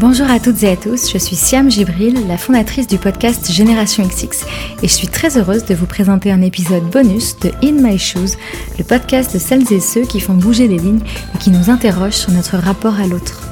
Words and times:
Bonjour 0.00 0.30
à 0.30 0.40
toutes 0.40 0.62
et 0.62 0.70
à 0.70 0.76
tous, 0.78 1.12
je 1.12 1.18
suis 1.18 1.36
Siam 1.36 1.70
Gibril, 1.70 2.26
la 2.26 2.38
fondatrice 2.38 2.86
du 2.86 2.96
podcast 2.96 3.52
Génération 3.52 4.02
XX, 4.06 4.46
et 4.82 4.88
je 4.88 4.92
suis 4.94 5.08
très 5.08 5.36
heureuse 5.36 5.66
de 5.66 5.74
vous 5.74 5.84
présenter 5.84 6.32
un 6.32 6.40
épisode 6.40 6.84
bonus 6.84 7.38
de 7.40 7.50
In 7.62 7.82
My 7.82 7.98
Shoes, 7.98 8.38
le 8.78 8.84
podcast 8.84 9.34
de 9.34 9.38
celles 9.38 9.70
et 9.70 9.78
ceux 9.78 10.06
qui 10.06 10.20
font 10.20 10.32
bouger 10.32 10.68
les 10.68 10.78
lignes 10.78 11.02
et 11.34 11.38
qui 11.38 11.50
nous 11.50 11.68
interrogent 11.68 12.14
sur 12.14 12.32
notre 12.32 12.56
rapport 12.56 12.98
à 12.98 13.06
l'autre. 13.06 13.42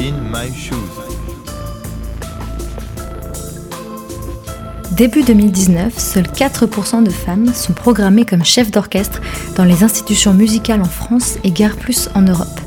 In 0.00 0.10
My 0.32 0.52
Shoes. 0.52 0.74
Début 4.90 5.22
2019, 5.22 5.96
seuls 5.96 6.24
4% 6.24 7.04
de 7.04 7.10
femmes 7.10 7.54
sont 7.54 7.74
programmées 7.74 8.24
comme 8.24 8.44
chefs 8.44 8.72
d'orchestre 8.72 9.20
dans 9.54 9.64
les 9.64 9.84
institutions 9.84 10.34
musicales 10.34 10.82
en 10.82 10.88
France 10.88 11.36
et 11.44 11.52
guère 11.52 11.76
plus 11.76 12.08
en 12.16 12.22
Europe. 12.22 12.65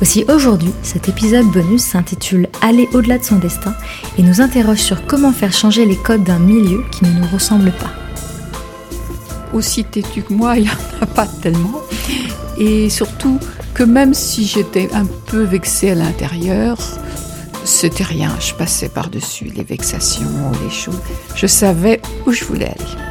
Aussi 0.00 0.24
aujourd'hui, 0.28 0.72
cet 0.82 1.08
épisode 1.08 1.46
bonus 1.46 1.82
s'intitule 1.82 2.48
Aller 2.60 2.88
au-delà 2.92 3.18
de 3.18 3.24
son 3.24 3.36
destin 3.36 3.74
et 4.16 4.22
nous 4.22 4.40
interroge 4.40 4.78
sur 4.78 5.06
comment 5.06 5.32
faire 5.32 5.52
changer 5.52 5.86
les 5.86 5.96
codes 5.96 6.22
d'un 6.22 6.38
milieu 6.38 6.84
qui 6.92 7.04
ne 7.04 7.10
nous 7.10 7.26
ressemble 7.26 7.72
pas. 7.72 7.90
Aussi 9.52 9.84
têtu 9.84 10.22
que 10.22 10.32
moi, 10.32 10.56
il 10.56 10.64
n'y 10.64 10.70
en 10.70 11.02
a 11.02 11.06
pas 11.06 11.26
tellement. 11.26 11.82
Et 12.58 12.90
surtout 12.90 13.40
que 13.74 13.82
même 13.82 14.14
si 14.14 14.46
j'étais 14.46 14.88
un 14.92 15.06
peu 15.26 15.42
vexée 15.42 15.90
à 15.90 15.94
l'intérieur, 15.96 16.78
c'était 17.64 18.04
rien, 18.04 18.32
je 18.40 18.54
passais 18.54 18.88
par-dessus 18.88 19.46
les 19.54 19.64
vexations, 19.64 20.52
les 20.64 20.70
choses. 20.70 21.00
Je 21.34 21.46
savais 21.46 22.00
où 22.24 22.32
je 22.32 22.44
voulais 22.44 22.66
aller. 22.66 23.07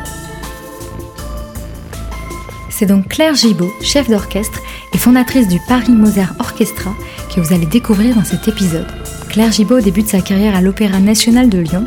C'est 2.77 2.85
donc 2.85 3.07
Claire 3.07 3.33
Gibaud, 3.33 3.73
chef 3.81 4.07
d'orchestre 4.07 4.59
et 4.93 4.99
fondatrice 4.99 5.47
du 5.47 5.59
Paris 5.67 5.93
Mozart 5.93 6.35
Orchestra, 6.37 6.93
que 7.33 7.41
vous 7.41 7.51
allez 7.51 7.65
découvrir 7.65 8.13
dans 8.13 8.23
cet 8.23 8.47
épisode. 8.47 8.85
Claire 9.29 9.51
Gibaud 9.51 9.81
débute 9.81 10.07
sa 10.07 10.21
carrière 10.21 10.55
à 10.55 10.61
l'Opéra 10.61 10.99
national 10.99 11.49
de 11.49 11.57
Lyon 11.57 11.85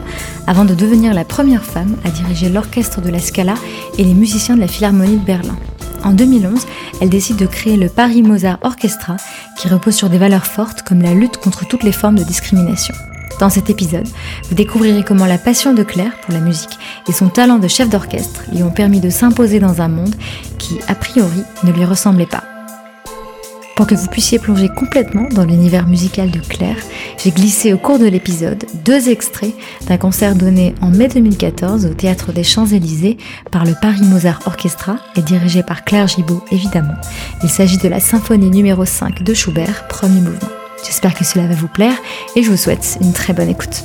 avant 0.49 0.65
de 0.65 0.75
devenir 0.75 1.15
la 1.15 1.25
première 1.25 1.65
femme 1.65 1.95
à 2.05 2.11
diriger 2.11 2.49
l'orchestre 2.49 3.01
de 3.01 3.09
la 3.09 3.21
Scala 3.21 3.55
et 3.99 4.03
les 4.03 4.15
musiciens 4.15 4.57
de 4.57 4.61
la 4.63 4.67
Philharmonie 4.67 5.19
de 5.19 5.25
Berlin. 5.25 5.57
En 6.03 6.11
2011, 6.11 6.67
elle 7.01 7.09
décide 7.09 7.37
de 7.37 7.47
créer 7.47 7.77
le 7.77 7.89
Paris 7.89 8.23
Mozart 8.23 8.59
Orchestra 8.63 9.17
qui 9.57 9.69
repose 9.69 9.95
sur 9.95 10.11
des 10.11 10.19
valeurs 10.19 10.47
fortes 10.47 10.83
comme 10.83 11.03
la 11.03 11.15
lutte 11.15 11.37
contre 11.37 11.69
toutes 11.69 11.85
les 11.85 11.93
formes 11.93 12.19
de 12.19 12.25
discrimination. 12.25 12.97
Dans 13.41 13.49
cet 13.49 13.71
épisode, 13.71 14.07
vous 14.49 14.55
découvrirez 14.55 15.03
comment 15.03 15.25
la 15.25 15.39
passion 15.39 15.73
de 15.73 15.83
Claire 15.83 16.13
pour 16.21 16.35
la 16.35 16.41
musique 16.41 16.79
et 17.09 17.13
son 17.13 17.29
talent 17.29 17.59
de 17.59 17.69
chef 17.69 17.89
d'orchestre 17.89 18.43
lui 18.53 18.63
ont 18.63 18.71
permis 18.71 19.01
de 19.01 19.09
s'imposer 19.09 19.59
dans 19.61 19.81
un 19.81 19.89
monde 19.89 20.15
qui, 20.59 20.79
a 20.89 20.95
priori, 20.95 21.43
ne 21.65 21.73
lui 21.73 21.87
ressemblait 21.87 22.27
pas. 22.27 22.45
Pour 23.77 23.87
que 23.87 23.95
vous 23.95 24.09
puissiez 24.09 24.39
plonger 24.39 24.69
complètement 24.69 25.27
dans 25.31 25.47
l'univers 25.47 25.87
musical 25.87 26.31
de 26.31 26.41
Claire, 26.41 26.77
j'ai 27.17 27.31
glissé 27.31 27.73
au 27.73 27.79
cours 27.79 27.99
de 27.99 28.05
l'épisode 28.05 28.67
deux 28.85 29.09
extraits 29.09 29.55
d'un 29.87 29.97
concert 29.97 30.35
donné 30.35 30.75
en 30.83 30.91
mai 30.91 31.09
2014 31.09 31.87
au 31.87 31.95
Théâtre 31.95 32.33
des 32.33 32.45
Champs-Élysées 32.45 33.17
par 33.51 33.65
le 33.65 33.73
Paris 33.81 34.03
Mozart 34.03 34.41
Orchestra 34.45 34.97
et 35.17 35.23
dirigé 35.23 35.63
par 35.63 35.85
Claire 35.85 36.09
Gibault 36.09 36.45
évidemment. 36.53 36.93
Il 37.43 37.49
s'agit 37.49 37.79
de 37.79 37.89
la 37.89 38.01
symphonie 38.01 38.51
numéro 38.51 38.85
5 38.85 39.23
de 39.23 39.33
Schubert, 39.33 39.89
premier 39.89 40.21
mouvement. 40.21 40.60
J'espère 40.85 41.15
que 41.15 41.25
cela 41.25 41.47
va 41.47 41.55
vous 41.55 41.69
plaire 41.69 41.97
et 42.37 42.43
je 42.43 42.51
vous 42.51 42.57
souhaite 42.57 42.99
une 43.01 43.13
très 43.13 43.33
bonne 43.33 43.49
écoute. 43.49 43.85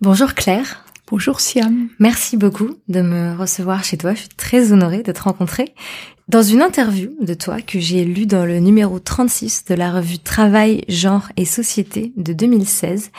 Bonjour 0.00 0.34
Claire. 0.34 0.84
Bonjour 1.08 1.40
Siam. 1.40 1.88
Merci 1.98 2.36
beaucoup 2.36 2.76
de 2.88 3.02
me 3.02 3.36
recevoir 3.36 3.84
chez 3.84 3.98
toi. 3.98 4.14
Je 4.14 4.20
suis 4.20 4.28
très 4.28 4.72
honorée 4.72 5.02
de 5.02 5.12
te 5.12 5.22
rencontrer. 5.22 5.74
Dans 6.28 6.42
une 6.42 6.62
interview 6.62 7.10
de 7.20 7.34
toi 7.34 7.60
que 7.60 7.80
j'ai 7.80 8.04
lue 8.04 8.26
dans 8.26 8.46
le 8.46 8.60
numéro 8.60 9.00
36 9.00 9.64
de 9.64 9.74
la 9.74 9.90
revue 9.90 10.20
Travail, 10.20 10.84
Genre 10.88 11.28
et 11.36 11.44
Société 11.44 12.12
de 12.16 12.32
2016, 12.32 13.10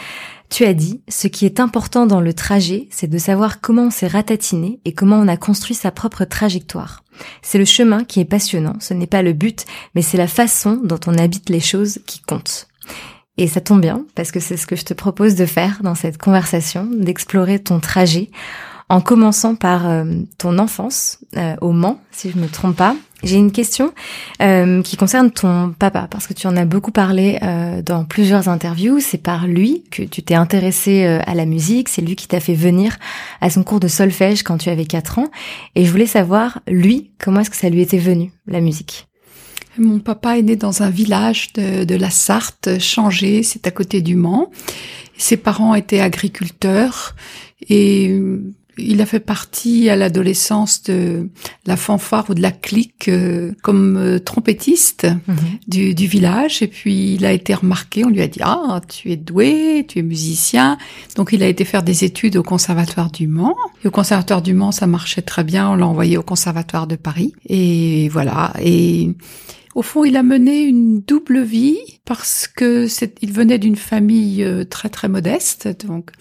tu 0.51 0.65
as 0.65 0.73
dit, 0.73 1.01
ce 1.07 1.29
qui 1.29 1.45
est 1.45 1.61
important 1.61 2.05
dans 2.05 2.19
le 2.19 2.33
trajet, 2.33 2.89
c'est 2.91 3.07
de 3.07 3.17
savoir 3.17 3.61
comment 3.61 3.83
on 3.83 3.89
s'est 3.89 4.05
ratatiné 4.05 4.81
et 4.83 4.93
comment 4.93 5.15
on 5.15 5.29
a 5.29 5.37
construit 5.37 5.75
sa 5.75 5.91
propre 5.91 6.25
trajectoire. 6.25 7.03
C'est 7.41 7.57
le 7.57 7.65
chemin 7.65 8.03
qui 8.03 8.19
est 8.19 8.25
passionnant, 8.25 8.75
ce 8.81 8.93
n'est 8.93 9.07
pas 9.07 9.21
le 9.21 9.31
but, 9.31 9.65
mais 9.95 10.01
c'est 10.01 10.17
la 10.17 10.27
façon 10.27 10.81
dont 10.83 10.99
on 11.07 11.17
habite 11.17 11.49
les 11.49 11.61
choses 11.61 11.99
qui 12.05 12.19
compte. 12.19 12.67
Et 13.37 13.47
ça 13.47 13.61
tombe 13.61 13.79
bien, 13.79 14.05
parce 14.13 14.31
que 14.31 14.41
c'est 14.41 14.57
ce 14.57 14.67
que 14.67 14.75
je 14.75 14.83
te 14.83 14.93
propose 14.93 15.35
de 15.35 15.45
faire 15.45 15.79
dans 15.83 15.95
cette 15.95 16.17
conversation, 16.17 16.85
d'explorer 16.85 17.59
ton 17.59 17.79
trajet, 17.79 18.29
en 18.89 18.99
commençant 18.99 19.55
par 19.55 19.89
euh, 19.89 20.03
ton 20.37 20.59
enfance 20.59 21.19
euh, 21.37 21.55
au 21.61 21.71
Mans, 21.71 22.01
si 22.11 22.29
je 22.29 22.37
me 22.37 22.47
trompe 22.47 22.75
pas. 22.75 22.97
J'ai 23.23 23.37
une 23.37 23.51
question 23.51 23.93
euh, 24.41 24.81
qui 24.81 24.97
concerne 24.97 25.31
ton 25.31 25.73
papa, 25.77 26.07
parce 26.09 26.27
que 26.27 26.33
tu 26.33 26.47
en 26.47 26.57
as 26.57 26.65
beaucoup 26.65 26.91
parlé 26.91 27.39
dans 27.85 28.03
plusieurs 28.03 28.49
interviews. 28.49 28.99
C'est 28.99 29.17
par 29.17 29.47
lui 29.47 29.83
que 29.91 30.03
tu 30.03 30.23
t'es 30.23 30.35
intéressé 30.35 31.05
à 31.05 31.35
la 31.35 31.45
musique, 31.45 31.89
c'est 31.89 32.01
lui 32.01 32.15
qui 32.15 32.27
t'a 32.27 32.39
fait 32.39 32.53
venir 32.53 32.97
à 33.41 33.49
son 33.49 33.63
cours 33.63 33.79
de 33.79 33.87
solfège 33.87 34.43
quand 34.43 34.57
tu 34.57 34.69
avais 34.69 34.85
4 34.85 35.19
ans. 35.19 35.29
Et 35.75 35.85
je 35.85 35.91
voulais 35.91 36.05
savoir, 36.05 36.59
lui, 36.67 37.11
comment 37.19 37.41
est-ce 37.41 37.49
que 37.49 37.55
ça 37.55 37.69
lui 37.69 37.81
était 37.81 37.97
venu, 37.97 38.31
la 38.47 38.61
musique? 38.61 39.07
Mon 39.77 39.99
papa 39.99 40.37
est 40.37 40.41
né 40.41 40.55
dans 40.55 40.83
un 40.83 40.89
village 40.89 41.53
de, 41.53 41.95
la 41.95 42.09
Sarthe, 42.09 42.79
Changé, 42.79 43.41
c'est 43.41 43.67
à 43.67 43.71
côté 43.71 44.01
du 44.01 44.15
Mans. 44.15 44.51
Ses 45.17 45.37
parents 45.37 45.75
étaient 45.75 46.01
agriculteurs 46.01 47.15
et 47.69 48.09
euh, 48.09 48.53
il 48.77 49.01
a 49.01 49.05
fait 49.05 49.19
partie 49.19 49.89
à 49.89 49.95
l'adolescence 49.95 50.83
de 50.83 51.29
la 51.65 51.77
fanfare 51.77 52.29
ou 52.29 52.33
de 52.33 52.41
la 52.41 52.51
clique 52.51 53.07
euh, 53.09 53.51
comme 53.63 53.97
euh, 53.97 54.19
trompettiste 54.19 55.05
mhm. 55.27 55.35
du, 55.67 55.93
du, 55.93 56.07
village. 56.07 56.61
Et 56.61 56.67
puis 56.67 57.15
il 57.15 57.25
a 57.25 57.31
été 57.31 57.53
remarqué, 57.53 58.05
on 58.05 58.09
lui 58.09 58.21
a 58.21 58.27
dit 58.27 58.39
ah 58.41 58.81
tu 58.87 59.11
es 59.11 59.17
doué, 59.17 59.85
tu 59.87 59.99
es 59.99 60.01
musicien. 60.01 60.77
Donc 61.15 61.29
il 61.33 61.43
a 61.43 61.47
été 61.47 61.65
faire 61.65 61.83
des 61.83 62.03
études 62.03 62.37
au 62.37 62.43
conservatoire 62.43 63.11
du 63.11 63.27
Mans. 63.27 63.55
Et 63.83 63.87
au 63.87 63.91
conservatoire 63.91 64.41
du 64.41 64.53
Mans 64.53 64.71
ça 64.71 64.87
marchait 64.87 65.21
très 65.21 65.43
bien, 65.43 65.69
on 65.69 65.75
l'a 65.75 65.87
envoyé 65.87 66.17
au 66.17 66.23
conservatoire 66.23 66.87
de 66.87 66.95
Paris. 66.95 67.33
Et 67.47 68.09
voilà. 68.09 68.53
Et 68.61 69.15
au 69.75 69.81
fond, 69.81 70.03
il 70.03 70.17
a 70.17 70.23
mené 70.23 70.61
une 70.61 71.01
double 71.01 71.41
vie 71.41 71.79
parce 72.05 72.47
que 72.47 72.87
il 73.21 73.31
venait 73.31 73.59
d'une 73.59 73.75
famille 73.75 74.43
euh, 74.43 74.65
très 74.65 74.89
très 74.89 75.07
modeste, 75.07 75.85
donc, 75.85 76.11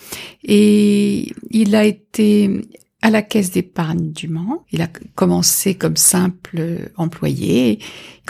et 0.44 1.32
il 1.50 1.74
a 1.74 1.84
été 1.84 2.62
à 3.02 3.10
la 3.10 3.22
caisse 3.22 3.50
d'épargne 3.50 4.12
du 4.12 4.28
Mans. 4.28 4.64
Il 4.72 4.82
a 4.82 4.88
commencé 5.14 5.74
comme 5.74 5.96
simple 5.96 6.90
employé. 6.96 7.78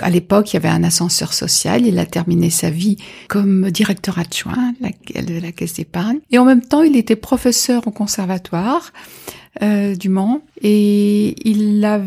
À 0.01 0.11
l'époque, 0.11 0.53
il 0.53 0.55
y 0.55 0.57
avait 0.59 0.69
un 0.69 0.85
ascenseur 0.85 1.33
social. 1.33 1.85
Il 1.87 1.99
a 1.99 2.07
terminé 2.07 2.51
sa 2.51 2.71
vie 2.71 2.97
comme 3.29 3.71
directeur 3.71 4.19
adjoint 4.19 4.75
de 4.81 5.41
la 5.41 5.53
caisse 5.53 5.75
d'épargne. 5.75 6.21
Et 6.31 6.39
en 6.39 6.45
même 6.45 6.63
temps, 6.63 6.83
il 6.83 6.97
était 6.97 7.17
professeur 7.17 7.87
au 7.89 7.91
conservatoire 7.91 8.93
euh, 9.63 9.97
du 9.97 10.09
Mans. 10.09 10.43
Et 10.63 11.49
il 11.49 11.85
a 11.85 12.01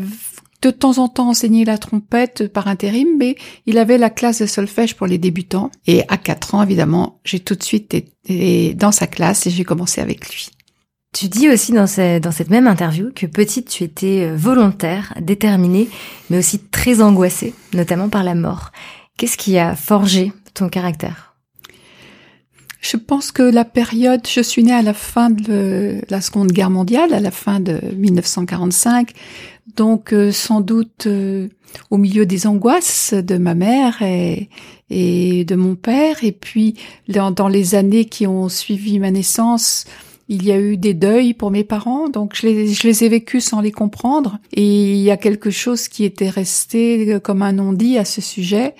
de 0.68 0.76
temps 0.76 0.98
en 0.98 1.08
temps 1.08 1.28
enseigné 1.28 1.64
la 1.64 1.78
trompette 1.78 2.48
par 2.52 2.68
intérim, 2.68 3.08
mais 3.18 3.36
il 3.66 3.78
avait 3.78 3.98
la 3.98 4.10
classe 4.10 4.40
de 4.40 4.46
solfège 4.46 4.94
pour 4.96 5.06
les 5.06 5.18
débutants. 5.18 5.70
Et 5.86 6.02
à 6.08 6.16
4 6.16 6.54
ans, 6.54 6.62
évidemment, 6.62 7.20
j'ai 7.24 7.40
tout 7.40 7.54
de 7.54 7.62
suite 7.62 7.94
été 7.94 8.74
dans 8.74 8.92
sa 8.92 9.06
classe 9.06 9.46
et 9.46 9.50
j'ai 9.50 9.64
commencé 9.64 10.00
avec 10.00 10.28
lui. 10.30 10.50
Tu 11.12 11.28
dis 11.28 11.48
aussi 11.48 11.72
dans, 11.72 11.86
dans 12.20 12.32
cette 12.32 12.50
même 12.50 12.66
interview 12.66 13.10
que 13.14 13.26
petite, 13.26 13.68
tu 13.68 13.84
étais 13.84 14.24
euh, 14.24 14.36
volontaire, 14.36 15.14
déterminée, 15.20 15.88
mais 16.28 16.38
aussi 16.38 16.58
très 16.58 17.00
angoissée, 17.00 17.54
notamment 17.72 18.08
par 18.08 18.24
la 18.24 18.34
mort. 18.34 18.72
Qu'est-ce 19.16 19.36
qui 19.36 19.56
a 19.58 19.76
forgé 19.76 20.32
ton 20.54 20.68
caractère? 20.68 21.34
Je 22.80 22.96
pense 22.96 23.32
que 23.32 23.42
la 23.42 23.64
période, 23.64 24.26
je 24.26 24.40
suis 24.40 24.64
née 24.64 24.74
à 24.74 24.82
la 24.82 24.92
fin 24.92 25.30
de 25.30 26.02
la 26.10 26.20
Seconde 26.20 26.52
Guerre 26.52 26.68
mondiale, 26.68 27.14
à 27.14 27.20
la 27.20 27.30
fin 27.30 27.60
de 27.60 27.80
1945, 27.96 29.12
donc 29.76 30.12
euh, 30.12 30.32
sans 30.32 30.60
doute 30.60 31.06
euh, 31.06 31.48
au 31.90 31.96
milieu 31.96 32.26
des 32.26 32.46
angoisses 32.46 33.14
de 33.14 33.36
ma 33.38 33.54
mère 33.54 34.02
et, 34.02 34.48
et 34.90 35.44
de 35.44 35.56
mon 35.56 35.74
père, 35.74 36.22
et 36.22 36.32
puis 36.32 36.74
dans, 37.08 37.48
les 37.48 37.74
années 37.74 38.04
qui 38.04 38.26
ont 38.26 38.48
suivi 38.48 38.98
ma 38.98 39.10
naissance, 39.10 39.84
il 40.28 40.44
y 40.44 40.52
a 40.52 40.58
eu 40.58 40.76
des 40.76 40.94
deuils 40.94 41.34
pour 41.34 41.50
mes 41.50 41.64
parents, 41.64 42.08
donc 42.08 42.34
je 42.34 42.46
les, 42.46 42.68
je 42.68 42.86
les 42.86 43.04
ai 43.04 43.08
vécus 43.08 43.44
sans 43.44 43.60
les 43.60 43.72
comprendre, 43.72 44.38
et 44.52 44.92
il 44.92 45.02
y 45.02 45.10
a 45.10 45.16
quelque 45.16 45.50
chose 45.50 45.88
qui 45.88 46.04
était 46.04 46.30
resté 46.30 47.18
comme 47.22 47.42
un 47.42 47.52
non-dit 47.52 47.98
à 47.98 48.04
ce 48.04 48.20
sujet. 48.20 48.74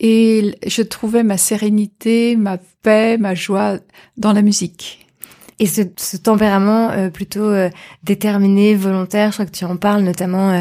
Et 0.00 0.54
je 0.64 0.82
trouvais 0.82 1.24
ma 1.24 1.36
sérénité, 1.36 2.36
ma 2.36 2.58
paix, 2.82 3.18
ma 3.18 3.34
joie 3.34 3.78
dans 4.16 4.32
la 4.32 4.42
musique. 4.42 5.07
Et 5.60 5.66
ce, 5.66 5.82
ce 5.96 6.16
tempérament 6.16 6.90
euh, 6.90 7.10
plutôt 7.10 7.48
euh, 7.48 7.68
déterminé, 8.04 8.74
volontaire, 8.74 9.30
je 9.30 9.36
crois 9.36 9.46
que 9.46 9.56
tu 9.56 9.64
en 9.64 9.76
parles 9.76 10.02
notamment 10.02 10.52
euh, 10.52 10.60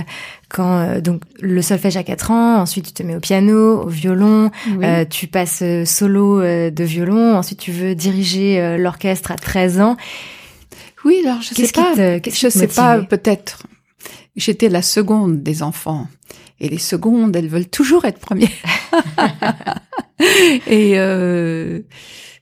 quand 0.49 1.01
donc 1.01 1.21
le 1.39 1.61
solfège 1.61 1.97
à 1.97 2.03
4 2.03 2.31
ans, 2.31 2.61
ensuite 2.61 2.87
tu 2.87 2.93
te 2.93 3.03
mets 3.03 3.15
au 3.15 3.19
piano, 3.19 3.81
au 3.83 3.89
violon, 3.89 4.49
tu 5.09 5.27
passes 5.27 5.61
solo 5.85 6.41
de 6.41 6.83
violon, 6.83 7.35
ensuite 7.35 7.59
tu 7.59 7.73
veux 7.73 7.95
diriger 7.95 8.77
l'orchestre 8.77 9.31
à 9.31 9.35
13 9.35 9.81
ans. 9.81 9.97
Oui, 11.03 11.21
alors 11.25 11.41
je 11.41 11.53
sais 11.53 11.67
pas, 11.73 11.93
je 11.95 12.49
sais 12.49 12.67
pas, 12.67 12.99
peut-être 12.99 13.63
j'étais 14.37 14.69
la 14.69 14.81
seconde 14.81 15.43
des 15.43 15.63
enfants. 15.63 16.07
Et 16.59 16.69
les 16.69 16.79
secondes, 16.79 17.35
elles 17.35 17.49
veulent 17.49 17.67
toujours 17.67 18.05
être 18.05 18.19
premières. 18.19 18.49
et, 20.67 20.93
euh, 20.97 21.79
et 21.79 21.83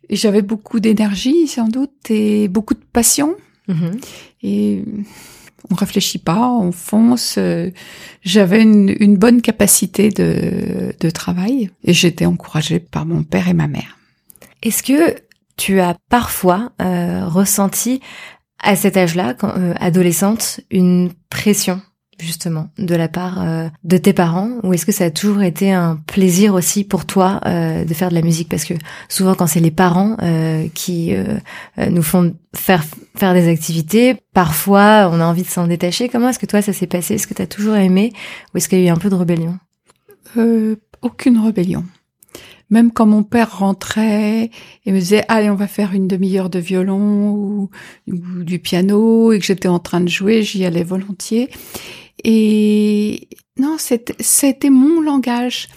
j'avais 0.10 0.42
beaucoup 0.42 0.80
d'énergie, 0.80 1.48
sans 1.48 1.68
doute, 1.68 2.10
et 2.10 2.48
beaucoup 2.48 2.74
de 2.74 2.84
passion. 2.92 3.36
Mhm. 3.68 4.00
Et 4.44 4.84
on 5.72 5.75
réfléchit 5.75 6.19
pas, 6.19 6.50
on 6.52 6.72
fonce. 6.72 7.36
Euh, 7.38 7.72
J'avais 8.22 8.62
une, 8.62 8.96
une 9.00 9.18
bonne 9.18 9.42
capacité 9.42 10.10
de, 10.10 10.94
de 11.00 11.10
travail 11.10 11.69
et 11.84 11.94
j'étais 11.94 12.25
encouragée 12.25 12.80
par 12.80 13.06
mon 13.06 13.24
père 13.24 13.48
et 13.48 13.54
ma 13.54 13.68
mère. 13.68 13.98
Est-ce 14.62 14.84
que 14.84 15.16
tu 15.57 15.80
as 15.80 15.96
parfois 16.10 16.72
euh, 16.81 17.28
ressenti 17.28 18.02
à 18.60 18.75
cet 18.75 18.98
âge-là, 18.98 19.34
quand, 19.34 19.54
euh, 19.57 19.74
adolescente, 19.80 20.60
une 20.72 21.12
pression 21.30 21.81
justement 22.20 22.70
de 22.78 22.96
la 22.96 23.08
part 23.08 23.42
euh, 23.42 23.68
de 23.84 23.98
tes 23.98 24.14
parents 24.14 24.50
ou 24.64 24.74
est-ce 24.74 24.86
que 24.86 24.92
ça 24.92 25.06
a 25.06 25.12
toujours 25.12 25.44
été 25.44 25.72
un 25.72 25.98
plaisir 26.08 26.54
aussi 26.54 26.84
pour 26.84 27.06
toi 27.06 27.42
euh, 27.46 27.84
de 27.84 27.94
faire 27.94 28.10
de 28.10 28.16
la 28.16 28.22
musique? 28.22 28.50
Parce 28.50 28.66
que 28.66 28.74
souvent 29.10 29.36
quand 29.36 29.48
c'est 29.48 29.60
les 29.60 29.72
parents 29.72 30.16
euh, 30.22 30.68
qui 30.74 31.14
euh, 31.14 31.38
euh, 31.78 31.90
nous 31.90 32.04
font 32.04 32.34
faire 32.56 32.84
faire 33.18 33.34
des 33.34 33.50
activités 33.50 34.16
parfois 34.34 35.10
on 35.12 35.20
a 35.20 35.26
envie 35.26 35.44
de 35.44 35.48
s'en 35.48 35.68
détacher 35.68 36.10
comment 36.10 36.30
est-ce 36.30 36.40
que 36.40 36.46
toi 36.46 36.62
ça 36.62 36.74
s'est 36.74 36.88
passé? 36.88 37.16
Est-ce 37.16 37.28
que 37.28 37.34
tu 37.34 37.42
as 37.42 37.48
toujours 37.48 37.76
aimé 37.76 38.14
ou 38.54 38.58
est-ce 38.58 38.70
qu'il 38.70 38.80
y 38.80 38.84
a 38.84 38.86
eu 38.88 38.94
un 38.94 38.98
peu 38.98 39.10
de 39.10 39.16
rébellion? 39.16 39.58
Euh, 40.38 40.76
aucune 41.02 41.38
rébellion. 41.38 41.84
Même 42.72 42.92
quand 42.92 43.06
mon 43.06 43.22
père 43.22 43.60
rentrait 43.60 44.50
et 44.86 44.92
me 44.92 44.98
disait 45.00 45.24
allez 45.28 45.50
on 45.52 45.56
va 45.56 45.68
faire 45.68 45.94
une 45.94 46.08
demi-heure 46.08 46.50
de 46.50 46.60
violon 46.60 47.30
ou, 47.30 47.70
ou 48.08 48.44
du 48.44 48.58
piano 48.58 49.32
et 49.32 49.40
que 49.40 49.46
j'étais 49.46 49.68
en 49.68 49.80
train 49.80 50.02
de 50.02 50.10
jouer, 50.10 50.42
j'y 50.42 50.66
allais 50.66 50.84
volontiers. 50.84 51.50
Et 52.27 53.30
non, 53.57 53.77
c'était 53.77 54.69
mon 54.72 55.00
langage. 55.00 55.69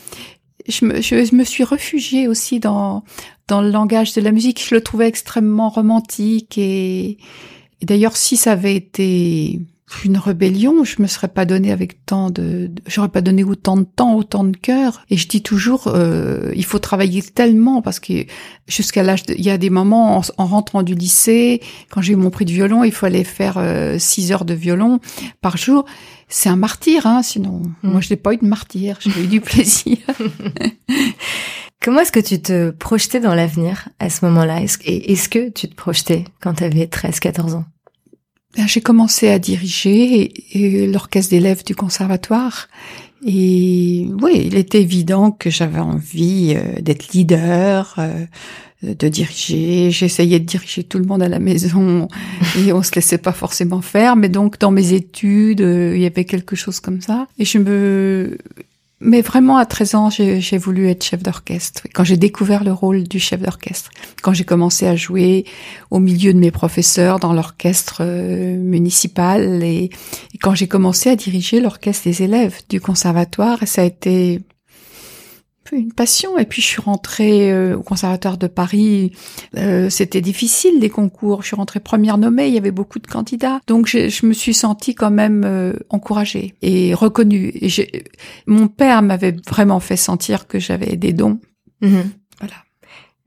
Je 0.67 0.87
me, 0.87 1.03
je 1.03 1.35
me 1.35 1.45
suis 1.45 1.63
réfugiée 1.63 2.27
aussi 2.27 2.59
dans 2.59 3.05
dans 3.49 3.61
le 3.61 3.71
langage 3.71 4.15
de 4.15 4.23
la 4.23 4.33
musique. 4.33 4.65
Je 4.67 4.75
le 4.75 4.83
trouvais 4.83 5.09
extrêmement 5.09 5.69
romantique 5.69 6.57
et 6.57 7.19
d'ailleurs 7.83 8.17
si 8.17 8.39
ça 8.39 8.53
avait 8.53 8.77
été 8.77 9.61
une 10.05 10.19
rébellion, 10.19 10.85
je 10.85 11.01
me 11.01 11.07
serais 11.07 11.29
pas 11.29 11.45
donné 11.45 11.73
avec 11.73 12.05
tant 12.05 12.31
de, 12.31 12.71
j'aurais 12.87 13.09
pas 13.09 13.21
donné 13.23 13.43
autant 13.45 13.77
de 13.77 13.85
temps, 13.85 14.15
autant 14.17 14.45
de 14.45 14.57
cœur. 14.57 15.03
Et 15.11 15.17
je 15.17 15.27
dis 15.29 15.43
toujours, 15.43 15.85
euh, 15.89 16.53
il 16.55 16.65
faut 16.65 16.79
travailler 16.79 17.23
tellement 17.23 17.81
parce 17.81 17.99
que 17.99 18.27
jusqu'à 18.67 19.03
l'âge, 19.03 19.25
de- 19.25 19.35
il 19.37 19.45
y 19.45 19.51
a 19.51 19.57
des 19.59 19.71
moments 19.71 20.19
en, 20.19 20.23
en 20.37 20.47
rentrant 20.47 20.83
du 20.83 20.95
lycée, 20.95 21.61
quand 21.91 22.03
j'ai 22.03 22.13
eu 22.13 22.17
mon 22.17 22.31
prix 22.31 22.45
de 22.45 22.53
violon, 22.53 22.85
il 22.85 22.93
fallait 22.93 23.25
faire 23.25 23.55
euh, 23.57 23.99
six 23.99 24.31
heures 24.31 24.45
de 24.45 24.55
violon 24.55 25.01
par 25.41 25.57
jour. 25.57 25.85
C'est 26.29 26.51
un 26.51 26.57
martyr, 26.57 27.07
hein. 27.07 27.23
Sinon, 27.23 27.63
Mm. 27.83 27.91
moi 27.91 28.01
je 28.03 28.11
n'ai 28.11 28.17
pas 28.17 28.35
eu 28.35 28.37
de 28.37 28.47
martyr, 28.47 28.99
j'ai 29.01 29.23
eu 29.25 29.27
du 29.27 29.41
plaisir. 29.41 29.97
comment 31.83 32.01
est-ce 32.01 32.13
que 32.13 32.21
tu 32.21 32.41
te 32.41 32.71
projetais 32.71 33.21
dans 33.21 33.35
l'avenir 33.35 33.89
à 33.99 34.11
ce 34.11 34.25
moment-là? 34.27 34.61
Est-ce, 34.63 34.79
et 34.85 35.13
est-ce 35.13 35.29
que 35.29 35.49
tu 35.51 35.69
te 35.69 35.75
projetais 35.75 36.25
quand 36.41 36.55
tu 36.55 36.65
avais 36.65 36.87
13 36.87 37.21
14 37.21 37.55
ans? 37.55 37.65
J'ai 38.57 38.81
commencé 38.81 39.29
à 39.29 39.39
diriger 39.39 40.33
l'orchestre 40.91 41.31
d'élèves 41.31 41.65
du 41.65 41.75
conservatoire. 41.75 42.69
Et 43.27 44.07
oui, 44.23 44.43
il 44.47 44.57
était 44.57 44.81
évident 44.81 45.33
que 45.33 45.51
j'avais 45.51 45.81
envie 45.81 46.55
euh, 46.57 46.81
d'être 46.81 47.13
leader, 47.13 47.95
euh, 47.99 48.25
de 48.83 49.09
diriger. 49.09 49.91
J'essayais 49.91 50.39
de 50.39 50.45
diriger 50.45 50.85
tout 50.85 50.99
le 50.99 51.05
monde 51.05 51.23
à 51.23 51.29
la 51.29 51.41
maison 51.41 52.07
et 52.57 52.73
on 52.73 52.83
se 52.83 52.95
laissait 52.95 53.19
pas 53.19 53.33
forcément 53.33 53.81
faire. 53.81 54.15
Mais 54.15 54.29
donc 54.29 54.59
dans 54.59 54.71
mes 54.71 54.93
études, 54.93 55.63
euh, 55.63 55.97
il 55.97 56.03
y 56.03 56.07
avait 56.07 56.25
quelque 56.25 56.55
chose 56.55 56.79
comme 56.79 57.01
ça. 57.01 57.27
Et 57.39 57.45
je 57.45 57.59
me 57.59 58.39
mais 59.01 59.23
vraiment, 59.23 59.57
à 59.57 59.67
13 59.67 59.95
ans, 59.95 60.11
j'ai 60.11 60.59
voulu 60.59 60.89
être 60.89 61.05
chef 61.05 61.23
d'orchestre. 61.23 61.83
Quand 61.95 62.03
j'ai 62.03 62.17
découvert 62.17 62.65
le 62.65 62.73
rôle 62.73 63.05
du 63.05 63.21
chef 63.21 63.41
d'orchestre, 63.41 63.91
quand 64.23 64.33
j'ai 64.33 64.45
commencé 64.45 64.87
à 64.87 64.97
jouer 64.97 65.45
au 65.91 66.01
milieu 66.01 66.35
de 66.35 66.39
mes 66.39 66.51
professeurs 66.51 67.21
dans 67.21 67.33
l'orchestre 67.33 67.99
euh, 68.01 68.57
municipal 68.57 69.63
et, 69.63 69.91
quand 70.43 70.55
j'ai 70.55 70.67
commencé 70.67 71.11
à 71.11 71.17
diriger 71.17 71.61
l'orchestre 71.61 72.05
des 72.05 72.23
élèves 72.23 72.61
du 72.69 72.81
conservatoire, 72.81 73.59
ça 73.67 73.83
a 73.83 73.85
été 73.85 74.41
peu 75.69 75.77
une 75.77 75.93
passion. 75.93 76.39
Et 76.39 76.45
puis 76.45 76.63
je 76.63 76.67
suis 76.67 76.81
rentrée 76.81 77.53
euh, 77.53 77.77
au 77.77 77.83
conservatoire 77.83 78.39
de 78.39 78.47
Paris. 78.47 79.13
Euh, 79.57 79.91
C'était 79.91 80.21
difficile 80.21 80.81
les 80.81 80.91
concours. 80.91 81.43
Je 81.43 81.49
suis 81.49 81.57
rentrée 81.57 81.81
première 81.81 82.19
nommée. 82.19 82.49
Il 82.49 82.55
y 82.55 82.59
avait 82.59 82.71
beaucoup 82.71 82.99
de 82.99 83.07
candidats, 83.07 83.61
donc 83.67 83.87
je, 83.87 84.09
je 84.09 84.27
me 84.27 84.33
suis 84.33 84.55
sentie 84.55 84.95
quand 84.95 85.11
même 85.11 85.43
euh, 85.45 85.73
encouragée 85.91 86.55
et 86.63 86.95
reconnue. 86.95 87.53
Et 87.61 87.69
mon 88.47 88.69
père 88.69 89.03
m'avait 89.03 89.37
vraiment 89.49 89.81
fait 89.81 89.97
sentir 89.97 90.47
que 90.47 90.59
j'avais 90.59 90.97
des 90.97 91.13
dons. 91.13 91.41
Mhm. 91.81 92.11
Voilà. 92.39 92.55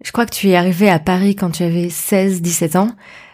Je 0.04 0.12
crois 0.12 0.26
que 0.26 0.34
tu 0.34 0.50
es 0.50 0.56
arrivé 0.56 0.90
à 0.90 1.00
Paris 1.00 1.36
quand 1.36 1.52
tu 1.52 1.64
avais 1.64 1.88
16-17 1.88 2.78
ans. 2.78 2.92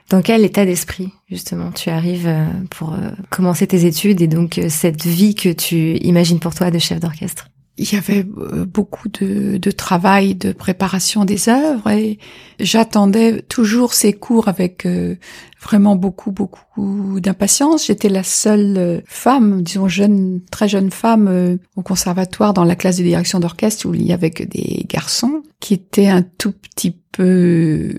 Dans 0.09 0.21
quel 0.21 0.45
état 0.45 0.65
d'esprit, 0.65 1.09
justement, 1.29 1.71
tu 1.71 1.89
arrives 1.89 2.27
euh, 2.27 2.45
pour 2.69 2.93
euh, 2.93 3.09
commencer 3.29 3.67
tes 3.67 3.85
études 3.85 4.21
et 4.21 4.27
donc 4.27 4.59
cette 4.69 5.05
vie 5.05 5.35
que 5.35 5.49
tu 5.49 5.95
imagines 5.97 6.39
pour 6.39 6.55
toi 6.55 6.71
de 6.71 6.79
chef 6.79 6.99
d'orchestre? 6.99 7.49
Il 7.77 7.93
y 7.93 7.95
avait 7.95 8.25
euh, 8.37 8.65
beaucoup 8.65 9.07
de, 9.07 9.57
de 9.57 9.71
travail 9.71 10.33
de 10.35 10.51
préparation 10.51 11.25
des 11.25 11.47
œuvres 11.47 11.89
et 11.91 12.17
j'attendais 12.59 13.43
toujours 13.43 13.93
ces 13.93 14.13
cours 14.13 14.47
avec 14.47 14.85
euh, 14.85 15.15
vraiment 15.61 15.95
beaucoup 15.95 16.31
beaucoup 16.31 17.19
d'impatience. 17.19 17.85
J'étais 17.85 18.09
la 18.09 18.23
seule 18.23 18.77
euh, 18.77 19.01
femme, 19.05 19.61
disons 19.61 19.87
jeune, 19.87 20.41
très 20.49 20.67
jeune 20.67 20.89
femme 20.89 21.59
au 21.75 21.81
conservatoire 21.83 22.53
dans 22.53 22.63
la 22.63 22.75
classe 22.75 22.97
de 22.97 23.03
direction 23.03 23.39
d'orchestre 23.39 23.87
où 23.87 23.93
il 23.93 24.05
y 24.05 24.13
avait 24.13 24.31
que 24.31 24.43
des 24.43 24.85
garçons 24.89 25.43
qui 25.59 25.75
étaient 25.75 26.07
un 26.07 26.23
tout 26.23 26.53
petit 26.53 26.97
peu, 27.11 27.93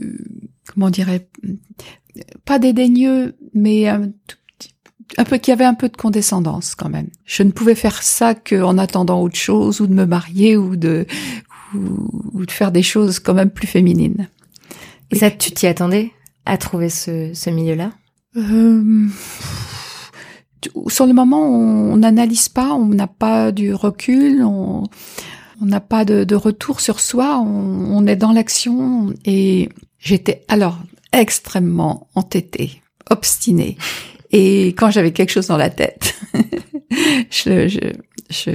comment 0.67 0.91
dirais, 0.91 1.29
pas 2.45 2.59
dédaigneux, 2.59 3.37
mais 3.55 3.89
un 3.89 4.09
tout 4.27 4.38
un 5.17 5.25
peu 5.25 5.39
qui 5.39 5.53
avait 5.53 5.65
un 5.65 5.75
peu 5.75 5.89
de 5.89 5.97
condescendance 5.97 6.75
quand 6.75 6.89
même. 6.89 7.09
Je 7.25 7.43
ne 7.43 7.51
pouvais 7.51 7.75
faire 7.75 8.03
ça 8.03 8.35
qu'en 8.35 8.79
attendant 8.79 9.23
autre 9.23 9.37
chose 9.37 9.81
ou 9.81 9.87
de 9.87 9.95
me 9.95 10.05
marier 10.05 10.57
ou 10.57 10.77
de 10.77 11.07
ou, 11.75 12.31
ou 12.33 12.47
de 12.47 12.51
faire 12.51 12.73
des 12.73 12.83
choses 12.83 13.19
quand 13.19 13.35
même 13.35 13.51
plus 13.51 13.67
féminines. 13.67 14.29
Et 15.11 15.17
ça, 15.17 15.31
tu 15.31 15.51
t'y 15.53 15.67
attendais 15.67 16.13
à 16.45 16.59
trouver 16.59 16.91
ce, 16.91 17.33
ce 17.35 17.51
milieu-là? 17.51 17.93
Euh, 18.37 19.07
sur 20.89 21.07
le 21.07 21.13
moment, 21.13 21.43
on 21.47 21.97
n'analyse 21.97 22.49
pas, 22.49 22.75
on 22.75 22.87
n'a 22.87 23.07
pas 23.07 23.53
du 23.53 23.73
recul, 23.75 24.43
on 24.45 24.85
on 25.61 25.67
n'a 25.67 25.81
pas 25.81 26.05
de, 26.05 26.23
de 26.23 26.37
retour 26.37 26.81
sur 26.81 27.01
soi, 27.01 27.41
on, 27.41 27.97
on 27.97 28.07
est 28.07 28.15
dans 28.15 28.33
l'action 28.33 29.13
et 29.25 29.69
j'étais 29.99 30.45
alors 30.47 30.79
extrêmement 31.13 32.07
entêtée, 32.15 32.81
obstinée. 33.11 33.77
Et 34.31 34.69
quand 34.69 34.91
j'avais 34.91 35.13
quelque 35.13 35.31
chose 35.31 35.47
dans 35.47 35.57
la 35.57 35.71
tête, 35.71 36.15
je, 37.31 37.69
je, 37.69 37.79
je, 38.31 38.51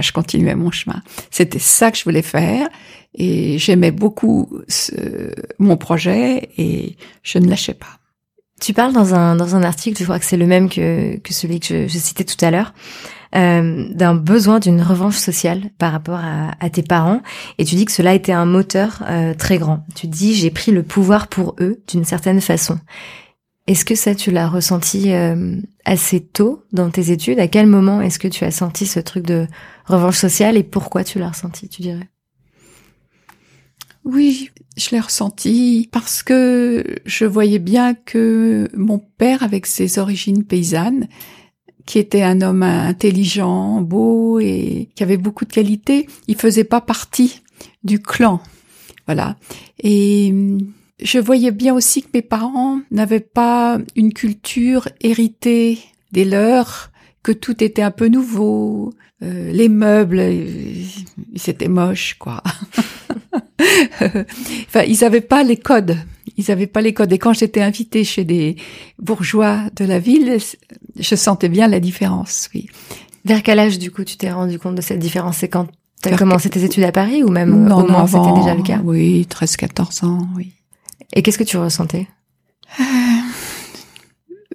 je 0.00 0.12
continuais 0.12 0.54
mon 0.54 0.70
chemin. 0.70 1.02
C'était 1.30 1.58
ça 1.58 1.90
que 1.90 1.98
je 1.98 2.04
voulais 2.04 2.22
faire 2.22 2.68
et 3.14 3.58
j'aimais 3.58 3.90
beaucoup 3.90 4.60
ce, 4.68 4.92
mon 5.58 5.76
projet 5.76 6.50
et 6.56 6.96
je 7.22 7.38
ne 7.38 7.48
lâchais 7.48 7.74
pas. 7.74 7.98
Tu 8.60 8.74
parles 8.74 8.92
dans 8.92 9.14
un, 9.14 9.36
dans 9.36 9.56
un 9.56 9.62
article, 9.62 9.98
je 9.98 10.04
crois 10.04 10.18
que 10.18 10.24
c'est 10.26 10.36
le 10.36 10.46
même 10.46 10.68
que, 10.68 11.16
que 11.16 11.32
celui 11.32 11.60
que 11.60 11.66
je, 11.66 11.88
je 11.88 11.98
citais 11.98 12.24
tout 12.24 12.42
à 12.44 12.50
l'heure, 12.50 12.74
euh, 13.34 13.86
d'un 13.94 14.14
besoin 14.14 14.58
d'une 14.58 14.82
revanche 14.82 15.16
sociale 15.16 15.70
par 15.78 15.92
rapport 15.92 16.18
à, 16.18 16.50
à 16.58 16.68
tes 16.68 16.82
parents. 16.82 17.22
Et 17.58 17.64
tu 17.64 17.74
dis 17.76 17.84
que 17.84 17.92
cela 17.92 18.12
était 18.12 18.32
un 18.32 18.44
moteur 18.44 19.02
euh, 19.08 19.34
très 19.34 19.58
grand. 19.58 19.84
Tu 19.94 20.08
dis, 20.08 20.34
j'ai 20.34 20.50
pris 20.50 20.72
le 20.72 20.82
pouvoir 20.82 21.28
pour 21.28 21.54
eux 21.60 21.80
d'une 21.88 22.04
certaine 22.04 22.40
façon. 22.40 22.78
Est-ce 23.70 23.84
que 23.84 23.94
ça, 23.94 24.16
tu 24.16 24.32
l'as 24.32 24.48
ressenti 24.48 25.12
euh, 25.12 25.60
assez 25.84 26.18
tôt 26.18 26.64
dans 26.72 26.90
tes 26.90 27.12
études? 27.12 27.38
À 27.38 27.46
quel 27.46 27.68
moment 27.68 28.00
est-ce 28.00 28.18
que 28.18 28.26
tu 28.26 28.42
as 28.42 28.50
senti 28.50 28.84
ce 28.84 28.98
truc 28.98 29.24
de 29.24 29.46
revanche 29.86 30.16
sociale 30.16 30.56
et 30.56 30.64
pourquoi 30.64 31.04
tu 31.04 31.20
l'as 31.20 31.28
ressenti, 31.28 31.68
tu 31.68 31.82
dirais? 31.82 32.08
Oui, 34.04 34.50
je 34.76 34.90
l'ai 34.90 34.98
ressenti 34.98 35.88
parce 35.92 36.24
que 36.24 36.84
je 37.04 37.24
voyais 37.24 37.60
bien 37.60 37.94
que 37.94 38.68
mon 38.76 38.98
père, 38.98 39.44
avec 39.44 39.66
ses 39.66 40.00
origines 40.00 40.42
paysannes, 40.42 41.06
qui 41.86 42.00
était 42.00 42.22
un 42.22 42.40
homme 42.40 42.64
intelligent, 42.64 43.82
beau 43.82 44.40
et 44.40 44.88
qui 44.96 45.04
avait 45.04 45.16
beaucoup 45.16 45.44
de 45.44 45.52
qualités, 45.52 46.08
il 46.26 46.34
faisait 46.34 46.64
pas 46.64 46.80
partie 46.80 47.42
du 47.84 48.00
clan. 48.00 48.40
Voilà. 49.06 49.36
Et 49.80 50.34
je 51.02 51.18
voyais 51.18 51.50
bien 51.50 51.74
aussi 51.74 52.02
que 52.02 52.08
mes 52.14 52.22
parents 52.22 52.80
n'avaient 52.90 53.20
pas 53.20 53.78
une 53.96 54.12
culture 54.12 54.88
héritée 55.00 55.78
des 56.12 56.24
leurs, 56.24 56.90
que 57.22 57.32
tout 57.32 57.62
était 57.62 57.82
un 57.82 57.90
peu 57.90 58.08
nouveau, 58.08 58.92
euh, 59.22 59.52
les 59.52 59.68
meubles, 59.68 60.22
c'était 61.36 61.68
moche, 61.68 62.16
quoi. 62.18 62.42
enfin, 64.00 64.82
ils 64.86 64.98
n'avaient 65.02 65.20
pas 65.20 65.42
les 65.42 65.58
codes. 65.58 65.96
Ils 66.36 66.44
n'avaient 66.48 66.66
pas 66.66 66.80
les 66.80 66.94
codes. 66.94 67.12
Et 67.12 67.18
quand 67.18 67.34
j'étais 67.34 67.60
invitée 67.60 68.04
chez 68.04 68.24
des 68.24 68.56
bourgeois 68.98 69.64
de 69.76 69.84
la 69.84 69.98
ville, 69.98 70.38
je 70.98 71.14
sentais 71.14 71.50
bien 71.50 71.68
la 71.68 71.80
différence, 71.80 72.48
oui. 72.54 72.68
Vers 73.26 73.42
quel 73.42 73.58
âge, 73.58 73.78
du 73.78 73.90
coup, 73.90 74.04
tu 74.04 74.16
t'es 74.16 74.30
rendu 74.30 74.58
compte 74.58 74.76
de 74.76 74.80
cette 74.80 74.98
différence? 74.98 75.38
C'est 75.38 75.48
quand 75.48 75.66
tu 76.02 76.08
as 76.08 76.16
commencé 76.16 76.48
tes 76.48 76.64
études 76.64 76.84
à 76.84 76.92
Paris 76.92 77.22
ou 77.22 77.28
même 77.28 77.64
non, 77.64 77.80
au 77.80 77.86
moment 77.86 78.06
c'était 78.06 78.32
déjà 78.32 78.54
le 78.54 78.62
cas? 78.62 78.80
Oui, 78.82 79.26
13, 79.28 79.56
14 79.58 80.04
ans, 80.04 80.26
oui. 80.34 80.54
Et 81.12 81.22
qu'est-ce 81.22 81.38
que 81.38 81.44
tu 81.44 81.56
ressentais? 81.56 82.08
Euh, 82.78 82.84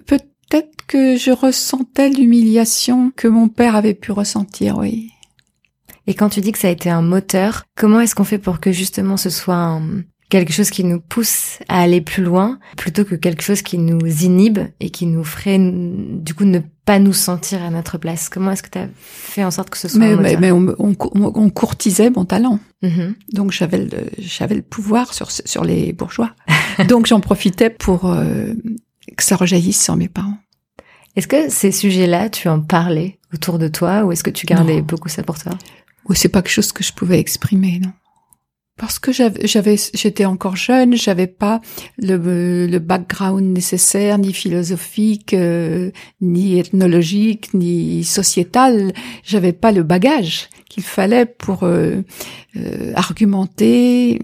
Peut-être 0.06 0.86
que 0.86 1.16
je 1.16 1.32
ressentais 1.32 2.08
l'humiliation 2.08 3.10
que 3.14 3.28
mon 3.28 3.48
père 3.48 3.74
avait 3.76 3.94
pu 3.94 4.12
ressentir, 4.12 4.78
oui. 4.78 5.10
Et 6.06 6.14
quand 6.14 6.28
tu 6.28 6.40
dis 6.40 6.52
que 6.52 6.58
ça 6.58 6.68
a 6.68 6.70
été 6.70 6.88
un 6.88 7.02
moteur, 7.02 7.64
comment 7.76 8.00
est-ce 8.00 8.14
qu'on 8.14 8.24
fait 8.24 8.38
pour 8.38 8.60
que 8.60 8.70
justement 8.70 9.16
ce 9.16 9.30
soit 9.30 9.56
un, 9.56 10.02
quelque 10.28 10.52
chose 10.52 10.70
qui 10.70 10.84
nous 10.84 11.00
pousse 11.00 11.58
à 11.68 11.80
aller 11.80 12.00
plus 12.00 12.22
loin 12.22 12.58
plutôt 12.76 13.04
que 13.04 13.14
quelque 13.14 13.42
chose 13.42 13.62
qui 13.62 13.78
nous 13.78 14.24
inhibe 14.24 14.58
et 14.80 14.90
qui 14.90 15.06
nous 15.06 15.24
ferait 15.24 15.58
du 15.58 16.34
coup 16.34 16.44
ne 16.44 16.60
pas 16.84 16.98
nous 16.98 17.12
sentir 17.12 17.62
à 17.62 17.70
notre 17.70 17.98
place 17.98 18.28
Comment 18.28 18.52
est-ce 18.52 18.62
que 18.62 18.70
tu 18.70 18.78
as 18.78 18.88
fait 18.94 19.44
en 19.44 19.50
sorte 19.50 19.70
que 19.70 19.78
ce 19.78 19.88
soit 19.88 19.98
mais, 19.98 20.36
mais, 20.36 20.52
on, 20.52 20.74
on, 20.78 20.96
on, 21.12 21.50
courtisait 21.50 22.10
mon 22.10 22.24
talent. 22.24 22.60
Mhm. 22.82 23.14
Donc 23.32 23.52
j'avais 23.52 23.78
le, 23.78 23.90
j'avais 24.18 24.54
le 24.54 24.62
pouvoir 24.62 25.12
sur, 25.14 25.30
sur 25.30 25.64
les 25.64 25.92
bourgeois. 25.92 26.32
Donc 26.88 27.06
j'en 27.06 27.20
profitais 27.20 27.70
pour 27.70 28.06
euh, 28.06 28.52
que 29.16 29.24
ça 29.24 29.36
rejaillisse 29.36 29.82
sur 29.82 29.96
mes 29.96 30.08
parents. 30.08 30.38
Est-ce 31.16 31.26
que 31.26 31.48
ces 31.48 31.72
sujets-là, 31.72 32.28
tu 32.28 32.48
en 32.48 32.60
parlais 32.60 33.18
autour 33.32 33.58
de 33.58 33.68
toi 33.68 34.04
ou 34.04 34.12
est-ce 34.12 34.22
que 34.22 34.30
tu 34.30 34.46
gardais 34.46 34.82
beaucoup 34.82 35.08
ça 35.08 35.22
pour 35.22 35.38
toi? 35.38 35.52
Ou 36.08 36.14
c'est 36.14 36.28
pas 36.28 36.42
quelque 36.42 36.52
chose 36.52 36.72
que 36.72 36.84
je 36.84 36.92
pouvais 36.92 37.18
exprimer, 37.18 37.80
non 37.82 37.92
parce 38.76 38.98
que 38.98 39.10
j'avais, 39.10 39.76
j'étais 39.94 40.26
encore 40.26 40.56
jeune, 40.56 40.94
j'avais 40.94 41.26
pas 41.26 41.62
le, 41.96 42.66
le, 42.66 42.78
background 42.78 43.54
nécessaire, 43.54 44.18
ni 44.18 44.34
philosophique, 44.34 45.32
euh, 45.32 45.90
ni 46.20 46.58
ethnologique, 46.58 47.54
ni 47.54 48.04
sociétal. 48.04 48.92
J'avais 49.24 49.54
pas 49.54 49.72
le 49.72 49.82
bagage 49.82 50.50
qu'il 50.68 50.82
fallait 50.82 51.24
pour 51.24 51.62
euh, 51.62 52.02
euh, 52.56 52.92
argumenter 52.94 54.20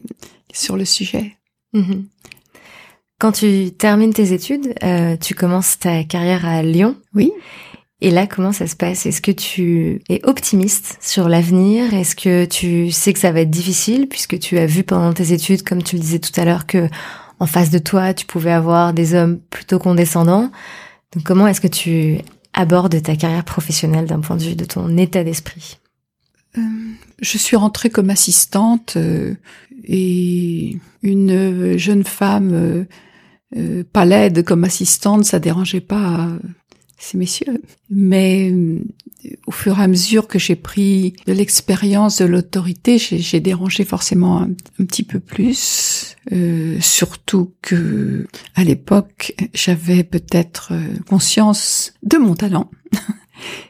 sur 0.53 0.77
le 0.77 0.85
sujet. 0.85 1.39
Mhm. 1.73 2.07
Quand 3.19 3.33
tu 3.33 3.71
termines 3.73 4.13
tes 4.13 4.33
études, 4.33 4.75
tu 5.21 5.35
commences 5.35 5.79
ta 5.79 6.03
carrière 6.03 6.45
à 6.45 6.63
Lyon. 6.63 6.97
Oui. 7.15 7.33
Et 8.05 8.11
là, 8.11 8.27
comment 8.27 8.51
ça 8.51 8.67
se 8.67 8.75
passe? 8.75 9.07
Est-ce 9.07 9.23
que 9.23 9.31
tu 9.31 10.01
es 10.09 10.21
optimiste 10.25 10.99
sur 11.01 11.29
l'avenir? 11.29 11.95
Est-ce 11.95 12.17
que 12.17 12.45
tu 12.47 12.91
sais 12.91 13.13
que 13.13 13.21
ça 13.21 13.31
va 13.31 13.43
être 13.43 13.51
difficile 13.51 14.09
puisque 14.09 14.41
tu 14.41 14.59
as 14.59 14.67
vu 14.67 14.83
pendant 14.83 15.13
tes 15.13 15.33
études, 15.33 15.63
comme 15.63 15.85
tu 15.85 15.95
le 15.95 16.03
disais 16.03 16.19
tout 16.19 16.33
à 16.41 16.45
l'heure, 16.45 16.67
que 16.67 16.89
en 17.39 17.47
face 17.47 17.71
de 17.71 17.79
toi, 17.79 18.13
tu 18.13 18.27
pouvais 18.27 18.51
avoir 18.51 18.93
des 18.93 19.15
hommes 19.15 19.39
plutôt 19.39 19.79
condescendants? 19.79 20.51
Donc, 21.15 21.23
comment 21.25 21.47
est-ce 21.47 21.61
que 21.61 21.69
tu 21.69 22.19
abordes 22.53 23.01
ta 23.01 23.15
carrière 23.15 23.45
professionnelle 23.45 24.07
d'un 24.07 24.19
point 24.19 24.37
de 24.37 24.43
vue 24.43 24.57
de 24.57 24.65
ton 24.65 24.97
état 24.97 25.23
d'esprit? 25.23 25.79
Euh, 26.59 26.61
Je 27.21 27.39
suis 27.39 27.55
rentrée 27.55 27.91
comme 27.91 28.11
assistante 28.11 28.95
euh, 28.97 29.37
et 29.85 30.77
une 31.05 31.79
jeune 31.79 32.03
femme 32.03 32.85
euh, 33.57 33.85
pas 33.93 34.05
laide 34.07 34.43
comme 34.45 34.65
assistante, 34.65 35.25
ça 35.25 35.39
dérangeait 35.39 35.81
pas 35.81 36.31
ces 37.03 37.19
messieurs. 37.19 37.63
Mais 37.91 38.51
euh, 38.51 38.79
au 39.47 39.51
fur 39.51 39.79
et 39.79 39.83
à 39.83 39.89
mesure 39.89 40.29
que 40.29 40.39
j'ai 40.39 40.57
pris 40.57 41.15
de 41.27 41.33
l'expérience, 41.33 42.19
de 42.19 42.25
l'autorité, 42.25 42.99
j'ai 42.99 43.41
dérangé 43.41 43.85
forcément 43.85 44.43
un, 44.43 44.85
petit 44.85 45.03
peu 45.03 45.21
plus. 45.21 46.17
Euh, 46.33 46.79
surtout 46.81 47.53
que 47.63 48.27
à 48.55 48.65
l'époque, 48.65 49.35
j'avais 49.53 50.05
peut-être 50.05 50.73
euh, 50.73 50.97
conscience 51.09 51.93
de 52.03 52.19
mon 52.19 52.35
talent. 52.35 52.71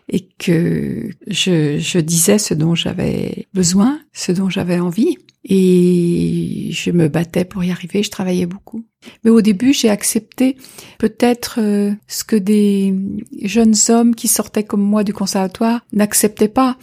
et 0.09 0.29
que 0.39 1.11
je, 1.27 1.79
je 1.79 1.99
disais 1.99 2.39
ce 2.39 2.55
dont 2.55 2.75
j'avais 2.75 3.47
besoin, 3.55 4.01
ce 4.13 4.33
dont 4.33 4.51
j'avais 4.51 4.81
envie. 4.81 5.17
Et 5.45 6.69
je 6.71 6.93
me 6.93 7.09
battais 7.09 7.45
pour 7.45 7.65
y 7.65 7.73
arriver, 7.73 8.03
je 8.03 8.11
travaillais 8.11 8.47
beaucoup. 8.47 8.85
Mais 9.25 9.31
au 9.31 9.41
début, 9.41 9.73
j'ai 9.73 9.91
accepté 9.91 10.57
peut-être 10.99 11.59
euh, 11.59 11.93
ce 12.07 12.23
que 12.23 12.37
des 12.37 12.95
jeunes 13.43 13.75
hommes 13.89 14.15
qui 14.15 14.29
sortaient 14.29 14.63
comme 14.63 14.83
moi 14.83 15.03
du 15.03 15.13
conservatoire 15.13 15.85
n'acceptaient 15.93 16.47
pas 16.47 16.77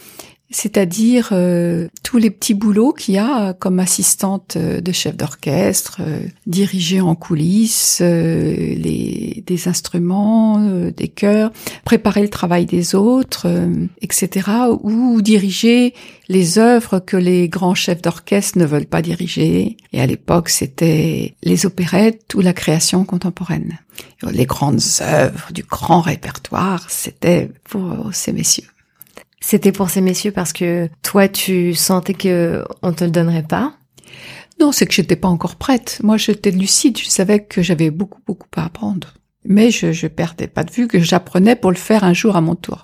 c'est-à-dire 0.50 1.30
euh, 1.32 1.86
tous 2.02 2.18
les 2.18 2.30
petits 2.30 2.54
boulots 2.54 2.92
qu'il 2.92 3.14
y 3.14 3.18
a 3.18 3.52
comme 3.54 3.78
assistante 3.78 4.56
euh, 4.56 4.80
de 4.80 4.90
chef 4.90 5.16
d'orchestre, 5.16 5.98
euh, 6.00 6.22
diriger 6.46 7.00
en 7.00 7.14
coulisses 7.14 8.00
les, 8.00 9.44
des 9.46 9.68
instruments, 9.68 10.58
des 10.96 11.08
chœurs, 11.08 11.52
préparer 11.84 12.22
le 12.22 12.28
travail 12.28 12.66
des 12.66 12.94
autres, 12.94 13.46
etc. 14.00 14.50
Ou 14.82 15.22
diriger 15.22 15.94
les 16.28 16.58
œuvres 16.58 16.98
que 16.98 17.16
les 17.16 17.48
grands 17.48 17.74
chefs 17.74 18.02
d'orchestre 18.02 18.58
ne 18.58 18.64
veulent 18.64 18.86
pas 18.86 19.02
diriger. 19.02 19.76
Et 19.92 20.00
à 20.00 20.06
l'époque, 20.06 20.48
c'était 20.48 21.34
les 21.42 21.66
opérettes 21.66 22.34
ou 22.34 22.40
la 22.40 22.52
création 22.52 23.04
contemporaine. 23.04 23.78
Les 24.30 24.46
grandes 24.46 24.80
œuvres 25.00 25.52
du 25.52 25.62
grand 25.62 26.00
répertoire, 26.00 26.86
c'était 26.88 27.50
pour 27.64 28.10
ces 28.12 28.32
messieurs. 28.32 28.68
C'était 29.40 29.72
pour 29.72 29.90
ces 29.90 30.00
messieurs 30.00 30.32
parce 30.32 30.52
que 30.52 30.88
toi, 31.02 31.28
tu 31.28 31.74
sentais 31.74 32.14
que 32.14 32.64
on 32.82 32.92
te 32.92 33.04
le 33.04 33.10
donnerait 33.10 33.42
pas? 33.42 33.74
Non, 34.60 34.72
c'est 34.72 34.86
que 34.86 34.92
j'étais 34.92 35.16
pas 35.16 35.28
encore 35.28 35.56
prête. 35.56 35.98
Moi, 36.02 36.18
j'étais 36.18 36.50
lucide. 36.50 36.98
Je 36.98 37.08
savais 37.08 37.42
que 37.42 37.62
j'avais 37.62 37.90
beaucoup, 37.90 38.20
beaucoup 38.26 38.46
à 38.56 38.66
apprendre. 38.66 39.14
Mais 39.44 39.70
je, 39.70 39.92
je 39.92 40.06
perdais 40.06 40.48
pas 40.48 40.64
de 40.64 40.70
vue 40.70 40.86
que 40.86 41.00
j'apprenais 41.00 41.56
pour 41.56 41.70
le 41.70 41.78
faire 41.78 42.04
un 42.04 42.12
jour 42.12 42.36
à 42.36 42.42
mon 42.42 42.54
tour. 42.54 42.82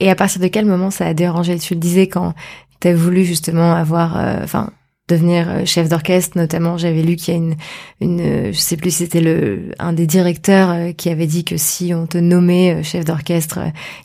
Et 0.00 0.10
à 0.10 0.14
partir 0.14 0.40
de 0.40 0.48
quel 0.48 0.64
moment 0.64 0.90
ça 0.90 1.06
a 1.06 1.12
dérangé? 1.12 1.58
Tu 1.58 1.74
le 1.74 1.80
disais 1.80 2.08
quand 2.08 2.34
t'as 2.80 2.94
voulu 2.94 3.24
justement 3.24 3.74
avoir, 3.74 4.16
euh, 4.16 4.40
enfin, 4.42 4.70
devenir 5.08 5.50
euh, 5.50 5.64
chef 5.64 5.88
d'orchestre 5.88 6.38
notamment 6.38 6.78
j'avais 6.78 7.02
lu 7.02 7.16
qu'il 7.16 7.34
y 7.34 7.36
a 7.36 7.40
une 7.40 7.56
une 8.00 8.20
euh, 8.20 8.52
je 8.52 8.58
sais 8.58 8.76
plus 8.76 8.92
si 8.92 8.98
c'était 8.98 9.20
le 9.20 9.72
un 9.80 9.92
des 9.92 10.06
directeurs 10.06 10.94
qui 10.96 11.10
avait 11.10 11.26
dit 11.26 11.44
que 11.44 11.56
si 11.56 11.92
on 11.92 12.06
te 12.06 12.16
nommait 12.16 12.84
chef 12.84 13.04
d'orchestre 13.04 13.58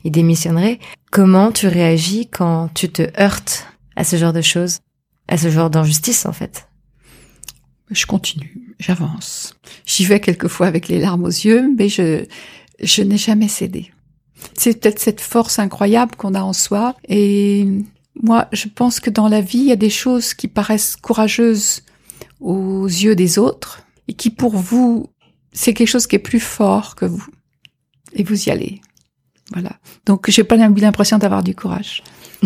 il 0.04 0.12
démissionnerait 0.12 0.80
comment 1.15 1.51
tu 1.51 1.67
réagis 1.67 2.27
quand 2.27 2.69
tu 2.74 2.89
te 2.89 3.03
heurtes 3.19 3.67
à 3.95 4.03
ce 4.03 4.17
genre 4.17 4.34
de 4.34 4.41
choses 4.41 4.79
à 5.27 5.38
ce 5.38 5.50
genre 5.50 5.69
d'injustice 5.69 6.25
en 6.25 6.34
fait? 6.34 6.67
Je 7.89 8.05
continue 8.05 8.75
j'avance 8.79 9.55
j'y 9.86 10.05
vais 10.05 10.19
quelquefois 10.19 10.67
avec 10.67 10.88
les 10.89 11.00
larmes 11.00 11.24
aux 11.24 11.27
yeux 11.27 11.74
mais 11.77 11.89
je 11.89 12.25
je 12.81 13.01
n'ai 13.01 13.17
jamais 13.17 13.48
cédé 13.48 13.91
c'est 14.53 14.79
peut-être 14.79 15.00
cette 15.00 15.22
force 15.22 15.60
incroyable 15.60 16.15
qu'on 16.17 16.36
a 16.36 16.41
en 16.41 16.53
soi 16.53 16.95
et 17.07 17.65
moi, 18.22 18.48
je 18.53 18.67
pense 18.67 19.00
que 19.00 19.10
dans 19.10 19.27
la 19.27 19.41
vie, 19.41 19.60
il 19.60 19.65
y 19.65 19.72
a 19.72 19.77
des 19.77 19.89
choses 19.89 20.34
qui 20.34 20.48
paraissent 20.48 20.95
courageuses 20.95 21.84
aux 22.39 22.86
yeux 22.86 23.15
des 23.15 23.38
autres 23.38 23.84
et 24.07 24.13
qui 24.13 24.29
pour 24.29 24.55
vous, 24.55 25.10
c'est 25.51 25.74
quelque 25.74 25.89
chose 25.89 26.07
qui 26.07 26.15
est 26.15 26.19
plus 26.19 26.39
fort 26.39 26.95
que 26.95 27.05
vous. 27.05 27.25
Et 28.13 28.24
vous 28.24 28.48
y 28.48 28.51
allez. 28.51 28.81
Voilà. 29.54 29.72
Donc, 30.06 30.30
j'ai 30.30 30.44
pas 30.44 30.58
l'impression 30.58 31.18
d'avoir 31.18 31.44
du 31.44 31.56
courage. 31.56 32.04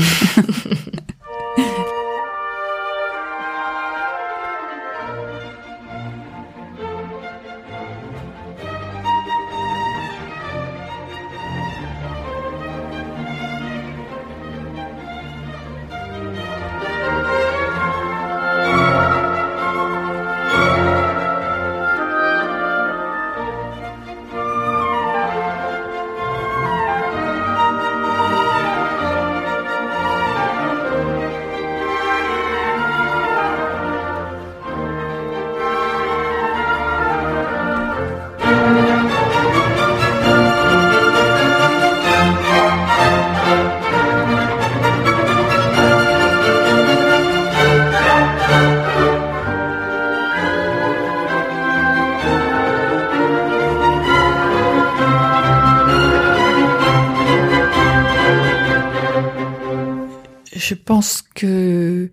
pense 60.89 61.21
que 61.21 62.09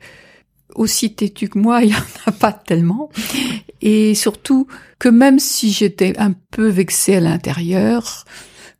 aussi 0.74 1.14
têtu 1.14 1.48
que 1.48 1.58
moi, 1.58 1.82
il 1.82 1.92
y 1.92 1.94
en 1.94 2.04
a 2.26 2.32
pas 2.32 2.52
tellement. 2.52 3.08
Et 3.80 4.14
surtout 4.14 4.66
que 4.98 5.08
même 5.08 5.38
si 5.38 5.72
j'étais 5.72 6.12
un 6.18 6.32
peu 6.32 6.68
vexée 6.68 7.16
à 7.16 7.20
l'intérieur, 7.20 8.26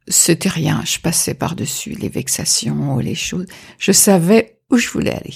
c'était 0.06 0.50
rien. 0.50 0.82
Je 0.84 0.98
passais 0.98 1.32
par-dessus 1.32 1.92
les 1.92 2.10
vexations, 2.10 2.98
les 2.98 3.14
choses. 3.14 3.46
Je 3.78 3.92
savais 3.92 4.58
où 4.70 4.76
je 4.76 4.90
voulais 4.90 5.14
aller. 5.14 5.34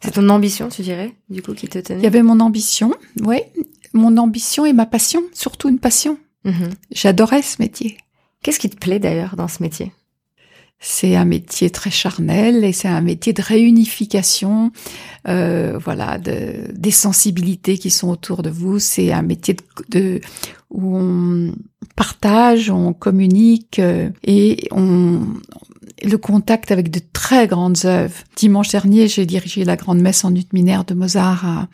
C'est 0.00 0.12
ton 0.12 0.28
ambition, 0.28 0.68
tu 0.68 0.82
dirais, 0.82 1.12
du 1.28 1.42
coup, 1.42 1.54
qui 1.54 1.66
te 1.66 1.80
tenait? 1.80 1.98
Il 1.98 2.04
y 2.04 2.06
avait 2.06 2.22
mon 2.22 2.38
ambition, 2.38 2.94
oui, 3.22 3.40
mon 3.94 4.16
ambition 4.16 4.64
et 4.64 4.72
ma 4.72 4.86
passion, 4.86 5.22
surtout 5.34 5.68
une 5.68 5.80
passion. 5.80 6.20
Mhm. 6.44 6.70
J'adorais 6.92 7.42
ce 7.42 7.56
métier. 7.60 7.98
Qu'est-ce 8.44 8.60
qui 8.60 8.70
te 8.70 8.76
plaît 8.76 9.00
d'ailleurs 9.00 9.34
dans 9.34 9.48
ce 9.48 9.60
métier? 9.60 9.92
C'est 10.80 11.16
un 11.16 11.24
métier 11.24 11.70
très 11.70 11.90
charnel 11.90 12.64
et 12.64 12.72
c'est 12.72 12.86
un 12.88 13.00
métier 13.00 13.32
de 13.32 13.42
réunification, 13.42 14.70
euh, 15.26 15.76
voilà, 15.82 16.18
de, 16.18 16.70
des 16.72 16.92
sensibilités 16.92 17.78
qui 17.78 17.90
sont 17.90 18.08
autour 18.10 18.42
de 18.42 18.50
vous. 18.50 18.78
C'est 18.78 19.12
un 19.12 19.22
métier 19.22 19.54
de, 19.54 20.00
de- 20.00 20.20
où 20.70 20.96
on 20.96 21.52
partage, 21.96 22.70
on 22.70 22.92
communique 22.92 23.80
euh, 23.80 24.10
et 24.24 24.68
on 24.70 25.20
le 26.02 26.16
contact 26.16 26.70
avec 26.70 26.90
de 26.90 27.00
très 27.12 27.46
grandes 27.46 27.84
œuvres. 27.84 28.16
Dimanche 28.36 28.70
dernier, 28.70 29.08
j'ai 29.08 29.26
dirigé 29.26 29.64
la 29.64 29.76
grande 29.76 30.00
messe 30.00 30.24
en 30.24 30.34
ut 30.34 30.46
mineur 30.52 30.84
de 30.84 30.94
Mozart 30.94 31.68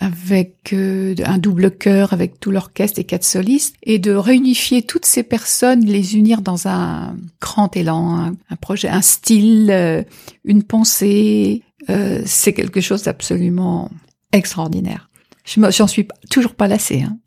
avec 0.00 0.72
euh, 0.72 1.14
un 1.24 1.38
double 1.38 1.70
chœur, 1.70 2.12
avec 2.12 2.40
tout 2.40 2.50
l'orchestre 2.50 2.98
et 2.98 3.04
quatre 3.04 3.24
solistes, 3.24 3.76
et 3.82 3.98
de 3.98 4.12
réunifier 4.12 4.82
toutes 4.82 5.04
ces 5.04 5.22
personnes, 5.22 5.84
les 5.84 6.16
unir 6.16 6.40
dans 6.40 6.66
un 6.66 7.16
grand 7.40 7.76
élan, 7.76 8.32
un, 8.48 8.56
projet, 8.56 8.88
un 8.88 9.02
style, 9.02 9.68
euh, 9.70 10.02
une 10.44 10.62
pensée. 10.62 11.62
euh, 11.90 12.22
c'est 12.24 12.54
quelque 12.54 12.80
chose 12.80 13.02
d'absolument 13.02 13.90
extraordinaire. 14.32 15.10
J'en 15.44 15.86
suis 15.86 16.06
toujours 16.30 16.54
pas 16.54 16.68
lassée. 16.68 17.02
Hein. 17.02 17.18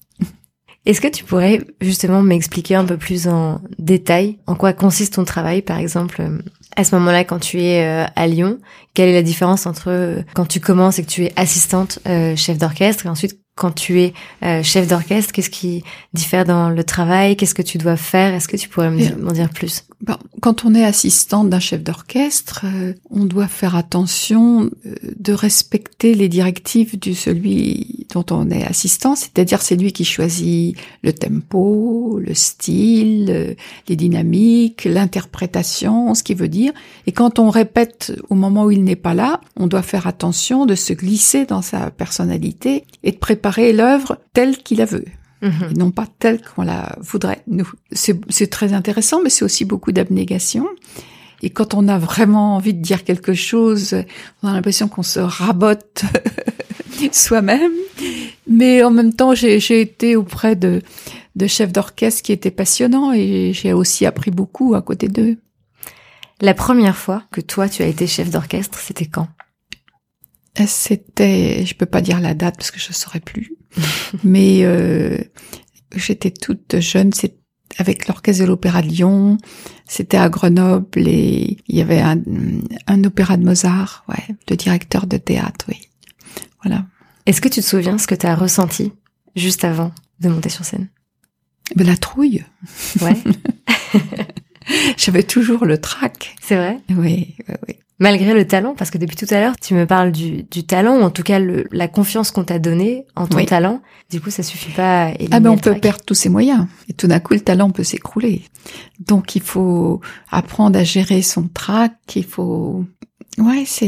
Est-ce 0.86 1.00
que 1.00 1.08
tu 1.08 1.24
pourrais 1.24 1.62
justement 1.80 2.22
m'expliquer 2.22 2.76
un 2.76 2.84
peu 2.84 2.98
plus 2.98 3.28
en 3.28 3.62
détail 3.80 4.40
en 4.48 4.56
quoi 4.56 4.74
consiste 4.74 5.14
ton 5.14 5.24
travail, 5.24 5.62
par 5.62 5.78
exemple, 5.78 6.22
euh, 6.22 6.40
à 6.76 6.84
ce 6.84 6.94
moment-là 6.96 7.24
quand 7.24 7.40
tu 7.40 7.62
es 7.62 7.86
euh, 7.86 8.06
à 8.16 8.28
Lyon? 8.28 8.60
Quelle 8.94 9.10
est 9.10 9.14
la 9.14 9.22
différence 9.22 9.66
entre 9.66 9.90
euh, 9.90 10.22
quand 10.34 10.46
tu 10.46 10.60
commences 10.60 11.00
et 11.00 11.04
que 11.04 11.10
tu 11.10 11.24
es 11.24 11.34
assistante 11.38 12.00
chef 12.36 12.58
d'orchestre 12.58 13.06
et 13.06 13.10
ensuite 13.10 13.40
quand 13.56 13.72
tu 13.72 14.02
es 14.02 14.14
euh, 14.44 14.64
chef 14.64 14.88
d'orchestre 14.88 15.32
Qu'est-ce 15.32 15.50
qui 15.50 15.84
diffère 16.14 16.44
dans 16.46 16.70
le 16.70 16.84
travail? 16.84 17.36
Qu'est-ce 17.38 17.54
que 17.56 17.62
tu 17.62 17.78
dois 17.78 17.98
faire? 17.98 18.34
Est-ce 18.34 18.48
que 18.48 18.58
tu 18.58 18.68
pourrais 18.70 18.90
me 18.90 18.98
Bien. 18.98 19.08
dire- 19.10 19.18
m'en 19.20 19.32
dire 19.32 19.50
plus? 19.50 19.84
Ben, 20.02 20.18
quand 20.42 20.66
on 20.66 20.76
est 20.76 20.84
assistante 20.84 21.50
d'un 21.50 21.60
chef 21.62 21.82
d'orchestre, 21.82 22.66
euh, 22.66 22.94
on 23.10 23.24
doit 23.26 23.48
faire 23.48 23.76
attention 23.78 24.70
euh, 24.86 24.96
de 25.18 25.32
respecter 25.32 26.14
les 26.14 26.28
directives 26.28 27.00
du 27.00 27.14
celui 27.16 28.06
dont 28.14 28.26
on 28.32 28.50
est 28.50 28.66
assistant, 28.66 29.16
c'est-à-dire 29.16 29.62
c'est 29.62 29.78
lui 29.78 29.94
qui 29.94 30.04
choisit 30.04 30.76
le 31.04 31.14
tempo, 31.14 32.20
le 32.22 32.34
style, 32.34 33.28
euh, 33.30 33.54
les 33.88 33.96
dynamiques, 33.96 34.84
l'interprétation, 34.84 36.14
ce 36.16 36.24
qu'il 36.24 36.36
veut 36.38 36.50
dire. 36.50 36.74
Et 37.08 37.12
quand 37.14 37.40
on 37.40 37.50
répète 37.50 38.12
au 38.30 38.36
moment 38.36 38.66
où 38.66 38.72
il 38.72 38.84
n'est 38.84 38.98
pas 38.98 39.14
là, 39.14 39.40
on 39.58 39.68
doit 39.68 39.82
faire 39.84 40.06
attention 40.06 40.66
de 40.66 40.76
se 40.76 40.92
glisser 40.92 41.46
dans 41.46 41.62
sa 41.62 41.92
personnalité 41.92 42.84
et 43.04 43.12
de 43.12 43.18
préparer 43.18 43.43
l'œuvre 43.74 44.18
telle 44.34 44.58
qu'il 44.58 44.78
la 44.80 44.86
veut 44.86 45.06
Mhm. 45.44 45.72
et 45.72 45.74
non 45.74 45.92
pas 45.92 46.08
telle 46.20 46.42
qu'on 46.42 46.64
la 46.64 46.96
voudrait, 47.02 47.44
nous. 47.48 47.70
C'est 47.92 48.50
très 48.50 48.72
intéressant, 48.74 49.22
mais 49.22 49.30
c'est 49.30 49.44
aussi 49.44 49.66
beaucoup 49.66 49.92
d'abnégation. 49.92 50.66
Et 51.42 51.50
quand 51.50 51.74
on 51.74 51.90
a 51.90 51.98
vraiment 51.98 52.56
envie 52.56 52.74
de 52.74 52.82
dire 52.82 53.04
quelque 53.04 53.34
chose, 53.34 53.94
on 54.42 54.48
a 54.48 54.54
l'impression 54.54 54.88
qu'on 54.88 55.04
se 55.04 55.20
rabote 55.20 56.04
soi-même. 57.12 57.74
Mais 58.48 58.84
en 58.84 58.92
même 58.92 59.14
temps, 59.14 59.36
j'ai 59.36 59.60
j'ai 59.60 59.82
été 59.82 60.16
auprès 60.16 60.56
de, 60.56 60.82
de 61.36 61.48
chefs 61.48 61.74
d'orchestre 61.74 62.22
qui 62.22 62.32
étaient 62.32 62.52
passionnants 62.52 63.12
et 63.12 63.52
j'ai 63.54 63.74
aussi 63.74 64.06
appris 64.06 64.32
beaucoup 64.32 64.76
à 64.76 64.82
côté 64.82 65.10
d'eux. 65.10 65.38
La 66.40 66.54
première 66.54 66.96
fois 66.96 67.24
que 67.32 67.42
toi 67.42 67.68
tu 67.68 67.84
as 67.84 67.88
été 67.88 68.08
chef 68.08 68.30
d'orchestre, 68.30 68.80
c'était 68.80 69.06
quand? 69.08 69.28
C'était, 70.68 71.66
je 71.66 71.74
peux 71.76 71.86
pas 71.86 72.02
dire 72.02 72.20
la 72.20 72.34
date 72.34 72.58
parce 72.58 72.72
que 72.72 72.80
je 72.80 72.94
saurais 72.94 73.20
plus, 73.20 73.56
mais 74.24 74.60
euh, 74.64 75.18
j'étais 75.96 76.32
toute 76.32 76.80
jeune. 76.80 77.12
C'est 77.14 77.36
avec 77.80 78.08
l'orchestre 78.08 78.44
de 78.44 78.48
l'Opéra 78.48 78.82
de 78.84 78.88
Lyon. 78.88 79.38
C'était 79.88 80.18
à 80.18 80.30
Grenoble 80.30 81.08
et 81.08 81.58
il 81.68 81.76
y 81.76 81.82
avait 81.82 82.00
un, 82.02 82.22
un 82.88 83.04
opéra 83.04 83.36
de 83.38 83.44
Mozart, 83.44 84.06
ouais, 84.10 84.36
de 84.48 84.54
directeur 84.56 85.08
de 85.08 85.18
théâtre, 85.18 85.66
oui. 85.70 85.82
Voilà. 86.64 86.86
Est-ce 87.26 87.42
que 87.42 87.50
tu 87.50 87.62
te 87.62 87.66
souviens 87.66 87.98
ce 87.98 88.06
que 88.08 88.16
tu 88.16 88.28
as 88.28 88.36
ressenti 88.36 88.92
juste 89.36 89.64
avant 89.64 89.92
de 90.20 90.30
monter 90.30 90.50
sur 90.50 90.66
scène? 90.66 90.90
Mais 91.76 91.84
la 91.84 91.98
trouille, 91.98 92.44
Ouais, 93.02 93.18
j'avais 94.98 95.24
toujours 95.24 95.66
le 95.66 95.80
trac. 95.80 96.36
c'est 96.42 96.56
vrai? 96.56 96.80
Oui, 96.90 97.36
oui, 97.50 97.56
oui. 97.68 97.76
Malgré 98.00 98.34
le 98.34 98.46
talent, 98.48 98.74
parce 98.76 98.90
que 98.90 98.98
depuis 98.98 99.16
tout 99.16 99.28
à 99.30 99.40
l'heure, 99.40 99.56
tu 99.62 99.76
me 99.76 99.86
parles 99.86 100.12
du, 100.12 100.44
du 100.44 100.66
talent, 100.66 100.98
ou 100.98 101.02
en 101.04 101.12
tout 101.12 101.22
cas 101.24 101.40
le, 101.40 101.68
la 101.72 101.88
confiance 101.88 102.32
qu'on 102.32 102.44
t'a 102.44 102.58
donnée 102.60 103.06
en 103.16 103.28
ton 103.28 103.38
Oui. 103.38 103.46
talent. 103.46 103.82
Du 104.10 104.20
coup, 104.20 104.32
ça 104.32 104.42
suffit 104.44 104.72
pas 104.72 105.10
à 105.10 105.14
Ah 105.32 105.40
ben 105.40 105.52
on 105.52 105.58
peut 105.58 105.76
perdre 105.76 106.04
tous 106.06 106.16
ses 106.16 106.30
moyens 106.30 106.66
et 106.90 106.94
tout 106.94 107.08
d'un 107.08 107.20
coup 107.20 107.34
le 107.34 107.40
talent 107.42 107.70
peut 107.70 107.84
s'écrouler. 107.84 108.44
Donc 109.00 109.36
il 109.36 109.42
faut 109.42 110.02
apprendre 110.32 110.78
à 110.78 110.84
gérer 110.84 111.22
son 111.22 111.48
trac, 111.48 111.94
il 112.16 112.26
faut 112.26 112.84
ouais, 113.38 113.64
c'est 113.66 113.86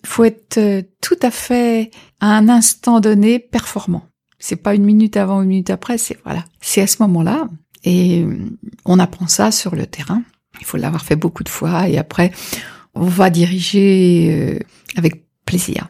il 0.00 0.06
faut 0.06 0.24
être 0.24 0.58
euh, 0.58 0.82
tout 1.02 1.18
à 1.22 1.30
fait 1.30 1.90
à 2.20 2.36
un 2.36 2.48
instant 2.48 3.00
donné 3.00 3.38
performant. 3.38 4.04
C'est 4.38 4.56
pas 4.56 4.74
une 4.74 4.84
minute 4.84 5.16
avant, 5.16 5.42
une 5.42 5.48
minute 5.48 5.70
après, 5.70 5.98
c'est 5.98 6.16
voilà, 6.24 6.44
c'est 6.60 6.80
à 6.80 6.86
ce 6.86 7.02
moment-là 7.02 7.48
et 7.84 8.22
euh, 8.22 8.36
on 8.86 8.98
apprend 8.98 9.26
ça 9.28 9.50
sur 9.50 9.74
le 9.74 9.86
terrain. 9.86 10.22
Il 10.60 10.64
faut 10.66 10.76
l'avoir 10.78 11.04
fait 11.04 11.16
beaucoup 11.16 11.44
de 11.44 11.48
fois 11.48 11.88
et 11.88 11.98
après 11.98 12.32
va 13.06 13.30
diriger 13.30 14.28
euh, 14.30 14.58
avec 14.96 15.24
plaisir. 15.44 15.88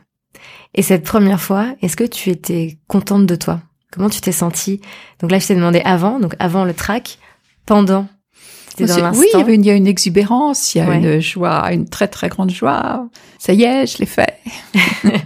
Et 0.75 0.83
cette 0.83 1.05
première 1.05 1.41
fois, 1.41 1.75
est-ce 1.83 1.97
que 1.97 2.05
tu 2.05 2.31
étais 2.31 2.79
contente 2.87 3.27
de 3.27 3.35
toi? 3.35 3.61
Comment 3.91 4.11
tu 4.11 4.21
t'es 4.21 4.33
sentie? 4.33 4.81
Donc 5.21 5.31
là, 5.31 5.39
je 5.39 5.47
t'ai 5.47 5.55
demandé 5.55 5.81
avant, 5.85 6.21
donc 6.21 6.35
avant 6.39 6.65
le 6.65 6.75
track, 6.75 7.19
pendant. 7.67 8.07
Dans. 8.79 9.13
Oui, 9.15 9.27
il 9.35 9.39
y, 9.39 9.43
avait 9.43 9.57
une, 9.57 9.65
il 9.65 9.67
y 9.67 9.71
a 9.71 9.75
une 9.75 9.89
exubérance, 9.89 10.73
il 10.75 10.79
y 10.79 10.81
a 10.83 10.89
Ouais. 10.89 10.99
une 10.99 11.21
joie, 11.21 11.73
une 11.73 11.89
très 11.89 12.07
très 12.07 12.29
grande 12.29 12.51
joie. 12.51 13.09
Ça 13.41 13.53
y 13.53 13.65
est, 13.65 13.87
je 13.89 13.99
l'ai 13.99 14.07
fait. 14.07 14.39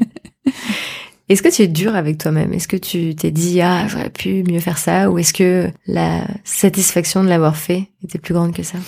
Est-ce 1.29 1.43
que 1.43 1.49
tu 1.49 1.63
es 1.63 1.69
dur 1.69 1.95
avec 1.95 2.19
toi-même? 2.19 2.53
Est-ce 2.53 2.67
que 2.69 2.77
tu 2.77 3.15
t'es 3.15 3.31
dit 3.31 3.61
ah 3.61 3.87
j'aurais 3.89 4.11
pu 4.11 4.43
mieux 4.45 4.59
faire 4.61 4.79
ça? 4.79 5.11
Ou 5.11 5.19
est-ce 5.19 5.33
que 5.33 5.71
la 5.87 6.27
satisfaction 6.45 7.23
de 7.25 7.29
l'avoir 7.29 7.57
fait 7.57 7.89
était 8.05 8.19
plus 8.19 8.35
grande 8.35 8.55
que 8.55 8.63
ça? 8.63 8.79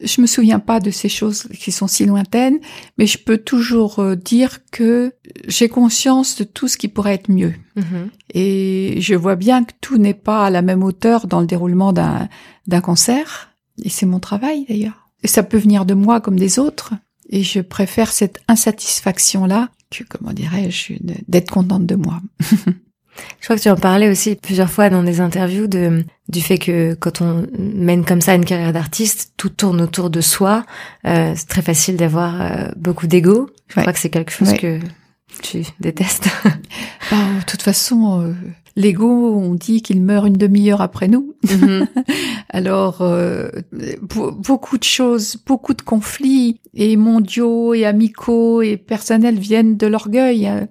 Je 0.00 0.20
me 0.20 0.26
souviens 0.26 0.58
pas 0.58 0.78
de 0.78 0.90
ces 0.90 1.08
choses 1.08 1.44
qui 1.58 1.72
sont 1.72 1.86
si 1.86 2.04
lointaines, 2.04 2.58
mais 2.98 3.06
je 3.06 3.16
peux 3.18 3.38
toujours 3.38 3.98
euh, 4.00 4.14
dire 4.14 4.58
que 4.70 5.12
j'ai 5.48 5.68
conscience 5.68 6.36
de 6.36 6.44
tout 6.44 6.68
ce 6.68 6.76
qui 6.76 6.88
pourrait 6.88 7.14
être 7.14 7.30
mieux. 7.30 7.54
Mhm. 7.76 8.10
Et 8.34 8.96
je 9.00 9.14
vois 9.14 9.36
bien 9.36 9.64
que 9.64 9.72
tout 9.80 9.96
n'est 9.96 10.12
pas 10.14 10.46
à 10.46 10.50
la 10.50 10.60
même 10.62 10.82
hauteur 10.82 11.26
dans 11.26 11.40
le 11.40 11.46
déroulement 11.46 11.92
d'un 11.94 12.28
d'un 12.66 12.80
concert. 12.82 13.50
Et 13.82 13.88
c'est 13.88 14.06
mon 14.06 14.20
travail 14.20 14.66
d'ailleurs. 14.68 15.08
Et 15.22 15.28
ça 15.28 15.42
peut 15.42 15.56
venir 15.58 15.86
de 15.86 15.94
moi 15.94 16.20
comme 16.20 16.38
des 16.38 16.58
autres. 16.58 16.92
Et 17.30 17.42
je 17.42 17.60
préfère 17.60 18.12
cette 18.12 18.40
insatisfaction-là 18.48 19.70
que, 19.90 20.04
comment 20.04 20.32
dirais-je, 20.32 20.92
une- 20.94 21.14
d'être 21.26 21.50
contente 21.50 21.86
de 21.86 21.94
moi. 21.96 22.20
Je 23.40 23.44
crois 23.46 23.56
que 23.56 23.62
tu 23.62 23.70
en 23.70 23.76
parlais 23.76 24.10
aussi 24.10 24.34
plusieurs 24.36 24.70
fois 24.70 24.90
dans 24.90 25.02
des 25.02 25.20
interviews 25.20 25.66
de 25.66 26.04
du 26.28 26.40
fait 26.40 26.58
que 26.58 26.94
quand 26.94 27.20
on 27.20 27.46
mène 27.58 28.04
comme 28.04 28.20
ça 28.20 28.34
une 28.34 28.44
carrière 28.44 28.72
d'artiste, 28.72 29.32
tout 29.36 29.48
tourne 29.50 29.80
autour 29.80 30.10
de 30.10 30.20
soi. 30.20 30.64
Euh, 31.06 31.32
c'est 31.36 31.46
très 31.48 31.62
facile 31.62 31.96
d'avoir 31.96 32.40
euh, 32.42 32.68
beaucoup 32.76 33.06
d'ego. 33.06 33.48
Je 33.68 33.76
Ouais. 33.76 33.82
crois 33.82 33.92
que 33.92 33.98
c'est 34.00 34.10
quelque 34.10 34.32
chose 34.32 34.50
Ouais. 34.50 34.58
que 34.58 34.78
tu 35.42 35.62
détestes. 35.80 36.28
Bah, 37.10 37.16
de 37.38 37.44
toute 37.46 37.62
façon, 37.62 38.20
euh, 38.20 38.32
l'ego, 38.74 39.06
on 39.36 39.54
dit 39.54 39.80
qu'il 39.80 40.02
meurt 40.02 40.26
une 40.26 40.36
demi-heure 40.36 40.80
après 40.80 41.06
nous. 41.06 41.34
Mhm. 41.48 41.86
Alors, 42.48 42.98
euh, 43.02 43.48
be- 43.72 44.32
beaucoup 44.34 44.76
de 44.76 44.82
choses, 44.84 45.36
beaucoup 45.46 45.72
de 45.74 45.82
conflits, 45.82 46.60
et 46.74 46.96
mondiaux, 46.96 47.74
et 47.74 47.86
amicaux, 47.86 48.60
et 48.62 48.76
personnels 48.76 49.38
viennent 49.38 49.76
de 49.76 49.86
l'orgueil. 49.86 50.48
Euh, 50.48 50.66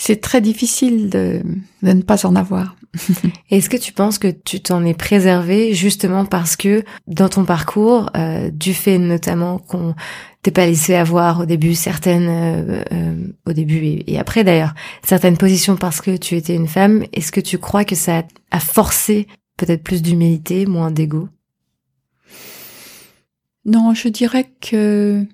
C'est 0.00 0.20
très 0.20 0.40
difficile 0.40 1.10
de, 1.10 1.42
de 1.82 1.92
ne 1.92 2.02
pas 2.02 2.24
en 2.24 2.36
avoir. 2.36 2.76
Est-ce 3.50 3.68
que 3.68 3.76
tu 3.76 3.92
penses 3.92 4.18
que 4.18 4.28
tu 4.28 4.60
t'en 4.60 4.84
es 4.84 4.94
préservé 4.94 5.74
justement 5.74 6.24
parce 6.24 6.56
que 6.56 6.84
dans 7.08 7.28
ton 7.28 7.44
parcours, 7.44 8.08
euh, 8.16 8.50
du 8.50 8.74
fait 8.74 8.98
notamment 8.98 9.58
qu'on 9.58 9.94
t'ait 10.42 10.52
pas 10.52 10.66
laissé 10.66 10.94
avoir 10.94 11.40
au 11.40 11.46
début 11.46 11.74
certaines, 11.74 12.28
euh, 12.28 12.84
euh, 12.92 13.16
au 13.44 13.52
début 13.52 13.78
et, 13.84 14.12
et 14.12 14.18
après 14.18 14.44
d'ailleurs, 14.44 14.74
certaines 15.02 15.36
positions 15.36 15.76
parce 15.76 16.00
que 16.00 16.16
tu 16.16 16.36
étais 16.36 16.54
une 16.54 16.68
femme, 16.68 17.04
est-ce 17.12 17.32
que 17.32 17.40
tu 17.40 17.58
crois 17.58 17.84
que 17.84 17.96
ça 17.96 18.22
a 18.52 18.60
forcé 18.60 19.26
peut-être 19.56 19.82
plus 19.82 20.00
d'humilité, 20.00 20.64
moins 20.64 20.92
d'ego? 20.92 21.28
Non, 23.64 23.92
je 23.94 24.08
dirais 24.08 24.48
que 24.60 25.26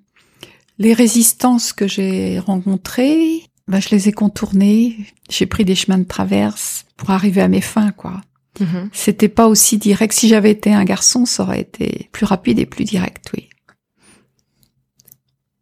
les 0.79 0.95
résistances 0.95 1.73
que 1.73 1.87
j'ai 1.87 2.39
rencontrées 2.39 3.43
ben, 3.69 3.81
je 3.81 3.89
les 3.91 4.09
ai 4.09 4.13
contournés. 4.13 4.97
J'ai 5.31 5.47
pris 5.47 5.65
des 5.65 5.75
chemins 5.75 5.99
de 5.99 6.05
traverse 6.05 6.85
pour 6.97 7.11
arriver 7.11 7.41
à 7.41 7.49
mes 7.49 7.61
fins, 7.61 7.93
quoi. 7.93 8.21
Mhm. 8.61 8.89
C'était 8.93 9.29
pas 9.29 9.49
aussi 9.49 9.79
direct. 9.79 10.13
Si 10.15 10.29
j'avais 10.29 10.51
été 10.53 10.73
un 10.73 10.85
garçon, 10.85 11.27
ça 11.27 11.43
aurait 11.43 11.61
été 11.63 12.09
plus 12.13 12.25
rapide 12.27 12.59
et 12.59 12.67
plus 12.67 12.85
direct, 12.85 13.31
oui. 13.37 13.49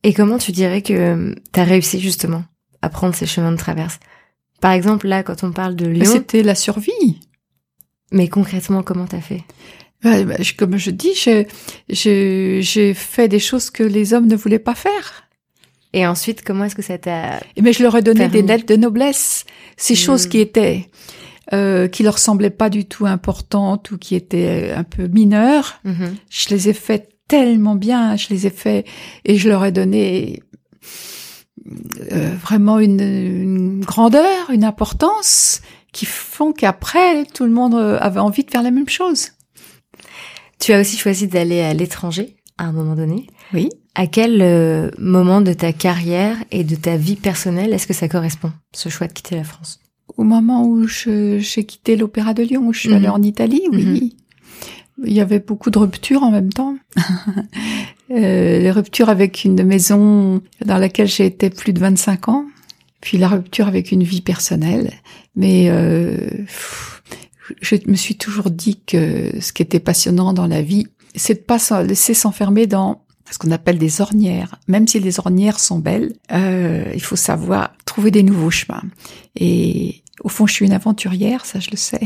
Et 0.03 0.13
comment 0.15 0.39
tu 0.39 0.53
dirais 0.53 0.83
que 0.83 1.35
tu 1.53 1.61
as 1.61 1.65
réussi 1.65 2.01
justement 2.01 2.45
à 2.83 2.89
prendre 2.89 3.15
ces 3.15 3.27
chemins 3.27 3.53
de 3.53 3.57
traverse? 3.57 4.01
Par 4.61 4.73
exemple, 4.73 5.07
là, 5.07 5.23
quand 5.23 5.45
on 5.45 5.53
parle 5.53 5.77
de 5.77 5.87
Lyon, 5.87 6.05
C'était 6.13 6.43
la 6.43 6.55
survie. 6.55 7.21
mais 8.11 8.29
concrètement, 8.29 8.83
comment 8.83 9.07
t'as 9.07 9.21
fait? 9.21 9.43
Bah, 10.03 10.17
je- 10.43 10.55
comme 10.55 10.77
je 10.77 10.91
dis, 10.91 11.15
j'ai 11.89 12.95
fait 12.95 13.29
des 13.29 13.39
choses 13.39 13.71
que 13.71 13.85
les 13.85 14.13
hommes 14.15 14.27
ne 14.27 14.35
voulaient 14.37 14.59
pas 14.59 14.75
faire. 14.75 15.22
Et 15.93 16.07
ensuite, 16.07 16.43
comment 16.43 16.65
est-ce 16.65 16.75
que 16.75 16.83
ça 16.83 16.97
t'a... 16.99 17.41
Mais 17.61 17.73
je 17.73 17.83
leur 17.83 17.97
ai 17.97 18.03
donné 18.03 18.21
Permis. 18.21 18.43
des 18.43 18.43
lettres 18.49 18.67
de 18.67 18.77
noblesse. 18.77 19.45
Ces 19.77 19.93
Mm. 19.95 19.97
choses 19.97 20.27
qui 20.27 20.39
étaient, 20.41 20.89
euh, 21.53 21.87
qui 21.89 22.03
leur 22.03 22.19
semblaient 22.19 22.51
pas 22.51 22.71
du 22.71 22.87
tout 22.87 23.05
importantes 23.07 23.91
ou 23.91 23.99
qui 23.99 24.15
étaient 24.15 24.73
un 24.75 24.85
peu 24.85 25.07
mineures, 25.09 25.75
Mhm. 25.85 26.15
je 26.31 26.49
les 26.51 26.69
ai 26.71 26.73
fait 26.73 27.11
tellement 27.29 27.75
bien. 27.75 28.17
Je 28.17 28.29
les 28.31 28.47
ai 28.47 28.51
fait 28.51 28.87
et 29.25 29.37
je 29.37 29.49
leur 29.49 29.65
ai 29.65 29.73
donné 29.73 30.43
euh, 32.13 32.35
vraiment 32.43 32.79
une, 32.79 33.01
une 33.01 33.81
grandeur, 33.85 34.51
une 34.51 34.65
importance 34.65 35.61
qui 35.93 36.07
font 36.07 36.53
qu'après 36.53 37.25
tout 37.27 37.45
le 37.45 37.51
monde 37.51 37.75
euh, 37.75 37.99
avait 38.01 38.21
envie 38.21 38.45
de 38.45 38.51
faire 38.51 38.63
la 38.63 38.71
même 38.71 38.89
chose. 38.89 39.29
Tu 40.59 40.73
as 40.73 40.81
aussi 40.81 40.97
choisi 40.97 41.27
d'aller 41.29 41.61
à 41.61 41.75
l'étranger 41.75 42.37
à 42.59 42.65
un 42.65 42.73
moment 42.73 42.95
donné. 42.95 43.27
Oui. 43.53 43.69
À 43.95 44.07
quel 44.07 44.41
euh, 44.41 44.91
moment 44.99 45.41
de 45.43 45.53
ta 45.53 45.73
carrière 45.73 46.37
et 46.51 46.65
de 46.65 46.75
ta 46.77 46.97
vie 46.97 47.17
personnelle 47.17 47.73
est-ce 47.75 47.87
que 47.87 47.93
ça 47.93 48.09
correspond, 48.09 48.51
ce 48.75 48.89
choix 48.89 49.07
de 49.07 49.13
quitter 49.13 49.37
la 49.37 49.45
France? 49.45 49.81
Au 50.17 50.25
moment 50.25 50.65
où 50.67 50.87
j'ai 50.87 51.65
quitté 51.65 51.97
l'Opéra 51.97 52.33
de 52.35 52.43
Lyon, 52.43 52.67
où 52.67 52.73
je 52.73 52.81
suis 52.81 52.89
Mhm. 52.91 52.97
allée 52.97 53.09
en 53.09 53.23
Italie, 53.23 53.63
oui. 53.73 54.17
Il 55.05 55.13
y 55.13 55.21
avait 55.21 55.41
beaucoup 55.41 55.71
de 55.71 55.79
ruptures 55.79 56.23
en 56.23 56.31
même 56.31 56.53
temps. 56.53 56.77
Euh, 58.11 58.59
les 58.59 58.71
ruptures 58.71 59.09
avec 59.09 59.43
une 59.45 59.63
maison 59.65 60.43
dans 60.67 60.77
laquelle 60.77 61.09
j'ai 61.09 61.25
été 61.25 61.49
plus 61.49 61.73
de 61.73 61.79
25 61.81 62.29
ans, 62.29 62.45
puis 63.01 63.17
la 63.17 63.27
rupture 63.29 63.69
avec 63.69 63.91
une 63.91 64.03
vie 64.03 64.21
personnelle. 64.21 64.93
Mais 65.35 65.69
euh, 65.71 66.19
pff, 66.29 67.03
je 67.63 67.77
me 67.87 67.95
suis 67.95 68.17
toujours 68.17 68.51
dit 68.51 68.81
que 68.87 69.31
ce 69.41 69.55
qui 69.55 69.63
était 69.63 69.81
passionnant 69.81 70.35
dans 70.35 70.47
la 70.47 70.61
vie, 70.61 70.89
c'est 71.15 71.35
de 71.35 71.39
pas 71.41 71.59
laisser 71.85 72.13
s'enfermer 72.13 72.67
dans 72.67 73.02
ce 73.33 73.39
qu'on 73.39 73.51
appelle 73.51 73.79
des 73.79 74.01
ornières. 74.01 74.61
Même 74.69 74.87
si 74.87 75.01
les 75.01 75.19
ornières 75.19 75.59
sont 75.59 75.79
belles, 75.79 76.13
euh, 76.31 76.93
il 76.95 77.03
faut 77.03 77.17
savoir 77.17 77.73
trouver 77.87 78.11
des 78.11 78.23
nouveaux 78.23 78.51
chemins. 78.51 78.83
Et 79.35 80.03
au 80.21 80.29
fond, 80.29 80.47
je 80.47 80.53
suis 80.53 80.67
une 80.67 80.73
aventurière, 80.73 81.47
ça 81.47 81.59
je 81.59 81.71
le 81.71 81.77
sais. 81.77 82.03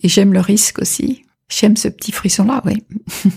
Et 0.00 0.08
j'aime 0.08 0.32
le 0.32 0.40
risque 0.40 0.80
aussi. 0.80 1.24
J'aime 1.48 1.76
ce 1.76 1.88
petit 1.88 2.12
frisson-là, 2.12 2.62
oui. 2.64 2.82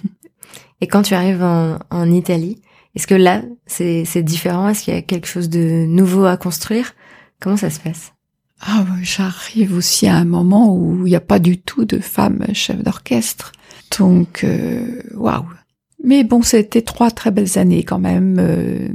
Et 0.81 0.87
quand 0.87 1.03
tu 1.03 1.13
arrives 1.13 1.43
en, 1.43 1.77
en 1.91 2.11
Italie, 2.11 2.61
est-ce 2.95 3.07
que 3.07 3.15
là, 3.15 3.43
c'est 3.67 4.23
différent? 4.23 4.69
Est-ce 4.69 4.83
qu'il 4.83 4.93
y 4.93 4.97
a 4.97 5.01
quelque 5.01 5.27
chose 5.27 5.49
de 5.49 5.85
nouveau 5.85 6.25
à 6.25 6.37
construire? 6.37 6.93
Comment 7.39 7.57
ça 7.57 7.69
se 7.69 7.79
passe? 7.79 8.13
Ah, 8.61 8.83
ouais, 8.83 9.03
j'arrive 9.03 9.75
aussi 9.75 10.07
à 10.07 10.15
un 10.15 10.25
moment 10.25 10.73
où 10.73 11.05
il 11.05 11.09
n'y 11.09 11.15
a 11.15 11.21
pas 11.21 11.39
du 11.39 11.59
tout 11.59 11.85
de 11.85 11.99
femmes 11.99 12.45
chefs 12.53 12.81
d'orchestre. 12.81 13.51
Donc, 13.99 14.43
euh, 14.43 15.01
waouh. 15.13 15.45
Mais 16.03 16.23
bon, 16.23 16.41
c'était 16.41 16.81
trois 16.81 17.11
très 17.11 17.31
belles 17.31 17.57
années 17.57 17.83
quand 17.83 17.99
même, 17.99 18.37
euh, 18.39 18.89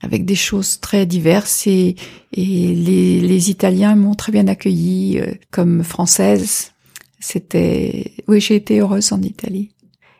avec 0.00 0.24
des 0.24 0.34
choses 0.34 0.80
très 0.80 1.06
diverses 1.06 1.66
et, 1.66 1.96
et 2.32 2.74
les, 2.74 3.20
les 3.20 3.50
Italiens 3.50 3.94
m'ont 3.96 4.14
très 4.14 4.32
bien 4.32 4.46
accueillie 4.46 5.18
euh, 5.18 5.32
comme 5.50 5.82
française. 5.82 6.72
C'était, 7.20 8.12
oui, 8.28 8.40
j'ai 8.40 8.56
été 8.56 8.80
heureuse 8.80 9.12
en 9.12 9.22
Italie. 9.22 9.70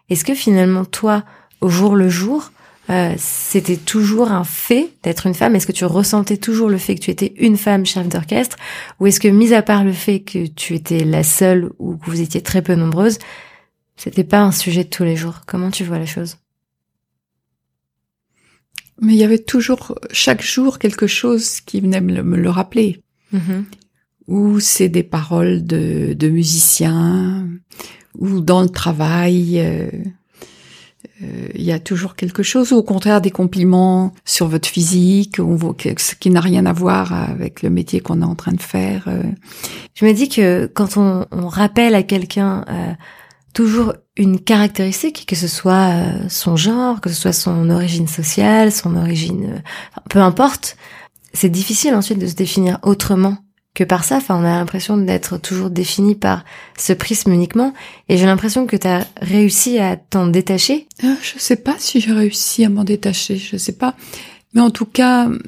Est-ce 0.09 0.25
que 0.25 0.35
finalement, 0.35 0.85
toi, 0.85 1.25
au 1.61 1.69
jour 1.69 1.97
le 1.97 2.09
jour, 2.09 2.53
euh, 2.91 3.15
c'était 3.17 3.77
toujours 3.77 4.33
un 4.33 4.45
fait 4.45 4.91
d'être 5.03 5.27
une 5.27 5.35
femme? 5.35 5.55
Est-ce 5.55 5.67
que 5.67 5.73
tu 5.73 5.85
ressentais 5.85 6.37
toujours 6.37 6.69
le 6.69 6.79
fait 6.79 6.95
que 6.95 7.01
tu 7.01 7.11
étais 7.11 7.35
une 7.39 7.57
femme 7.57 7.87
chef 7.87 8.09
d'orchestre? 8.09 8.57
Ou 9.01 9.07
est-ce 9.07 9.21
que, 9.21 9.29
mis 9.29 9.53
à 9.53 9.63
part 9.63 9.85
le 9.85 9.93
fait 9.93 10.21
que 10.21 10.47
tu 10.47 10.75
étais 10.75 11.05
la 11.05 11.23
seule 11.23 11.71
ou 11.79 11.97
que 11.97 12.11
vous 12.11 12.21
étiez 12.21 12.41
très 12.41 12.63
peu 12.63 12.75
nombreuses, 12.75 13.19
c'était 13.97 14.25
pas 14.25 14.41
un 14.41 14.53
sujet 14.53 14.85
de 14.85 14.89
tous 14.91 15.05
les 15.05 15.17
jours 15.17 15.41
Comment 15.47 15.71
tu 15.71 15.85
vois 15.85 15.99
la 15.99 16.07
chose? 16.07 16.37
Mais 19.01 19.15
il 19.15 19.19
y 19.19 19.25
avait 19.25 19.39
toujours, 19.39 19.99
chaque 20.13 20.43
jour, 20.43 20.79
quelque 20.79 21.07
chose 21.07 21.61
qui 21.61 21.81
venait 21.81 22.01
me 22.01 22.15
le, 22.15 22.23
me 22.23 22.37
le 22.37 22.51
rappeler. 22.51 23.03
Mhm. 23.33 23.65
ou 24.29 24.61
c'est 24.61 24.89
des 24.91 25.03
paroles 25.03 25.65
de, 25.65 26.13
de 26.13 26.29
musiciens, 26.29 27.49
ou 28.19 28.41
dans 28.41 28.61
le 28.63 28.69
travail, 28.69 29.59
euh, 29.59 29.89
euh, 31.23 31.49
il 31.55 31.63
y 31.63 31.73
a 31.73 31.81
toujours 31.81 32.15
quelque 32.15 32.43
chose, 32.43 32.73
ou 32.73 32.77
au 32.77 32.83
contraire 32.83 33.21
des 33.23 33.31
compliments 33.33 34.13
sur 34.27 34.47
votre 34.49 34.69
physique, 34.69 35.39
ou 35.41 35.57
vo- 35.57 35.73
que- 35.73 35.99
ce 36.01 36.15
qui 36.15 36.31
n'a 36.31 36.41
rien 36.41 36.67
à 36.67 36.73
voir 36.75 37.13
avec 37.15 37.63
le 37.63 37.71
métier 37.71 38.01
qu'on 38.01 38.21
est 38.23 38.25
en 38.27 38.35
train 38.37 38.53
de 38.53 38.61
faire. 38.63 39.09
euh. 39.09 39.23
Je 39.95 40.05
me 40.05 40.13
dis 40.13 40.29
que 40.29 40.67
quand 40.67 40.97
on, 40.99 41.27
on 41.33 41.49
rappelle 41.49 41.95
à 41.95 42.03
quelqu'un 42.03 42.65
euh, 42.69 42.93
toujours 43.53 43.95
une 44.17 44.41
caractéristique, 44.41 45.25
que 45.27 45.37
ce 45.37 45.49
soit 45.49 45.91
euh, 45.95 46.29
son 46.29 46.57
genre, 46.57 47.01
que 47.01 47.11
ce 47.11 47.21
soit 47.21 47.33
son 47.33 47.71
origine 47.71 48.09
sociale, 48.09 48.73
son 48.73 48.97
origine, 48.97 49.55
euh, 49.57 49.59
peu 50.11 50.19
importe, 50.21 50.77
c'est 51.33 51.49
difficile 51.49 51.95
ensuite 51.95 52.19
de 52.19 52.27
se 52.27 52.35
définir 52.35 52.79
autrement 52.83 53.39
que 53.75 53.85
par 53.85 54.05
ça. 54.05 54.17
Enfin, 54.19 54.37
on 54.37 54.45
a 54.45 54.59
l'impression 54.59 54.99
d'être 54.99 55.39
toujours 55.39 55.71
défini 55.71 56.15
par 56.15 56.45
ce 56.79 56.93
prisme 56.93 57.33
uniquement. 57.33 57.73
Et 58.11 58.19
j'ai 58.19 58.27
l'impression 58.27 58.67
que 58.67 58.77
tu 58.77 58.87
as 58.87 59.07
réussi 59.23 59.79
à 59.79 59.97
t'en 59.97 60.27
détacher. 60.27 60.89
Euh, 61.05 61.15
Je 61.23 61.39
sais 61.39 61.57
pas 61.57 61.77
si 61.79 61.99
j'ai 62.01 62.13
réussi 62.13 62.67
à 62.67 62.69
m'en 62.69 62.85
détacher, 62.85 63.37
je 63.37 63.57
sais 63.57 63.73
pas. 63.73 63.95
Mais 64.53 64.61
en 64.61 64.69
tout 64.71 64.85
cas, 64.85 65.25
hum, 65.25 65.39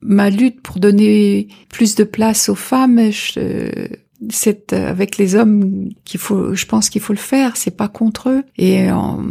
ma 0.00 0.28
lutte 0.30 0.60
pour 0.60 0.80
donner 0.80 1.46
plus 1.68 1.94
de 1.94 2.02
place 2.04 2.48
aux 2.48 2.56
femmes, 2.56 3.12
je- 3.12 3.88
c'est 4.28 4.72
euh, 4.72 4.90
avec 4.90 5.16
les 5.16 5.34
hommes 5.34 5.88
qu'il 6.04 6.20
faut, 6.20 6.54
je 6.54 6.66
pense 6.66 6.90
qu'il 6.90 7.00
faut 7.00 7.12
le 7.12 7.18
faire, 7.18 7.56
c'est 7.56 7.76
pas 7.76 7.88
contre 7.88 8.28
eux. 8.28 8.42
Et 8.58 8.90
en, 8.90 9.22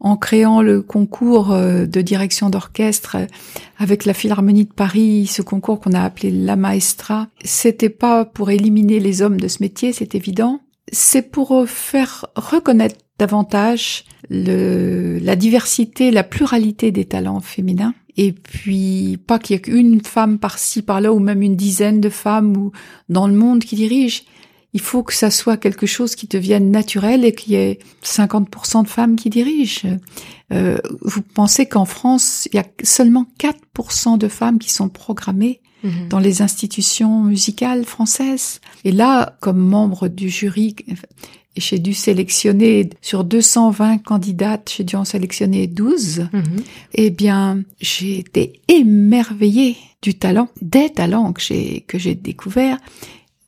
en 0.00 0.16
créant 0.16 0.62
le 0.62 0.82
concours 0.82 1.52
euh, 1.52 1.86
de 1.86 2.00
direction 2.00 2.50
d'orchestre 2.50 3.16
euh, 3.16 3.26
avec 3.78 4.04
la 4.04 4.14
Philharmonie 4.14 4.66
de 4.66 4.72
Paris, 4.72 5.26
ce 5.26 5.42
concours 5.42 5.80
qu'on 5.80 5.92
a 5.92 6.02
appelé 6.02 6.30
la 6.30 6.56
Maestra, 6.56 7.28
c'était 7.44 7.88
pas 7.88 8.24
pour 8.24 8.50
éliminer 8.50 9.00
les 9.00 9.22
hommes 9.22 9.40
de 9.40 9.48
ce 9.48 9.62
métier, 9.62 9.92
c'est 9.92 10.14
évident. 10.14 10.60
C'est 10.92 11.30
pour 11.30 11.66
faire 11.66 12.26
reconnaître 12.36 12.96
davantage 13.18 14.04
le, 14.30 15.18
la 15.18 15.34
diversité, 15.36 16.10
la 16.10 16.22
pluralité 16.22 16.90
des 16.92 17.04
talents 17.04 17.40
féminins. 17.40 17.94
Et 18.16 18.32
puis, 18.32 19.18
pas 19.26 19.38
qu'il 19.38 19.54
y 19.54 19.56
ait 19.56 19.62
qu'une 19.62 20.00
femme 20.02 20.38
par-ci, 20.38 20.82
par-là, 20.82 21.12
ou 21.12 21.18
même 21.18 21.42
une 21.42 21.56
dizaine 21.56 22.00
de 22.00 22.08
femmes 22.08 22.56
ou 22.56 22.72
dans 23.08 23.26
le 23.26 23.34
monde 23.34 23.60
qui 23.60 23.76
dirigent. 23.76 24.22
Il 24.72 24.80
faut 24.80 25.02
que 25.04 25.14
ça 25.14 25.30
soit 25.30 25.56
quelque 25.56 25.86
chose 25.86 26.16
qui 26.16 26.26
devienne 26.26 26.70
naturel 26.70 27.24
et 27.24 27.32
qu'il 27.32 27.52
y 27.52 27.56
ait 27.56 27.78
50% 28.02 28.82
de 28.82 28.88
femmes 28.88 29.14
qui 29.16 29.30
dirigent. 29.30 29.88
Euh, 30.52 30.78
vous 31.00 31.22
pensez 31.22 31.66
qu'en 31.66 31.84
France, 31.84 32.48
il 32.52 32.56
y 32.56 32.58
a 32.58 32.66
seulement 32.82 33.26
4% 33.38 34.18
de 34.18 34.28
femmes 34.28 34.58
qui 34.58 34.72
sont 34.72 34.88
programmées 34.88 35.60
Mhm. 35.84 36.08
dans 36.08 36.18
les 36.18 36.42
institutions 36.42 37.22
musicales 37.22 37.84
françaises. 37.84 38.60
Et 38.84 38.92
là, 38.92 39.36
comme 39.40 39.58
membre 39.58 40.08
du 40.08 40.28
jury, 40.30 40.74
j'ai 41.56 41.78
dû 41.78 41.94
sélectionner 41.94 42.90
sur 43.00 43.22
220 43.22 43.98
candidates, 43.98 44.72
j'ai 44.76 44.84
dû 44.84 44.96
en 44.96 45.04
sélectionner 45.04 45.66
12. 45.66 46.28
Mhm. 46.32 46.42
Eh 46.94 47.10
bien, 47.10 47.62
j'ai 47.80 48.18
été 48.18 48.60
émerveillée 48.68 49.76
du 50.02 50.14
talent, 50.14 50.48
des 50.62 50.90
talents 50.90 51.32
que 51.32 51.42
j'ai 51.42 51.82
que 51.82 51.98
j'ai 51.98 52.14
découverts 52.14 52.78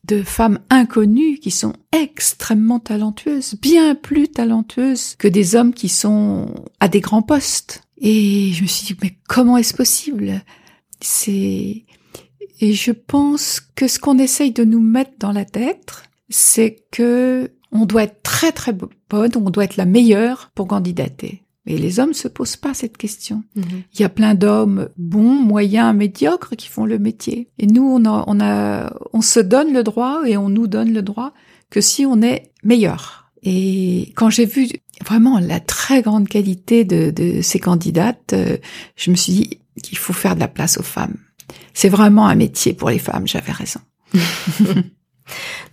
de 0.07 0.23
femmes 0.23 0.59
inconnues 0.69 1.37
qui 1.37 1.51
sont 1.51 1.73
extrêmement 1.91 2.79
talentueuses, 2.79 3.55
bien 3.61 3.93
plus 3.93 4.29
talentueuses 4.29 5.15
que 5.17 5.27
des 5.27 5.55
hommes 5.55 5.73
qui 5.73 5.89
sont 5.89 6.47
à 6.79 6.87
des 6.87 7.01
grands 7.01 7.21
postes. 7.21 7.83
Et 7.99 8.51
je 8.53 8.61
me 8.61 8.67
suis 8.67 8.85
dit, 8.85 8.99
mais 9.01 9.17
comment 9.27 9.57
est-ce 9.57 9.73
possible? 9.73 10.41
C'est 11.01 11.83
et 12.59 12.73
je 12.73 12.91
pense 12.91 13.59
que 13.75 13.87
ce 13.87 13.99
qu'on 13.99 14.17
essaye 14.17 14.51
de 14.51 14.63
nous 14.63 14.79
mettre 14.79 15.11
dans 15.19 15.31
la 15.31 15.45
tête, 15.45 16.03
c'est 16.29 16.83
que 16.91 17.51
on 17.71 17.85
doit 17.85 18.03
être 18.03 18.21
très 18.23 18.51
très 18.51 18.73
bonne, 18.73 19.31
on 19.35 19.49
doit 19.49 19.65
être 19.65 19.77
la 19.77 19.85
meilleure 19.85 20.51
pour 20.55 20.67
candidater. 20.67 21.43
Mais 21.65 21.77
les 21.77 21.99
hommes 21.99 22.13
se 22.13 22.29
posent 22.29 22.55
pas 22.55 22.73
cette 22.73 22.95
question. 22.95 23.43
Mhm. 23.55 23.83
Il 23.93 23.99
y 23.99 24.05
a 24.05 24.09
plein 24.09 24.35
d'hommes 24.35 24.87
bons, 24.97 25.33
moyens, 25.33 25.93
médiocres 25.93 26.55
qui 26.55 26.69
font 26.69 26.85
le 26.85 26.97
métier. 26.97 27.49
Et 27.59 27.67
nous, 27.67 27.83
on 27.83 28.05
a, 28.05 28.23
on 28.25 28.39
a, 28.39 28.93
on 29.11 29.21
se 29.21 29.41
donne 29.41 29.73
le 29.73 29.83
droit 29.83 30.21
et 30.25 30.37
on 30.37 30.47
nous 30.47 30.67
donne 30.67 30.93
le 30.93 31.01
droit 31.01 31.33
que 31.69 31.81
si 31.81 32.05
on 32.05 32.21
est 32.21 32.53
meilleur. 32.63 33.29
Et 33.43 34.13
quand 34.15 34.29
j'ai 34.29 34.45
vu 34.45 34.69
vraiment 35.05 35.39
la 35.39 35.59
très 35.59 36.01
grande 36.01 36.29
qualité 36.29 36.85
de, 36.85 37.11
de 37.11 37.41
ces 37.41 37.59
candidates, 37.59 38.31
euh, 38.31 38.57
je 38.95 39.11
me 39.11 39.15
suis 39.17 39.33
dit 39.33 39.59
qu'il 39.83 39.97
faut 39.97 40.13
faire 40.13 40.35
de 40.35 40.39
la 40.39 40.47
place 40.47 40.77
aux 40.77 40.83
femmes. 40.83 41.17
C'est 41.77 41.89
vraiment 41.89 42.27
un 42.27 42.33
métier 42.33 42.73
pour 42.73 42.89
les 42.89 42.97
femmes. 42.97 43.27
J'avais 43.27 43.51
raison. 43.51 43.79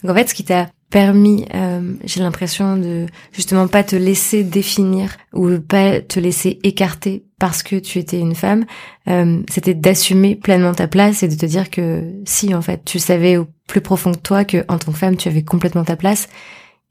Donc 0.03 0.11
en 0.11 0.14
fait, 0.14 0.29
ce 0.29 0.35
qui 0.35 0.45
t'a 0.45 0.69
permis, 0.90 1.47
euh, 1.55 1.95
j'ai 2.05 2.21
l'impression 2.21 2.77
de 2.77 3.07
justement 3.33 3.69
pas 3.69 3.83
te 3.83 3.97
laisser 3.97 4.45
définir 4.45 5.17
ou 5.33 5.59
pas 5.61 6.03
te 6.03 6.21
laisser 6.21 6.59
écarter 6.62 7.25
parce 7.38 7.62
que 7.62 7.77
tu 7.77 7.99
étais 7.99 8.21
une 8.21 8.35
femme, 8.35 8.67
euh, 9.09 9.40
c'était 9.51 9.73
d'assumer 9.73 10.37
pleinement 10.37 10.75
ta 10.75 10.88
place 10.88 11.23
et 11.23 11.29
de 11.29 11.37
te 11.37 11.47
dire 11.47 11.71
que 11.71 12.03
si 12.27 12.55
en 12.55 12.61
fait 12.61 12.85
tu 12.85 12.99
savais 12.99 13.38
au 13.38 13.47
plus 13.67 13.81
profond 13.81 14.11
de 14.11 14.19
toi 14.19 14.45
que 14.45 14.62
en 14.69 14.77
tant 14.79 14.93
que 14.93 14.99
femme 14.99 15.17
tu 15.17 15.29
avais 15.29 15.43
complètement 15.43 15.85
ta 15.85 15.97
place 15.97 16.29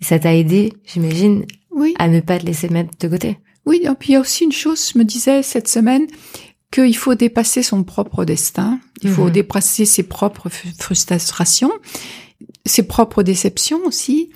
et 0.01 0.05
ça 0.05 0.17
t'a 0.17 0.33
aidé, 0.33 0.73
j'imagine, 0.85 1.45
Oui. 1.69 1.93
à 1.99 2.07
ne 2.07 2.19
pas 2.19 2.39
te 2.39 2.47
laisser 2.47 2.67
mettre 2.67 2.89
de 2.99 3.07
côté. 3.07 3.37
Oui, 3.67 3.81
et 3.83 3.89
puis 3.97 4.09
il 4.09 4.13
y 4.13 4.15
a 4.15 4.19
aussi 4.21 4.43
une 4.43 4.51
chose, 4.51 4.91
je 4.91 4.97
me 4.97 5.05
disais 5.05 5.43
cette 5.43 5.67
semaine, 5.67 6.07
qu'il 6.73 6.97
faut 6.97 7.15
dépasser 7.15 7.61
son 7.63 7.83
propre 7.83 8.25
destin, 8.25 8.79
il 9.03 9.09
faut 9.09 9.25
Mhm. 9.25 9.31
dépasser 9.31 9.85
ses 9.85 10.03
propres 10.03 10.49
frustrations, 10.79 11.71
ses 12.65 12.83
propres 12.83 13.21
déceptions 13.23 13.79
aussi, 13.85 14.29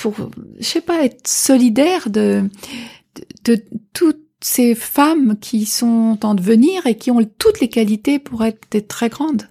pour, 0.00 0.14
je 0.60 0.64
sais 0.64 0.80
pas, 0.80 1.04
être 1.04 1.26
solidaire 1.26 2.10
de, 2.10 2.44
de, 3.16 3.54
de 3.56 3.62
toutes 3.94 4.20
ces 4.40 4.74
femmes 4.76 5.36
qui 5.40 5.66
sont 5.66 6.18
en 6.22 6.34
devenir 6.34 6.86
et 6.86 6.96
qui 6.96 7.10
ont 7.10 7.20
toutes 7.38 7.60
les 7.60 7.68
qualités 7.68 8.18
pour 8.20 8.44
être 8.44 8.60
des 8.70 8.82
très 8.82 9.08
grandes. 9.08 9.48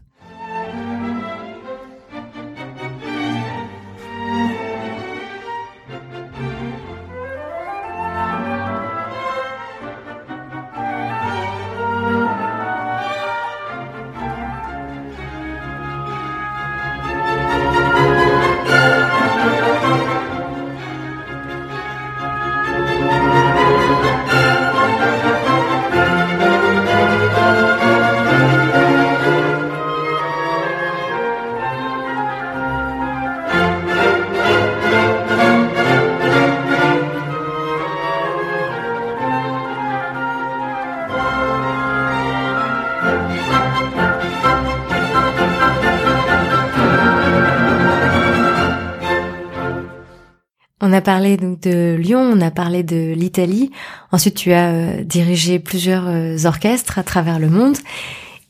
Parlé 51.07 51.37
donc 51.37 51.61
de 51.61 51.95
Lyon, 51.97 52.19
on 52.19 52.41
a 52.41 52.51
parlé 52.51 52.83
de 52.83 53.13
l'Italie. 53.13 53.71
Ensuite, 54.11 54.35
tu 54.35 54.51
as 54.51 54.73
euh, 54.73 55.03
dirigé 55.05 55.57
plusieurs 55.57 56.05
euh, 56.05 56.35
orchestres 56.43 56.99
à 56.99 57.03
travers 57.03 57.39
le 57.39 57.49
monde. 57.49 57.77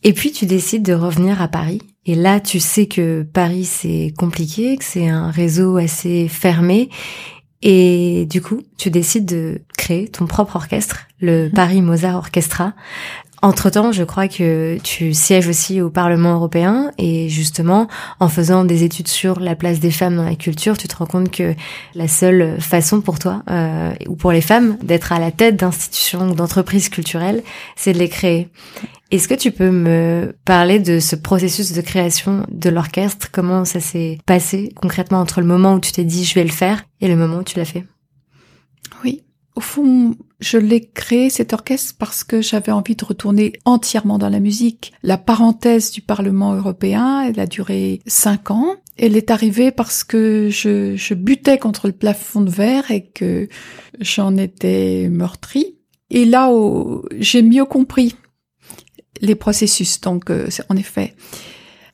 Et 0.02 0.12
puis, 0.12 0.32
tu 0.32 0.48
décides 0.48 0.82
de 0.82 0.94
revenir 0.94 1.40
à 1.40 1.50
Paris. 1.50 1.84
Et 2.08 2.16
là, 2.16 2.40
tu 2.40 2.60
sais 2.60 2.88
que 2.88 3.22
Paris, 3.22 3.66
c'est 3.66 4.12
compliqué, 4.18 4.76
que 4.76 4.84
c'est 4.84 5.08
un 5.08 5.30
réseau 5.30 5.78
assez 5.78 6.28
fermé. 6.28 6.90
Et 7.62 8.26
du 8.28 8.42
coup, 8.42 8.64
tu 8.80 8.90
décides 8.90 9.26
de 9.26 9.62
créer 9.78 10.08
ton 10.08 10.26
propre 10.26 10.56
orchestre, 10.56 11.06
le 11.22 11.50
Paris 11.50 11.84
Mozart 11.84 12.16
Orchestra. 12.16 12.74
Entre-temps, 13.44 13.92
je 13.92 14.04
crois 14.04 14.28
que 14.28 14.80
tu 14.84 15.14
sièges 15.14 15.48
aussi 15.48 15.80
au 15.80 15.92
Parlement 15.92 16.34
européen 16.34 16.92
et 16.98 17.30
justement, 17.30 17.88
en 18.20 18.30
faisant 18.30 18.66
des 18.66 18.84
études 18.84 19.08
sur 19.08 19.40
la 19.40 19.56
place 19.56 19.80
des 19.80 19.92
femmes 19.92 20.16
dans 20.16 20.26
la 20.26 20.36
culture, 20.36 20.76
tu 20.76 20.88
te 20.88 20.96
rends 20.96 21.06
compte 21.06 21.30
que 21.30 21.54
la 21.94 22.08
seule 22.08 22.60
façon 22.60 23.00
pour 23.00 23.20
toi 23.20 23.44
euh, 23.50 23.94
ou 24.08 24.16
pour 24.16 24.32
les 24.32 24.42
femmes 24.42 24.78
d'être 24.82 25.12
à 25.12 25.20
la 25.20 25.30
tête 25.30 25.56
d'institutions 25.56 26.32
ou 26.32 26.34
d'entreprises 26.34 26.90
culturelles, 26.90 27.44
c'est 27.76 27.94
de 27.94 28.00
les 28.00 28.10
créer. 28.10 28.50
Est-ce 29.12 29.28
que 29.28 29.36
tu 29.36 29.52
peux 29.52 29.70
me 29.70 30.36
parler 30.44 30.80
de 30.80 31.00
ce 31.00 31.16
processus 31.16 31.74
de 31.74 31.82
création 31.82 32.46
de 32.52 32.70
l'orchestre? 32.70 33.30
Comment 33.32 33.66
ça 33.66 33.80
s'est 33.80 34.18
passé 34.26 34.74
concrètement 34.76 35.20
entre 35.20 35.42
le 35.42 35.48
moment 35.48 35.76
où 35.76 35.80
tu 35.80 35.92
t'es 35.92 36.04
dit 36.04 36.26
je 36.26 36.34
vais 36.34 36.44
le 36.44 36.50
faire 36.50 36.84
et 37.02 37.08
le 37.08 37.16
moment 37.16 37.38
où 37.38 37.44
tu 37.44 37.58
l'as 37.58 37.66
fait? 37.66 37.86
Oui. 39.04 39.22
Au 39.56 39.62
fond, 39.62 40.16
je 40.40 40.58
l'ai 40.58 40.82
créé 40.90 41.30
cet 41.30 41.54
orchestre 41.54 41.96
parce 41.98 42.24
que 42.24 42.42
j'avais 42.42 42.72
envie 42.72 42.96
de 42.96 43.04
retourner 43.06 43.54
entièrement 43.66 44.18
dans 44.20 44.30
la 44.30 44.40
musique. 44.40 44.94
La 45.02 45.18
parenthèse 45.18 45.92
du 45.92 46.02
Parlement 46.02 46.54
européen, 46.54 47.22
elle 47.22 47.40
a 47.40 47.48
duré 47.48 48.02
cinq 48.06 48.52
ans. 48.52 48.76
Elle 48.98 49.18
est 49.18 49.32
arrivée 49.32 49.72
parce 49.72 50.04
que 50.04 50.50
je, 50.52 50.96
je 50.96 51.14
butais 51.14 51.58
contre 51.58 51.88
le 51.88 51.94
plafond 51.94 52.42
de 52.42 52.52
verre 52.52 52.92
et 52.92 53.08
que 53.08 53.48
j'en 54.00 54.38
étais 54.38 55.08
meurtrie. 55.10 55.78
Et 56.10 56.26
là, 56.26 56.52
j'ai 57.20 57.42
mieux 57.42 57.66
compris 57.66 58.16
les 59.22 59.36
processus. 59.36 60.00
Donc, 60.02 60.30
euh, 60.30 60.48
en 60.70 60.78
effet. 60.78 61.16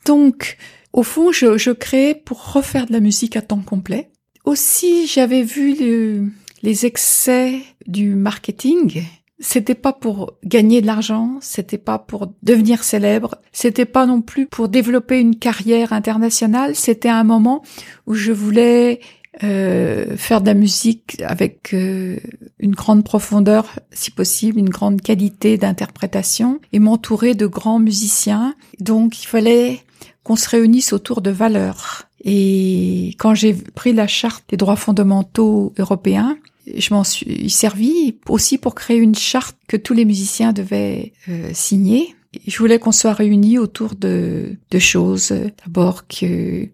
Donc, 0.06 0.58
au 0.91 1.03
fond, 1.03 1.32
je, 1.32 1.58
je 1.58 1.71
créais 1.71 2.13
pour 2.13 2.53
refaire 2.53 2.86
de 2.88 2.93
la 2.93 2.99
musique 2.99 3.36
à 3.38 3.41
temps 3.41 3.62
complet. 3.62 4.12
Aussi, 4.45 5.08
j'avais 5.08 5.43
vu 5.43 5.75
le- 5.79 6.27
les 6.63 6.86
excès 6.86 7.60
du 7.86 8.15
marketing. 8.15 9.04
C'était 9.39 9.76
pas 9.76 9.91
pour 9.91 10.34
gagner 10.45 10.82
de 10.82 10.88
l'argent, 10.88 11.38
c'était 11.41 11.78
pas 11.78 11.99
pour 11.99 12.34
devenir 12.43 12.84
célèbre, 12.84 13.36
c'était 13.52 13.86
pas 13.86 14.06
non 14.06 14.21
plus 14.21 14.47
pour 14.47 14.69
développer 14.69 15.19
une 15.19 15.36
carrière 15.36 15.91
internationale, 15.91 16.76
c'était 16.76 17.10
un 17.10 17.26
moment 17.26 17.62
où 18.08 18.13
je 18.13 18.32
voulais 18.32 19.02
euh, 19.43 20.15
faire 20.15 20.41
de 20.41 20.45
la 20.45 20.54
musique 20.54 21.21
avec 21.26 21.73
euh, 21.73 22.17
une 22.60 22.76
grande 22.76 23.04
profondeur, 23.04 23.67
si 23.91 24.12
possible, 24.12 24.60
une 24.60 24.69
grande 24.69 25.02
qualité 25.02 25.58
d'interprétation 25.58 26.62
et 26.71 26.80
m'entourer 26.80 27.34
de 27.34 27.47
grands 27.47 27.80
musiciens. 27.80 28.56
Donc 28.80 29.23
il 29.23 29.26
fallait 29.26 29.80
qu'on 30.23 30.36
se 30.36 30.47
réunisse 30.47 30.93
autour 30.93 31.21
de 31.21 31.32
valeurs. 31.32 32.04
Et 32.23 33.15
quand 33.17 33.34
j'ai 33.34 33.54
pris 33.54 33.91
la 33.91 34.08
charte 34.08 34.45
des 34.49 34.58
droits 34.58 34.78
fondamentaux 34.78 35.73
européens, 35.78 36.38
je 36.67 36.93
m'en 36.93 37.04
suis 37.04 37.49
servi 37.49 38.15
aussi 38.28 38.58
pour 38.58 38.76
créer 38.76 38.97
une 38.97 39.15
charte 39.15 39.58
que 39.67 39.78
tous 39.78 39.93
les 39.93 40.06
musiciens 40.06 40.54
devaient 40.54 41.13
euh, 41.30 41.49
signer. 41.54 42.15
Je 42.47 42.58
voulais 42.58 42.80
qu'on 42.80 42.91
soit 42.91 43.13
réunis 43.13 43.60
autour 43.60 43.95
de, 43.95 44.56
de 44.71 44.80
choses. 44.80 45.34
D'abord 45.63 46.08
que 46.08 46.67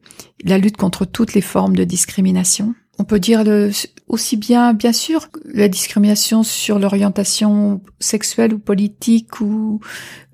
la 0.43 0.58
lutte 0.58 0.78
contre 0.78 1.06
toutes 1.06 1.34
les 1.34 1.41
formes 1.41 1.75
de 1.75 1.84
discrimination. 1.84 2.75
On 2.99 3.05
peut 3.05 3.19
dire 3.19 3.45
le, 3.45 3.71
aussi 4.09 4.35
bien, 4.35 4.73
bien 4.73 4.91
sûr, 4.91 5.29
la 5.45 5.69
discrimination 5.69 6.43
sur 6.43 6.79
l'orientation 6.79 7.81
sexuelle 7.99 8.53
ou 8.53 8.59
politique 8.59 9.39
ou, 9.39 9.79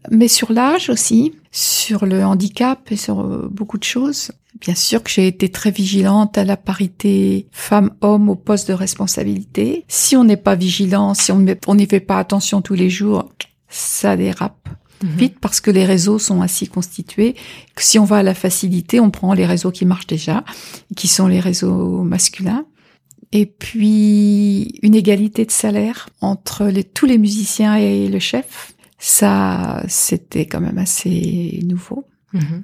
mais 0.10 0.28
sur 0.28 0.51
l'âge 0.51 0.89
aussi, 0.89 1.34
sur 1.51 2.08
le 2.08 2.25
handicap 2.25 2.91
et 2.91 2.97
sur 2.97 3.21
euh, 3.21 3.47
beaucoup 3.51 3.78
de 3.78 3.84
choses. 3.84 4.32
Bien 4.60 4.73
sûr 4.73 5.04
que 5.04 5.12
j'ai 5.12 5.28
été 5.28 5.49
très 5.49 5.69
vigilante 5.69 6.39
à 6.39 6.43
la 6.43 6.58
parité 6.58 7.47
femmes-hommes 7.51 8.30
au 8.30 8.36
poste 8.36 8.69
de 8.69 8.73
responsabilité. 8.73 9.86
Si 9.88 10.15
on 10.15 10.23
n'est 10.23 10.36
pas 10.36 10.56
vigilant, 10.56 11.13
si 11.13 11.32
on 11.32 11.75
n'y 11.75 11.86
fait 11.86 11.99
pas 11.99 12.17
attention 12.17 12.62
tous 12.62 12.73
les 12.73 12.89
jours, 12.89 13.30
ça 13.69 14.17
dérape 14.17 14.69
vite 15.04 15.40
parce 15.40 15.62
que 15.62 15.72
les 15.72 15.86
réseaux 15.86 16.20
sont 16.20 16.42
ainsi 16.42 16.68
constitués 16.68 17.36
que 17.76 17.84
si 17.84 18.00
on 18.00 18.06
va 18.06 18.18
à 18.18 18.24
la 18.24 18.34
facilité, 18.34 19.00
on 19.00 19.12
prend 19.12 19.34
les 19.34 19.46
réseaux 19.46 19.72
qui 19.72 19.86
marchent 19.86 20.08
déjà, 20.08 20.44
qui 20.96 21.08
sont 21.08 21.28
les 21.28 21.40
réseaux 21.40 22.04
masculins. 22.04 22.66
Et 23.32 23.46
puis 23.46 24.80
une 24.82 24.96
égalité 24.96 25.46
de 25.46 25.52
salaire 25.52 26.10
entre 26.22 26.66
les, 26.66 26.84
tous 26.84 27.06
les 27.06 27.18
musiciens 27.18 27.76
et 27.76 28.08
le 28.08 28.20
chef. 28.20 28.74
Ça, 28.98 29.84
c'était 29.88 30.46
quand 30.46 30.62
même 30.62 30.78
assez 30.78 31.60
nouveau. 31.66 32.08
Mhm. 32.34 32.64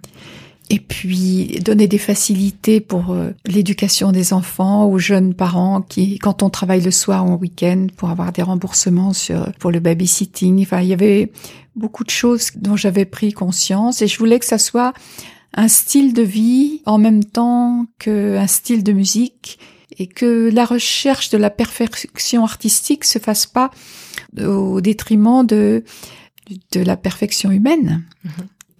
Et 0.73 0.79
puis 0.79 1.60
donner 1.65 1.89
des 1.89 1.97
facilités 1.97 2.79
pour 2.79 3.12
euh, 3.12 3.31
l'éducation 3.45 4.13
des 4.13 4.31
enfants 4.31 4.86
aux 4.86 4.99
jeunes 4.99 5.34
parents 5.34 5.81
qui, 5.81 6.17
quand 6.17 6.43
on 6.43 6.49
travaille 6.49 6.79
le 6.79 6.91
soir 6.91 7.25
ou 7.25 7.31
en 7.31 7.36
week-end, 7.36 7.88
pour 7.97 8.10
avoir 8.10 8.31
des 8.31 8.41
remboursements 8.41 9.12
sur 9.12 9.51
pour 9.60 9.71
le 9.71 9.81
babysitting. 9.81 10.62
Enfin, 10.62 10.79
il 10.79 10.88
y 10.88 10.93
avait 10.93 11.34
beaucoup 11.75 12.05
de 12.05 12.10
choses 12.10 12.51
dont 12.55 12.77
j'avais 12.77 13.03
pris 13.03 13.34
conscience 13.34 14.01
et 14.01 14.07
je 14.07 14.17
voulais 14.17 14.39
que 14.39 14.45
ça 14.45 14.57
soit 14.57 14.93
un 15.53 15.67
style 15.67 16.13
de 16.13 16.21
vie 16.21 16.81
en 16.86 16.97
même 16.97 17.25
temps 17.25 17.86
qu'un 17.99 18.47
style 18.47 18.86
de 18.86 18.93
musique 18.93 19.60
et 19.97 20.07
que 20.07 20.49
la 20.53 20.63
recherche 20.63 21.31
de 21.31 21.38
la 21.38 21.49
perfection 21.49 22.45
artistique 22.45 23.03
se 23.03 23.19
fasse 23.19 23.45
pas 23.45 23.71
au 24.39 24.79
détriment 24.79 25.45
de 25.45 25.84
de 26.71 26.79
la 26.81 26.95
perfection 26.95 27.51
humaine 27.51 28.05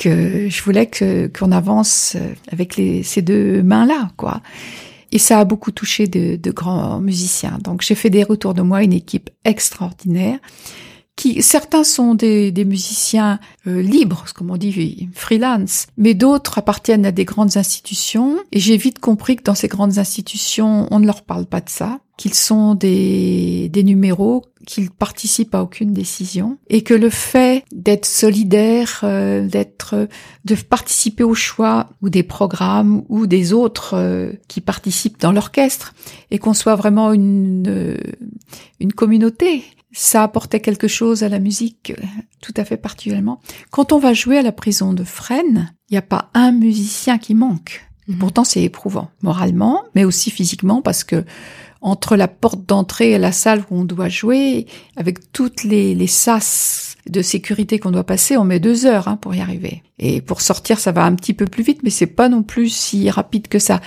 que 0.02 0.50
je 0.50 0.64
voulais 0.64 0.88
que 0.88 1.28
qu'on 1.28 1.52
avance 1.52 2.18
avec 2.52 2.76
les, 2.76 3.04
ces 3.04 3.22
deux 3.22 3.62
mains 3.62 3.86
là 3.86 4.10
quoi 4.18 4.42
et 5.12 5.20
ça 5.20 5.40
a 5.40 5.46
beaucoup 5.46 5.72
touché 5.72 6.08
de, 6.08 6.38
de 6.38 6.52
grands 6.52 7.00
musiciens 7.00 7.60
donc 7.64 7.82
j'ai 7.82 7.96
fédéré 7.96 8.28
autour 8.30 8.54
de 8.54 8.62
moi 8.62 8.84
une 8.84 8.94
équipe 8.94 9.30
extraordinaire 9.46 10.40
qui 11.16 11.44
certains 11.44 11.84
sont 11.84 12.16
des, 12.16 12.52
des 12.52 12.66
musiciens 12.66 13.40
euh, 13.68 13.82
libres, 13.82 14.26
comme 14.34 14.50
on 14.50 14.58
dit, 14.58 15.10
freelance, 15.14 15.86
mais 15.98 16.16
d'autres 16.16 16.58
appartiennent 16.58 17.06
à 17.06 17.12
des 17.12 17.26
grandes 17.26 17.58
institutions. 17.58 18.40
Et 18.52 18.60
j'ai 18.60 18.78
vite 18.78 18.98
compris 18.98 19.36
que 19.36 19.44
dans 19.44 19.54
ces 19.54 19.68
grandes 19.68 20.00
institutions, 20.00 20.88
on 20.90 21.00
ne 21.00 21.06
leur 21.06 21.22
parle 21.22 21.46
pas 21.46 21.62
de 21.62 21.70
ça, 21.70 22.00
qu'ils 22.18 22.34
sont 22.34 22.74
des, 22.74 23.70
des 23.70 23.84
numéros, 23.84 24.46
qu'ils 24.66 24.92
participent 24.92 25.56
à 25.56 25.62
aucune 25.62 25.94
décision, 25.94 26.58
et 26.70 26.84
que 26.84 26.94
le 26.94 27.10
fait 27.10 27.64
d'être 27.72 28.06
solidaire, 28.06 29.02
euh, 29.04 29.48
d'être, 29.48 30.08
de 30.46 30.56
participer 30.56 31.24
au 31.24 31.34
choix 31.34 31.90
ou 32.02 32.10
des 32.10 32.24
programmes 32.24 33.04
ou 33.10 33.28
des 33.28 33.54
autres 33.54 33.96
euh, 33.96 34.32
qui 34.48 34.62
participent 34.62 35.20
dans 35.20 35.32
l'orchestre, 35.32 35.94
et 36.32 36.40
qu'on 36.40 36.54
soit 36.54 36.76
vraiment 36.76 37.14
une 37.14 37.98
une 38.80 38.94
communauté 38.94 39.64
ça 39.94 40.24
apportait 40.24 40.60
quelque 40.60 40.88
chose 40.88 41.24
à 41.24 41.30
la 41.30 41.40
musique 41.40 41.94
euh, 41.98 42.06
tout 42.42 42.54
à 42.58 42.66
fait 42.66 42.78
particulièrement. 42.78 43.42
Quand 43.70 43.92
on 43.92 44.00
va 44.00 44.14
jouer 44.14 44.38
à 44.38 44.42
la 44.42 44.52
prison 44.52 44.94
de 44.94 45.04
Fresnes, 45.04 45.74
il 45.90 45.94
n'y 45.94 45.98
a 45.98 46.04
pas 46.04 46.30
un 46.34 46.52
musicien 46.52 47.18
qui 47.18 47.36
manque. 47.36 47.86
Mhm. 48.08 48.18
Pourtant, 48.18 48.44
c'est 48.44 48.64
éprouvant, 48.64 49.10
moralement, 49.22 49.84
mais 49.96 50.06
aussi 50.06 50.32
physiquement, 50.32 50.82
parce 50.82 51.04
que 51.04 51.26
entre 51.82 52.16
la 52.16 52.28
porte 52.28 52.66
d'entrée 52.66 53.12
et 53.12 53.18
la 53.18 53.32
salle 53.32 53.64
où 53.70 53.80
on 53.80 53.84
doit 53.84 54.10
jouer, 54.10 54.68
avec 54.96 55.32
toutes 55.32 55.64
les, 55.64 55.96
les 55.96 56.08
sas 56.08 56.96
de 57.10 57.22
sécurité 57.22 57.80
qu'on 57.80 57.92
doit 57.92 58.04
passer, 58.04 58.38
on 58.38 58.44
met 58.44 58.60
deux 58.60 58.86
heures 58.86 59.08
hein, 59.08 59.18
pour 59.18 59.34
y 59.34 59.42
arriver. 59.42 59.84
Et 59.98 60.22
pour 60.22 60.42
sortir, 60.42 60.80
ça 60.80 60.92
va 60.92 61.04
un 61.04 61.16
petit 61.16 61.34
peu 61.34 61.46
plus 61.46 61.64
vite, 61.64 61.82
mais 61.84 61.90
c'est 61.90 62.06
pas 62.06 62.30
non 62.30 62.44
plus 62.44 62.70
si 62.70 63.10
rapide 63.10 63.48
que 63.48 63.60
ça. 63.60 63.82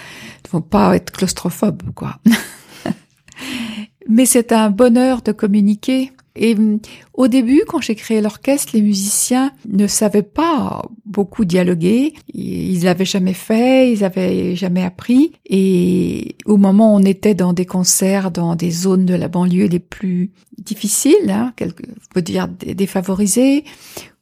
Il 0.44 0.48
faut 0.48 0.60
pas 0.60 0.96
être 0.96 1.12
claustrophobe, 1.12 1.82
quoi. 1.94 2.18
mais 4.08 4.26
c'est 4.26 4.52
un 4.52 4.70
bonheur 4.70 5.22
de 5.22 5.32
communiquer. 5.32 6.10
Et 6.36 6.54
hum, 6.54 6.80
au 7.12 7.28
début, 7.28 7.62
quand 7.66 7.80
j'ai 7.80 7.94
créé 7.94 8.20
l'orchestre, 8.20 8.72
les 8.74 8.82
musiciens 8.82 9.52
ne 9.68 9.86
savaient 9.86 10.22
pas 10.22 10.82
beaucoup 11.06 11.44
dialoguer. 11.44 12.14
Ils 12.32 12.82
l'avaient 12.82 13.04
jamais 13.04 13.34
fait, 13.34 13.92
ils 13.92 14.04
avaient 14.04 14.56
jamais 14.56 14.82
appris. 14.82 15.32
Et 15.46 16.36
au 16.44 16.56
moment 16.56 16.94
où 16.94 16.96
on 16.96 17.04
était 17.04 17.34
dans 17.34 17.52
des 17.52 17.66
concerts 17.66 18.30
dans 18.30 18.56
des 18.56 18.70
zones 18.70 19.06
de 19.06 19.14
la 19.14 19.28
banlieue 19.28 19.66
les 19.66 19.78
plus 19.78 20.32
difficiles, 20.58 21.30
hein, 21.30 21.52
quelque, 21.56 21.84
on 21.86 22.14
peut 22.14 22.22
dire 22.22 22.48
défavorisées, 22.48 23.64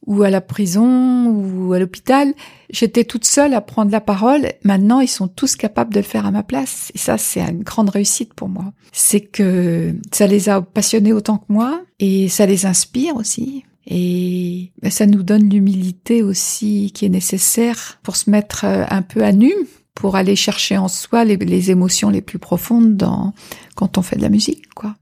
ou 0.05 0.23
à 0.23 0.29
la 0.29 0.41
prison 0.41 1.27
ou 1.27 1.73
à 1.73 1.79
l'hôpital. 1.79 2.33
J'étais 2.69 3.03
toute 3.03 3.25
seule 3.25 3.53
à 3.53 3.61
prendre 3.61 3.91
la 3.91 4.01
parole. 4.01 4.47
Maintenant, 4.63 4.99
ils 4.99 5.07
sont 5.07 5.27
tous 5.27 5.55
capables 5.55 5.93
de 5.93 5.99
le 5.99 6.05
faire 6.05 6.25
à 6.25 6.31
ma 6.31 6.43
place. 6.43 6.91
Et 6.95 6.97
ça, 6.97 7.17
c'est 7.17 7.41
une 7.41 7.63
grande 7.63 7.89
réussite 7.89 8.33
pour 8.33 8.49
moi. 8.49 8.73
C'est 8.91 9.21
que 9.21 9.95
ça 10.11 10.27
les 10.27 10.49
a 10.49 10.61
passionnés 10.61 11.13
autant 11.13 11.37
que 11.37 11.51
moi 11.51 11.81
et 11.99 12.29
ça 12.29 12.45
les 12.45 12.65
inspire 12.65 13.15
aussi. 13.15 13.63
Et 13.85 14.71
ben, 14.81 14.91
ça 14.91 15.05
nous 15.05 15.23
donne 15.23 15.49
l'humilité 15.49 16.23
aussi 16.23 16.91
qui 16.93 17.05
est 17.05 17.09
nécessaire 17.09 17.99
pour 18.01 18.15
se 18.15 18.29
mettre 18.29 18.65
euh, 18.65 18.85
un 18.89 19.01
peu 19.01 19.23
à 19.23 19.33
nu, 19.33 19.53
pour 19.93 20.15
aller 20.15 20.35
chercher 20.35 20.77
en 20.77 20.87
soi 20.87 21.25
les, 21.25 21.71
émotions 21.71 22.09
les 22.09 22.21
plus 22.21 22.39
profondes 22.39 22.95
dans, 22.95 23.33
quand 23.75 23.97
on 23.97 24.01
fait 24.01 24.15
de 24.15 24.21
la 24.21 24.29
musique, 24.29 24.73
quoi. 24.73 24.95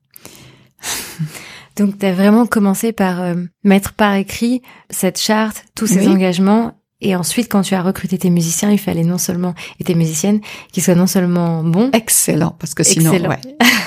Donc 1.78 1.98
tu 1.98 2.06
as 2.06 2.14
vraiment 2.14 2.46
commencé 2.46 2.92
par 2.92 3.22
euh, 3.22 3.36
mettre 3.64 3.94
par 3.94 4.16
écrit 4.16 4.62
cette 4.90 5.20
charte, 5.20 5.66
tous 5.76 5.88
ces 5.88 6.08
engagements 6.08 6.76
et 7.02 7.16
ensuite, 7.16 7.52
quand 7.52 7.64
tu 7.64 7.74
as 7.74 7.82
recruté 7.82 8.18
tes 8.20 8.30
musiciens, 8.30 8.70
il 8.70 8.78
fallait 8.78 9.04
non 9.04 9.18
seulement, 9.18 9.56
et 9.80 9.84
tes 9.84 9.96
musiciennes, 9.96 10.40
qu'ils 10.72 10.84
soient 10.84 10.96
non 10.96 11.08
seulement 11.08 11.64
bons. 11.64 11.90
Excellent, 11.94 12.56
parce 12.60 12.76
que 12.76 12.84
sinon, 12.84 13.12
ouais. 13.12 13.40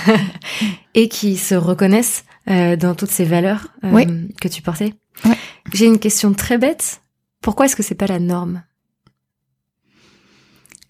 et 0.95 1.09
qui 1.09 1.37
se 1.37 1.55
reconnaissent 1.55 2.25
euh, 2.51 2.75
dans 2.75 2.97
toutes 2.97 3.13
ces 3.13 3.25
valeurs 3.25 3.69
euh, 3.85 4.27
que 4.41 4.49
tu 4.49 4.63
portais. 4.63 4.95
Ouais. 5.25 5.37
J'ai 5.73 5.87
une 5.87 6.01
question 6.01 6.35
très 6.35 6.59
bête. 6.59 7.03
Pourquoi 7.41 7.67
est-ce 7.67 7.77
que 7.77 7.85
c'est 7.85 7.95
pas 7.95 8.09
la 8.09 8.19
norme? 8.19 8.65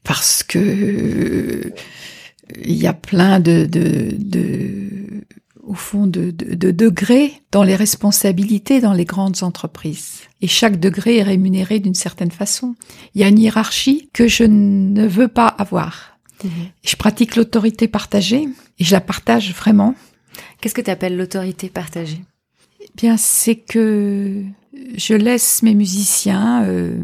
Parce 0.02 0.42
que 0.42 1.72
il 2.62 2.76
y 2.76 2.87
a 2.87 2.92
plein 2.92 3.40
de, 3.40 3.66
de, 3.66 4.14
de 4.16 5.24
au 5.66 5.74
fond, 5.74 6.07
de, 6.07 6.31
de, 6.31 6.70
degrés 6.70 7.33
dans 7.50 7.62
les 7.62 7.77
responsabilités 7.77 8.81
dans 8.81 8.92
les 8.92 9.05
grandes 9.05 9.42
entreprises. 9.42 10.20
Et 10.40 10.46
chaque 10.46 10.79
degré 10.79 11.18
est 11.18 11.22
rémunéré 11.22 11.81
d'une 11.81 11.94
certaine 11.94 12.31
façon. 12.31 12.74
Il 13.14 13.20
y 13.20 13.24
a 13.24 13.29
une 13.29 13.38
hiérarchie 13.38 14.11
que 14.12 14.29
je 14.29 14.44
ne 14.44 15.07
veux 15.07 15.29
pas 15.29 15.48
avoir. 15.48 16.18
Mhm. 16.42 16.50
Je 16.85 16.96
pratique 16.96 17.37
l'autorité 17.37 17.88
partagée 17.88 18.48
et 18.79 18.85
je 18.85 18.92
la 18.92 19.00
partage 19.00 19.53
vraiment. 19.55 19.94
Qu'est-ce 20.61 20.74
que 20.74 20.83
tu 20.83 20.90
appelles 20.90 21.16
l'autorité 21.16 21.68
partagée? 21.68 22.22
Eh 22.81 22.88
bien, 22.96 23.16
c'est 23.16 23.57
que 23.57 24.42
je 24.96 25.14
laisse 25.14 25.62
mes 25.62 25.74
musiciens 25.74 26.64
euh, 26.64 26.98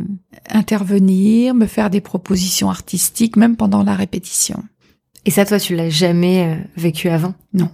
intervenir, 0.48 1.54
me 1.54 1.66
faire 1.66 1.90
des 1.90 2.00
propositions 2.00 2.70
artistiques, 2.70 3.36
même 3.36 3.56
pendant 3.56 3.82
la 3.82 3.94
répétition. 3.94 4.62
Et 5.24 5.30
ça, 5.30 5.44
toi, 5.44 5.58
tu 5.60 5.76
l'as 5.76 5.90
jamais 5.90 6.44
euh, 6.44 6.56
vécu 6.76 7.08
avant? 7.08 7.34
Non. 7.52 7.70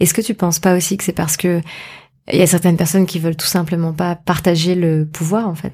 Est-ce 0.00 0.14
que 0.14 0.20
tu 0.20 0.34
penses 0.34 0.58
pas 0.58 0.76
aussi 0.76 0.96
que 0.96 1.04
c'est 1.04 1.12
parce 1.12 1.36
que 1.36 1.60
il 2.32 2.38
y 2.38 2.42
a 2.42 2.46
certaines 2.46 2.76
personnes 2.76 3.06
qui 3.06 3.18
veulent 3.18 3.36
tout 3.36 3.46
simplement 3.46 3.92
pas 3.92 4.14
partager 4.16 4.74
le 4.74 5.06
pouvoir, 5.06 5.46
en 5.46 5.54
fait? 5.54 5.72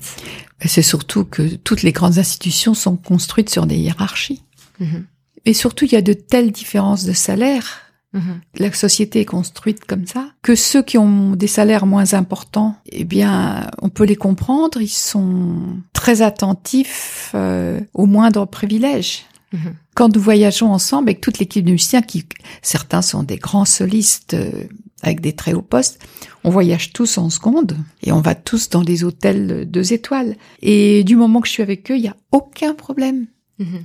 C'est 0.65 0.83
surtout 0.83 1.25
que 1.25 1.43
toutes 1.57 1.83
les 1.83 1.93
grandes 1.93 2.19
institutions 2.19 2.75
sont 2.75 2.97
construites 2.97 3.51
sur 3.51 3.67
des 3.67 3.77
hiérarchies. 3.77 4.43
Mhm. 4.81 5.07
Et 5.47 5.55
surtout, 5.55 5.85
il 5.85 5.93
y 5.93 5.97
a 5.97 6.03
de 6.03 6.13
telles 6.13 6.51
différences 6.51 7.05
de 7.05 7.13
salaire. 7.13 7.83
Mhm. 8.13 8.41
La 8.59 8.73
société 8.73 9.21
est 9.21 9.25
construite 9.25 9.85
comme 9.85 10.07
ça 10.07 10.33
que 10.43 10.57
ceux 10.57 10.83
qui 10.83 10.99
ont 10.99 11.37
des 11.37 11.47
salaires 11.47 11.87
moins 11.87 12.15
importants, 12.15 12.77
eh 12.91 13.05
bien, 13.05 13.71
on 13.81 13.89
peut 13.89 14.05
les 14.05 14.17
comprendre. 14.17 14.81
Ils 14.81 14.89
sont 14.89 15.79
très 15.93 16.21
attentifs 16.21 17.31
euh, 17.35 17.81
aux 17.95 18.07
moindres 18.07 18.49
privilèges. 18.49 19.25
Mhm. 19.53 19.75
Quand 19.95 20.15
nous 20.15 20.21
voyageons 20.21 20.73
ensemble 20.73 21.09
avec 21.09 21.21
toute 21.21 21.39
l'équipe 21.39 21.65
de 21.65 21.73
musiciens, 21.73 22.03
qui 22.03 22.25
certains 22.63 23.03
sont 23.03 23.23
des 23.23 23.37
grands 23.37 23.65
solistes 23.65 24.35
euh, 24.35 24.65
avec 25.03 25.21
des 25.21 25.33
très 25.33 25.55
hauts 25.55 25.63
postes, 25.63 26.01
on 26.45 26.51
voyage 26.51 26.93
tous 26.93 27.19
en 27.19 27.31
seconde 27.31 27.77
et 28.03 28.13
on 28.13 28.21
va 28.21 28.35
tous 28.35 28.69
dans 28.69 28.83
des 28.83 29.03
hôtels 29.03 29.69
deux 29.69 29.93
étoiles. 29.93 30.37
Et 30.63 31.05
du 31.05 31.17
moment 31.17 31.41
que 31.41 31.49
je 31.49 31.53
suis 31.53 31.63
avec 31.63 31.91
eux, 31.91 31.97
il 31.97 32.05
y 32.05 32.09
a 32.09 32.17
aucun 32.33 32.75
problème. 32.75 33.27
Mhm. 33.59 33.85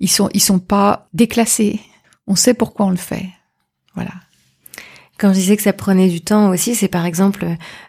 Ils 0.00 0.10
sont 0.10 0.28
ils 0.34 0.42
sont 0.42 0.58
pas 0.58 1.08
déclassés. 1.12 1.80
On 2.26 2.36
sait 2.36 2.54
pourquoi 2.54 2.86
on 2.86 2.90
le 2.90 2.96
fait. 2.96 3.28
Voilà. 3.94 4.12
Quand 5.18 5.28
je 5.30 5.38
disais 5.38 5.56
que 5.56 5.62
ça 5.62 5.72
prenait 5.72 6.08
du 6.08 6.20
temps 6.20 6.50
aussi, 6.50 6.74
c'est 6.74 6.88
par 6.88 7.06
exemple 7.06 7.46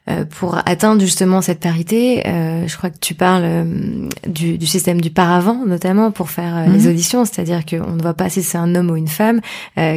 euh, 0.10 0.24
pour 0.24 0.58
atteindre 0.66 1.02
justement 1.02 1.42
cette 1.42 1.60
parité. 1.60 2.26
Euh, 2.26 2.66
je 2.68 2.78
crois 2.78 2.90
que 2.90 3.00
tu 3.00 3.16
parles 3.16 3.44
euh, 3.44 4.10
du, 4.28 4.58
du, 4.58 4.66
système 4.66 5.02
du 5.02 5.10
paravent, 5.10 5.66
notamment 5.66 6.12
pour 6.12 6.30
faire 6.30 6.70
les 6.70 6.84
mhm. 6.84 6.92
auditions, 6.92 7.26
c'est-à-dire 7.26 7.66
qu'on 7.66 7.96
ne 7.96 8.02
voit 8.02 8.14
pas 8.14 8.30
si 8.30 8.44
c'est 8.44 8.58
un 8.58 8.74
homme 8.76 8.92
ou 8.92 8.96
une 8.96 9.10
femme 9.10 9.42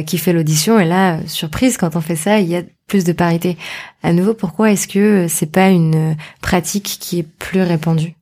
qui 0.05 0.17
fait 0.17 0.33
l'audition. 0.33 0.79
Et 0.79 0.85
là, 0.85 1.19
surprise, 1.25 1.77
quand 1.77 1.95
on 1.95 2.01
fait 2.01 2.15
ça, 2.15 2.39
il 2.39 2.49
y 2.49 2.55
a 2.55 2.63
plus 2.87 3.03
de 3.05 3.13
parité. 3.13 3.57
À 4.03 4.11
nouveau, 4.11 4.33
pourquoi 4.33 4.71
est-ce 4.71 4.87
que 4.87 5.27
c'est 5.29 5.51
pas 5.51 5.69
une 5.69 6.15
pratique 6.41 6.97
qui 6.99 7.19
est 7.19 7.27
plus 7.39 7.61
répandue? 7.61 8.15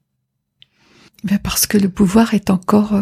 Ben 1.24 1.38
parce 1.38 1.68
que 1.68 1.78
le 1.78 1.90
pouvoir 1.90 2.34
est 2.34 2.50
encore 2.50 2.94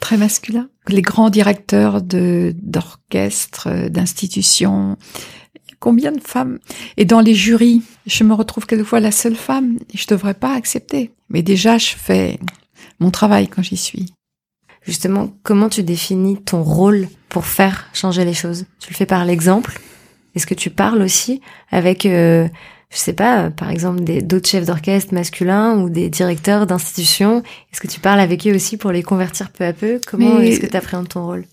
très 0.00 0.16
masculin. 0.16 0.68
Les 0.88 1.02
grands 1.02 1.30
directeurs 1.30 2.02
de 2.02 2.54
d'orchestres, 2.60 3.68
d'institutions, 3.88 4.96
Combien 5.82 6.12
de 6.12 6.20
femmes 6.20 6.60
Et 6.96 7.04
dans 7.04 7.18
les 7.18 7.34
jurys, 7.34 7.82
je 8.06 8.22
me 8.22 8.34
retrouve 8.34 8.66
quelquefois 8.66 9.00
la 9.00 9.10
seule 9.10 9.34
femme. 9.34 9.78
Et 9.92 9.98
je 9.98 10.06
devrais 10.06 10.32
pas 10.32 10.54
accepter. 10.54 11.10
Mais 11.28 11.42
déjà, 11.42 11.76
je 11.76 11.96
fais 11.96 12.38
mon 13.00 13.10
travail 13.10 13.48
quand 13.48 13.64
j'y 13.64 13.76
suis. 13.76 14.14
Justement, 14.82 15.34
comment 15.42 15.68
tu 15.68 15.82
définis 15.82 16.40
ton 16.40 16.62
rôle 16.62 17.08
pour 17.28 17.46
faire 17.46 17.88
changer 17.94 18.24
les 18.24 18.32
choses? 18.32 18.66
Tu 18.78 18.90
le 18.90 18.94
fais 18.94 19.06
par 19.06 19.24
l'exemple? 19.24 19.80
Est-ce 20.36 20.46
que 20.46 20.54
tu 20.54 20.70
parles 20.70 21.02
aussi 21.02 21.40
avec, 21.72 22.06
euh, 22.06 22.46
je 22.90 22.96
sais 22.96 23.12
pas, 23.12 23.50
par 23.50 23.68
exemple, 23.68 24.04
d'autres 24.22 24.48
chefs 24.48 24.66
d'orchestre 24.66 25.12
masculins 25.12 25.78
ou 25.78 25.90
des 25.90 26.08
directeurs 26.08 26.68
d'institutions? 26.68 27.42
Est-ce 27.72 27.80
que 27.80 27.88
tu 27.88 27.98
parles 27.98 28.20
avec 28.20 28.46
eux 28.46 28.54
aussi 28.54 28.76
pour 28.76 28.92
les 28.92 29.02
convertir 29.02 29.50
peu 29.50 29.64
à 29.64 29.72
peu? 29.72 30.00
Comment 30.06 30.38
est-ce 30.38 30.60
que 30.60 30.66
tu 30.66 30.76
appréhendes 30.76 31.08
ton 31.08 31.26
rôle? 31.26 31.44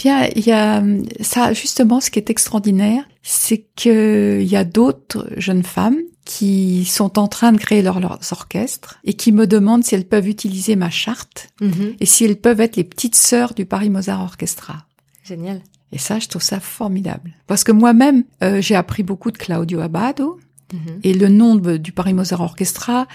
Bien, 0.00 0.30
il 0.34 0.46
y 0.46 0.52
a 0.52 0.82
ça 1.20 1.52
justement. 1.52 2.00
Ce 2.00 2.10
qui 2.10 2.18
est 2.18 2.30
extraordinaire, 2.30 3.04
c'est 3.22 3.66
qu'il 3.76 4.42
y 4.42 4.56
a 4.56 4.64
d'autres 4.64 5.28
jeunes 5.36 5.62
femmes 5.62 5.98
qui 6.24 6.86
sont 6.86 7.18
en 7.18 7.28
train 7.28 7.52
de 7.52 7.58
créer 7.58 7.82
leurs 7.82 8.00
orchestres 8.32 8.98
et 9.04 9.12
qui 9.12 9.30
me 9.30 9.46
demandent 9.46 9.84
si 9.84 9.94
elles 9.94 10.06
peuvent 10.06 10.28
utiliser 10.28 10.74
ma 10.74 10.88
charte 10.88 11.48
mhm. 11.60 11.96
et 12.00 12.06
si 12.06 12.24
elles 12.24 12.40
peuvent 12.40 12.60
être 12.60 12.76
les 12.76 12.84
petites 12.84 13.14
sœurs 13.14 13.52
du 13.52 13.66
Paris 13.66 13.90
Mozart 13.90 14.22
Orchestra. 14.22 14.86
Génial. 15.22 15.60
Et 15.92 15.98
ça, 15.98 16.18
je 16.18 16.28
trouve 16.28 16.42
ça 16.42 16.60
formidable. 16.60 17.34
Parce 17.46 17.64
que 17.64 17.72
moi-même, 17.72 18.24
euh, 18.42 18.62
j'ai 18.62 18.76
appris 18.76 19.02
beaucoup 19.02 19.30
de 19.30 19.38
Claudio 19.38 19.80
Abbado 19.80 20.38
mhm. 20.72 21.00
et 21.02 21.12
le 21.12 21.28
nom 21.28 21.56
du 21.56 21.92
Paris 21.92 22.14
Mozart 22.14 22.40
Orchestra, 22.40 23.06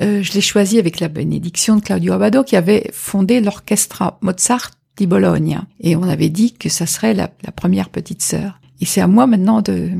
euh, 0.00 0.20
je 0.22 0.32
l'ai 0.32 0.40
choisi 0.40 0.80
avec 0.80 0.98
la 0.98 1.06
bénédiction 1.06 1.76
de 1.76 1.82
Claudio 1.82 2.14
Abbado 2.14 2.42
qui 2.42 2.56
avait 2.56 2.90
fondé 2.92 3.40
l'orchestra 3.40 4.18
Mozart 4.20 4.72
di 4.96 5.06
Bologna. 5.06 5.66
Et 5.80 5.96
on 5.96 6.04
avait 6.04 6.28
dit 6.28 6.52
que 6.52 6.68
ça 6.68 6.86
serait 6.86 7.14
la, 7.14 7.30
la 7.44 7.52
première 7.52 7.88
petite 7.90 8.22
sœur. 8.22 8.60
Et 8.80 8.86
c'est 8.86 9.00
à 9.00 9.06
moi 9.06 9.26
maintenant 9.26 9.62
de, 9.62 9.90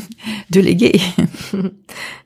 de 0.50 0.60
léguer. 0.60 1.00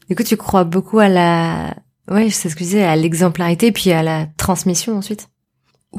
du 0.08 0.16
coup, 0.16 0.22
tu 0.22 0.36
crois 0.36 0.64
beaucoup 0.64 0.98
à 0.98 1.08
la, 1.08 1.74
ouais, 2.10 2.30
c'est 2.30 2.48
ce 2.48 2.54
que 2.54 2.60
je 2.60 2.70
disais, 2.70 2.82
à 2.82 2.96
l'exemplarité 2.96 3.72
puis 3.72 3.92
à 3.92 4.02
la 4.02 4.26
transmission 4.36 4.96
ensuite. 4.96 5.28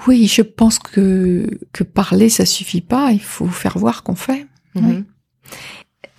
Oui, 0.07 0.27
je 0.27 0.41
pense 0.41 0.77
que, 0.77 1.49
que 1.73 1.83
parler, 1.83 2.29
ça 2.29 2.45
suffit 2.45 2.81
pas. 2.81 3.11
Il 3.11 3.21
faut 3.21 3.47
faire 3.47 3.77
voir 3.77 4.03
qu'on 4.03 4.15
fait. 4.15 4.45
Mhm. 4.75 5.05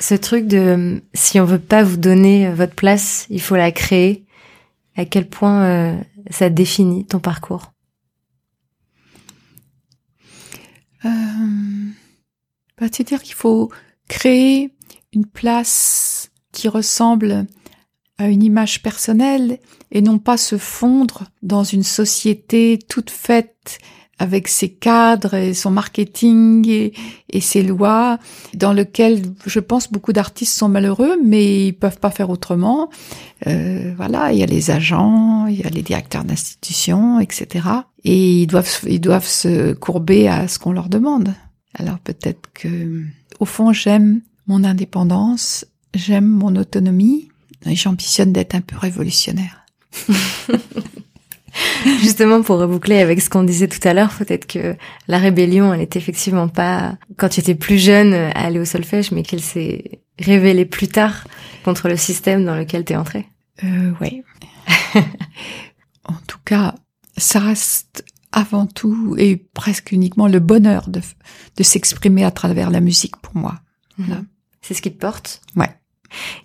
Ce 0.00 0.14
truc 0.14 0.46
de, 0.46 1.02
si 1.14 1.38
on 1.40 1.44
veut 1.44 1.58
pas 1.58 1.82
vous 1.82 1.96
donner 1.96 2.50
votre 2.50 2.74
place, 2.74 3.26
il 3.30 3.40
faut 3.40 3.56
la 3.56 3.70
créer. 3.70 4.24
À 4.96 5.04
quel 5.04 5.28
point 5.28 5.62
euh, 5.64 5.96
ça 6.30 6.50
définit 6.50 7.06
ton 7.06 7.20
parcours 7.20 7.72
euh, 10.89 10.89
bah, 11.04 12.86
C'est-à-dire 12.90 13.22
qu'il 13.22 13.34
faut 13.34 13.70
créer 14.08 14.74
une 15.12 15.26
place 15.26 16.30
qui 16.52 16.68
ressemble 16.68 17.46
à 18.18 18.28
une 18.28 18.42
image 18.42 18.82
personnelle 18.82 19.58
et 19.90 20.02
non 20.02 20.18
pas 20.18 20.36
se 20.36 20.58
fondre 20.58 21.24
dans 21.42 21.64
une 21.64 21.82
société 21.82 22.78
toute 22.88 23.10
faite 23.10 23.78
avec 24.20 24.48
ses 24.48 24.68
cadres 24.68 25.32
et 25.32 25.54
son 25.54 25.70
marketing 25.70 26.68
et, 26.68 27.40
ses 27.40 27.62
lois, 27.62 28.18
dans 28.54 28.74
lequel 28.74 29.22
je 29.46 29.60
pense 29.60 29.90
beaucoup 29.90 30.12
d'artistes 30.12 30.52
sont 30.56 30.68
malheureux, 30.68 31.16
mais 31.24 31.68
ils 31.68 31.72
peuvent 31.72 31.98
pas 31.98 32.10
faire 32.10 32.28
autrement. 32.28 32.90
Euh, 33.46 33.94
voilà, 33.96 34.32
il 34.32 34.38
y 34.38 34.42
a 34.42 34.46
les 34.46 34.70
agents, 34.70 35.46
il 35.46 35.58
y 35.58 35.64
a 35.64 35.70
les 35.70 35.80
directeurs 35.80 36.24
d'institutions, 36.24 37.18
etc. 37.18 37.66
Et 38.04 38.42
ils 38.42 38.46
doivent, 38.46 38.80
ils 38.86 39.00
doivent 39.00 39.26
se 39.26 39.72
courber 39.72 40.28
à 40.28 40.48
ce 40.48 40.58
qu'on 40.58 40.72
leur 40.72 40.90
demande. 40.90 41.32
Alors 41.74 41.98
peut-être 41.98 42.50
que, 42.52 43.02
au 43.38 43.46
fond, 43.46 43.72
j'aime 43.72 44.20
mon 44.46 44.64
indépendance, 44.64 45.64
j'aime 45.94 46.28
mon 46.28 46.56
autonomie, 46.56 47.30
et 47.64 47.74
j'ambitionne 47.74 48.34
d'être 48.34 48.54
un 48.54 48.60
peu 48.60 48.76
révolutionnaire. 48.76 49.64
Justement, 52.00 52.42
pour 52.42 52.58
reboucler 52.58 53.00
avec 53.00 53.20
ce 53.20 53.30
qu'on 53.30 53.42
disait 53.42 53.68
tout 53.68 53.86
à 53.86 53.94
l'heure, 53.94 54.12
peut-être 54.16 54.46
que 54.46 54.76
la 55.08 55.18
rébellion, 55.18 55.72
elle 55.72 55.80
est 55.80 55.96
effectivement 55.96 56.48
pas 56.48 56.96
quand 57.16 57.28
tu 57.28 57.40
étais 57.40 57.54
plus 57.54 57.78
jeune 57.78 58.14
à 58.14 58.46
aller 58.46 58.58
au 58.58 58.64
solfège, 58.64 59.12
mais 59.12 59.22
qu'elle 59.22 59.40
s'est 59.40 60.02
révélée 60.18 60.66
plus 60.66 60.88
tard 60.88 61.24
contre 61.64 61.88
le 61.88 61.96
système 61.96 62.44
dans 62.44 62.56
lequel 62.56 62.84
tu 62.84 62.92
es 62.92 62.96
entré. 62.96 63.26
Euh, 63.64 63.92
oui. 64.00 64.22
en 66.04 66.16
tout 66.26 66.38
cas, 66.44 66.74
ça 67.16 67.40
reste 67.40 68.04
avant 68.32 68.66
tout 68.66 69.16
et 69.18 69.36
presque 69.36 69.92
uniquement 69.92 70.28
le 70.28 70.38
bonheur 70.38 70.88
de, 70.88 71.00
de 71.56 71.62
s'exprimer 71.62 72.24
à 72.24 72.30
travers 72.30 72.70
la 72.70 72.80
musique 72.80 73.16
pour 73.16 73.36
moi. 73.36 73.60
Mhm. 73.98 74.26
C'est 74.62 74.74
ce 74.74 74.82
qui 74.82 74.92
te 74.92 74.98
porte? 74.98 75.40
Ouais. 75.56 75.74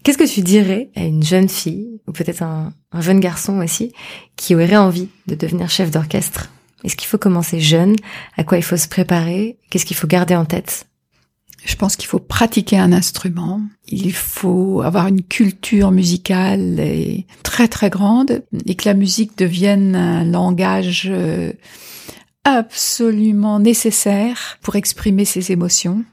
Qu'est-ce 0.03 0.17
que 0.17 0.31
tu 0.31 0.41
dirais 0.41 0.89
à 0.95 1.03
une 1.03 1.23
jeune 1.23 1.49
fille, 1.49 1.99
ou 2.07 2.11
peut-être 2.11 2.43
un, 2.43 2.73
jeune 2.99 3.19
garçon 3.19 3.59
aussi, 3.59 3.91
qui 4.35 4.55
aurait 4.55 4.75
envie 4.75 5.09
de 5.27 5.35
devenir 5.35 5.69
chef 5.69 5.91
d'orchestre? 5.91 6.49
Est-ce 6.83 6.95
qu'il 6.95 7.07
faut 7.07 7.17
commencer 7.17 7.59
jeune? 7.59 7.95
À 8.37 8.43
quoi 8.43 8.57
il 8.57 8.63
faut 8.63 8.77
se 8.77 8.87
préparer? 8.87 9.57
Qu'est-ce 9.69 9.85
qu'il 9.85 9.97
faut 9.97 10.07
garder 10.07 10.35
en 10.35 10.45
tête? 10.45 10.87
Je 11.65 11.75
pense 11.75 11.95
qu'il 11.95 12.07
faut 12.07 12.19
pratiquer 12.19 12.77
un 12.77 12.93
instrument. 12.93 13.61
Il 13.87 14.13
faut 14.13 14.81
avoir 14.81 15.07
une 15.07 15.23
culture 15.23 15.91
musicale 15.91 16.79
très 17.41 17.67
très 17.67 17.89
grande 17.89 18.43
et 18.67 18.75
que 18.75 18.87
la 18.87 18.93
musique 18.93 19.35
devienne 19.35 19.95
un 19.95 20.23
langage 20.25 21.07
euh, 21.11 21.53
absolument 22.43 23.59
nécessaire 23.59 24.59
pour 24.61 24.75
exprimer 24.75 25.25
ses 25.25 25.51
émotions 25.51 26.05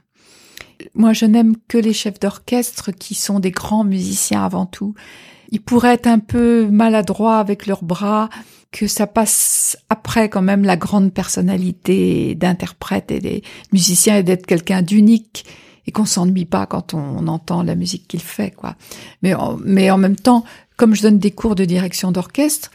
moi, 0.95 1.13
je 1.13 1.25
n'aime 1.25 1.55
que 1.67 1.77
les 1.77 1.93
chefs 1.93 2.19
d'orchestre 2.19 2.91
qui 2.91 3.15
sont 3.15 3.39
des 3.39 3.51
grands 3.51 3.83
musiciens 3.83 4.43
avant 4.43 4.65
tout. 4.65 4.93
Ils 5.51 5.61
pourraient 5.61 5.93
être 5.93 6.07
un 6.07 6.19
peu 6.19 6.67
maladroits 6.67 7.37
avec 7.39 7.67
leurs 7.67 7.83
bras, 7.83 8.29
que 8.71 8.87
ça 8.87 9.07
passe 9.07 9.77
après 9.89 10.29
quand 10.29 10.41
même 10.41 10.63
la 10.63 10.75
grande 10.75 11.13
personnalité 11.13 12.35
d'interprète 12.35 13.11
et 13.11 13.19
des 13.19 13.43
musiciens 13.71 14.17
et 14.17 14.23
d'être 14.23 14.47
quelqu'un 14.47 14.81
d'unique 14.81 15.45
et 15.85 15.91
qu'on 15.91 16.05
s'ennuie 16.05 16.45
pas 16.45 16.65
quand 16.65 16.93
on, 16.93 17.27
entend 17.27 17.61
la 17.61 17.75
musique 17.75 18.07
qu'il 18.07 18.21
fait, 18.21 18.51
quoi. 18.51 18.75
Mais 19.21 19.33
mais 19.63 19.91
en 19.91 19.97
même 19.97 20.15
temps, 20.15 20.43
comme 20.77 20.95
je 20.95 21.01
donne 21.01 21.19
des 21.19 21.31
cours 21.31 21.55
de 21.55 21.65
direction 21.65 22.11
d'orchestre, 22.11 22.71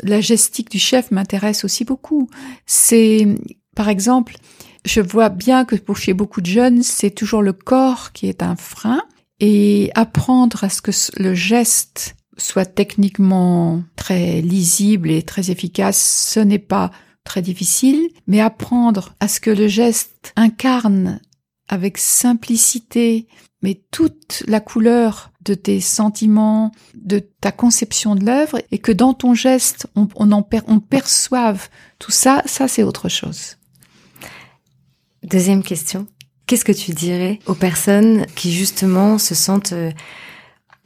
la 0.00 0.20
gestique 0.20 0.70
du 0.70 0.78
chef 0.78 1.10
m'intéresse 1.10 1.64
aussi 1.64 1.84
beaucoup. 1.84 2.28
C'est, 2.66 3.28
par 3.74 3.88
exemple, 3.88 4.36
je 4.84 5.00
vois 5.00 5.28
bien 5.28 5.64
que 5.64 5.76
pour 5.76 5.96
chez 5.96 6.12
beaucoup 6.12 6.40
de 6.40 6.46
jeunes, 6.46 6.82
c'est 6.82 7.10
toujours 7.10 7.42
le 7.42 7.52
corps 7.52 8.12
qui 8.12 8.28
est 8.28 8.42
un 8.42 8.56
frein 8.56 9.02
et 9.40 9.90
apprendre 9.94 10.64
à 10.64 10.68
ce 10.68 10.82
que 10.82 10.92
le 11.20 11.34
geste 11.34 12.14
soit 12.36 12.64
techniquement 12.64 13.82
très 13.96 14.40
lisible 14.40 15.10
et 15.10 15.22
très 15.22 15.50
efficace, 15.50 16.30
ce 16.32 16.40
n'est 16.40 16.58
pas 16.58 16.90
très 17.24 17.42
difficile, 17.42 18.08
mais 18.26 18.40
apprendre 18.40 19.14
à 19.20 19.28
ce 19.28 19.40
que 19.40 19.50
le 19.50 19.68
geste 19.68 20.32
incarne 20.36 21.20
avec 21.68 21.98
simplicité, 21.98 23.26
mais 23.62 23.80
toute 23.90 24.42
la 24.46 24.60
couleur 24.60 25.30
de 25.44 25.54
tes 25.54 25.80
sentiments, 25.80 26.72
de 26.94 27.18
ta 27.18 27.52
conception 27.52 28.14
de 28.14 28.24
l'œuvre, 28.24 28.60
et 28.70 28.78
que 28.78 28.92
dans 28.92 29.14
ton 29.14 29.34
geste, 29.34 29.86
on, 29.94 30.08
on 30.16 30.80
perçoive 30.80 31.68
tout 31.98 32.10
ça, 32.10 32.42
ça 32.46 32.68
c'est 32.68 32.82
autre 32.82 33.08
chose. 33.08 33.56
Deuxième 35.22 35.62
question. 35.62 36.06
Qu'est-ce 36.46 36.64
que 36.64 36.72
tu 36.72 36.92
dirais 36.92 37.38
aux 37.46 37.54
personnes 37.54 38.26
qui 38.34 38.52
justement 38.52 39.18
se 39.18 39.34
sentent, 39.34 39.72
euh, 39.72 39.90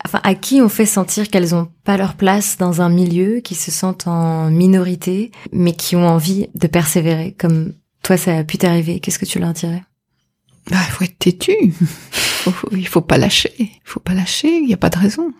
enfin, 0.05 0.20
à 0.22 0.34
qui 0.34 0.61
on 0.61 0.68
fait 0.68 0.87
sentir 0.87 1.28
qu'elles 1.28 1.51
n'ont 1.51 1.68
pas 1.84 1.97
leur 1.97 2.14
place 2.14 2.59
dans 2.59 2.82
un 2.82 2.89
milieu, 2.89 3.41
qui 3.41 3.55
se 3.55 3.70
sentent 3.70 4.07
en 4.07 4.51
minorité, 4.51 5.30
mais 5.53 5.72
qui 5.72 5.97
ont 5.97 6.07
envie 6.07 6.49
de 6.55 6.66
persévérer, 6.66 7.34
comme 7.39 7.72
toi 8.03 8.16
ça 8.16 8.37
a 8.37 8.45
pu 8.45 8.59
t'arriver? 8.59 9.01
Qu'est-ce 9.01 9.18
que 9.18 9.24
tu 9.24 9.39
leur 9.39 9.55
dirais? 9.55 9.82
Bah, 10.70 10.78
il 10.87 10.93
faut 10.93 11.05
être 11.05 11.18
têtu. 11.18 11.55
il 12.72 12.89
faut 12.89 13.01
pas 13.01 13.18
lâcher. 13.18 13.55
Il 13.59 13.80
faut 13.84 14.01
pas 14.01 14.14
lâcher. 14.14 14.49
Il 14.49 14.66
n'y 14.66 14.74
a 14.74 14.78
pas 14.78 14.91
de 14.91 14.99
raison. 14.99 15.32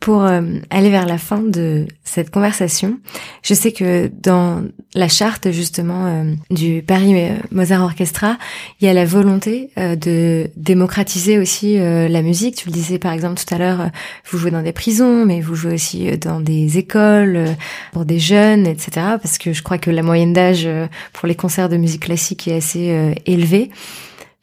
Pour 0.00 0.24
euh, 0.24 0.40
aller 0.70 0.88
vers 0.88 1.04
la 1.04 1.18
fin 1.18 1.42
de 1.42 1.86
cette 2.04 2.30
conversation, 2.30 2.98
je 3.42 3.52
sais 3.52 3.70
que 3.70 4.10
dans 4.22 4.62
la 4.94 5.08
charte 5.08 5.50
justement 5.50 6.06
euh, 6.06 6.34
du 6.48 6.82
Paris 6.82 7.12
euh, 7.16 7.36
Mozart 7.50 7.84
Orchestra, 7.84 8.38
il 8.80 8.86
y 8.86 8.88
a 8.88 8.94
la 8.94 9.04
volonté 9.04 9.68
de 9.76 10.50
démocratiser 10.56 11.38
aussi 11.38 11.76
la 11.76 12.22
musique. 12.22 12.56
Tu 12.56 12.68
le 12.68 12.72
disais 12.72 12.98
par 12.98 13.12
exemple 13.12 13.38
tout 13.38 13.54
à 13.54 13.58
l'heure, 13.58 13.90
vous 14.30 14.38
jouez 14.38 14.50
dans 14.50 14.62
des 14.62 14.72
prisons, 14.72 15.26
mais 15.26 15.42
vous 15.42 15.54
jouez 15.54 15.74
aussi 15.74 16.16
dans 16.16 16.40
des 16.40 16.78
écoles 16.78 17.44
pour 17.92 18.06
des 18.06 18.18
jeunes, 18.18 18.66
etc. 18.66 18.90
Parce 19.20 19.36
que 19.36 19.52
je 19.52 19.62
crois 19.62 19.76
que 19.76 19.90
la 19.90 20.02
moyenne 20.02 20.32
d'âge 20.32 20.66
pour 21.12 21.28
les 21.28 21.34
concerts 21.34 21.68
de 21.68 21.76
musique 21.76 22.04
classique 22.04 22.48
est 22.48 22.56
assez 22.56 23.14
élevée. 23.26 23.70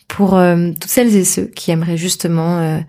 Pour 0.07 0.39
toutes 0.79 0.91
celles 0.91 1.15
et 1.15 1.25
ceux 1.25 1.45
qui 1.45 1.71
aimeraient 1.71 1.97
justement 1.97 2.79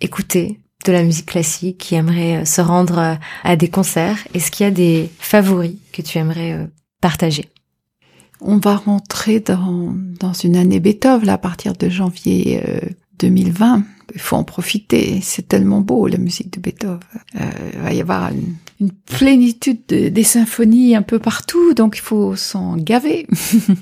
écouter 0.00 0.58
de 0.84 0.92
la 0.92 1.02
musique 1.02 1.26
classique 1.26 1.78
qui 1.78 1.94
aimerait 1.94 2.38
euh, 2.38 2.44
se 2.44 2.60
rendre 2.60 2.98
euh, 2.98 3.14
à 3.44 3.56
des 3.56 3.68
concerts 3.68 4.18
Est-ce 4.34 4.50
qu'il 4.50 4.64
y 4.64 4.66
a 4.66 4.72
des 4.72 5.10
favoris 5.18 5.76
que 5.92 6.02
tu 6.02 6.18
aimerais 6.18 6.52
euh, 6.52 6.66
partager? 7.00 7.46
On 8.40 8.56
va 8.56 8.76
rentrer 8.76 9.40
dans, 9.40 9.94
dans 10.18 10.32
une 10.32 10.56
année 10.56 10.80
Beethoven 10.80 11.26
là, 11.26 11.34
à 11.34 11.38
partir 11.38 11.74
de 11.74 11.90
janvier 11.90 12.62
2020. 13.18 13.84
Il 14.14 14.20
faut 14.20 14.36
en 14.36 14.44
profiter. 14.44 15.20
C'est 15.22 15.46
tellement 15.46 15.82
beau 15.82 16.06
la 16.06 16.16
musique 16.16 16.50
de 16.50 16.58
Beethoven. 16.58 17.00
il 17.34 17.80
va 17.80 17.92
y 17.92 18.00
avoir 18.00 18.30
une, 18.30 18.90
plénitude 19.04 19.84
des 19.88 20.24
symphonies 20.24 20.96
un 20.96 21.02
peu 21.02 21.18
partout, 21.18 21.74
donc 21.74 21.98
il 21.98 22.00
faut 22.00 22.34
s'en 22.34 22.78
gaver. 22.78 23.26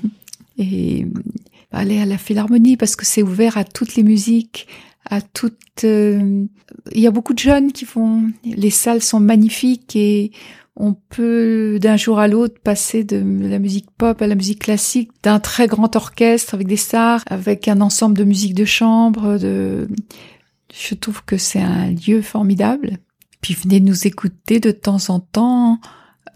Et 0.57 1.07
aller 1.71 2.01
à 2.01 2.05
la 2.05 2.17
philharmonie 2.17 2.75
parce 2.75 2.97
que 2.97 3.05
c'est 3.05 3.23
ouvert 3.23 3.57
à 3.57 3.63
toutes 3.63 3.95
les 3.95 4.03
musiques, 4.03 4.67
à 5.05 5.21
toutes. 5.21 5.83
Euh, 5.83 6.45
il 6.91 7.01
y 7.01 7.07
a 7.07 7.11
beaucoup 7.11 7.33
de 7.33 7.39
jeunes 7.39 7.71
qui 7.71 7.85
font. 7.85 8.23
Les 8.43 8.69
salles 8.69 9.01
sont 9.01 9.19
magnifiques 9.19 9.95
et 9.95 10.31
on 10.75 10.93
peut 10.93 11.77
d'un 11.81 11.97
jour 11.97 12.19
à 12.19 12.27
l'autre 12.27 12.59
passer 12.61 13.03
de 13.03 13.17
la 13.17 13.59
musique 13.59 13.91
pop 13.97 14.21
à 14.21 14.27
la 14.27 14.35
musique 14.35 14.59
classique, 14.59 15.11
d'un 15.23 15.39
très 15.39 15.67
grand 15.67 15.95
orchestre 15.95 16.53
avec 16.53 16.67
des 16.67 16.77
stars, 16.77 17.21
avec 17.27 17.67
un 17.67 17.81
ensemble 17.81 18.17
de 18.17 18.23
musique 18.23 18.55
de 18.55 18.65
chambre. 18.65 19.37
De... 19.37 19.89
Je 20.73 20.95
trouve 20.95 21.23
que 21.25 21.37
c'est 21.37 21.61
un 21.61 21.91
lieu 21.91 22.21
formidable. 22.21 22.97
Puis 23.41 23.53
venez 23.53 23.79
nous 23.79 24.07
écouter 24.07 24.59
de 24.59 24.71
temps 24.71 25.09
en 25.09 25.19
temps 25.19 25.79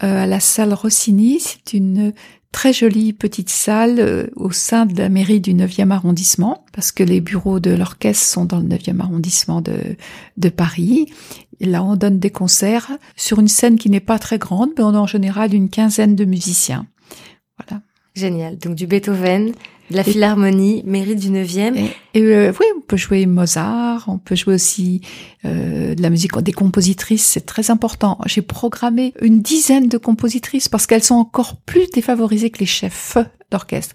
euh, 0.02 0.24
à 0.24 0.26
la 0.26 0.40
salle 0.40 0.74
Rossini. 0.74 1.40
C'est 1.40 1.72
une 1.72 2.12
très 2.54 2.72
jolie 2.72 3.12
petite 3.12 3.50
salle 3.50 3.98
euh, 3.98 4.26
au 4.36 4.52
sein 4.52 4.86
de 4.86 4.96
la 4.96 5.08
mairie 5.08 5.40
du 5.40 5.54
9e 5.54 5.90
arrondissement, 5.90 6.64
parce 6.72 6.92
que 6.92 7.02
les 7.02 7.20
bureaux 7.20 7.58
de 7.58 7.72
l'orchestre 7.72 8.24
sont 8.24 8.44
dans 8.44 8.60
le 8.60 8.68
9e 8.68 9.00
arrondissement 9.00 9.60
de, 9.60 10.48
Paris. 10.50 11.06
Et 11.58 11.66
là, 11.66 11.82
on 11.82 11.96
donne 11.96 12.20
des 12.20 12.30
concerts 12.30 12.92
sur 13.16 13.40
une 13.40 13.48
scène 13.48 13.76
qui 13.76 13.90
n'est 13.90 13.98
pas 13.98 14.20
très 14.20 14.38
grande, 14.38 14.70
mais 14.78 14.84
on 14.84 14.94
a 14.94 14.98
en 14.98 15.06
général 15.08 15.52
une 15.52 15.68
quinzaine 15.68 16.14
de 16.14 16.24
musiciens. 16.24 16.86
Voilà. 17.58 17.82
Génial. 18.14 18.56
Donc 18.56 18.76
du 18.76 18.86
Beethoven, 18.86 19.52
La 19.90 20.02
Philharmonie, 20.02 20.82
mairie 20.86 21.14
du 21.14 21.30
9e. 21.30 21.76
Et, 22.14 22.22
euh, 22.22 22.52
oui, 22.58 22.66
on 22.76 22.80
peut 22.80 22.96
jouer 22.96 23.26
Mozart, 23.26 24.04
on 24.08 24.18
peut 24.18 24.34
jouer 24.34 24.54
aussi 24.54 25.02
euh, 25.44 25.94
de 25.94 26.02
la 26.02 26.10
musique 26.10 26.36
des 26.38 26.52
compositrices, 26.52 27.24
c'est 27.24 27.44
très 27.44 27.70
important. 27.70 28.18
J'ai 28.26 28.42
programmé 28.42 29.12
une 29.20 29.42
dizaine 29.42 29.88
de 29.88 29.98
compositrices 29.98 30.68
parce 30.68 30.86
qu'elles 30.86 31.04
sont 31.04 31.16
encore 31.16 31.56
plus 31.56 31.86
défavorisées 31.92 32.50
que 32.50 32.60
les 32.60 32.66
chefs 32.66 33.18
d'orchestre. 33.50 33.94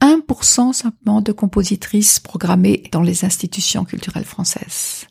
1% 0.00 0.72
simplement 0.72 1.20
de 1.20 1.32
compositrices 1.32 2.20
programmées 2.20 2.84
dans 2.92 3.02
les 3.02 3.24
institutions 3.24 3.84
culturelles 3.84 4.24
françaises. 4.24 5.06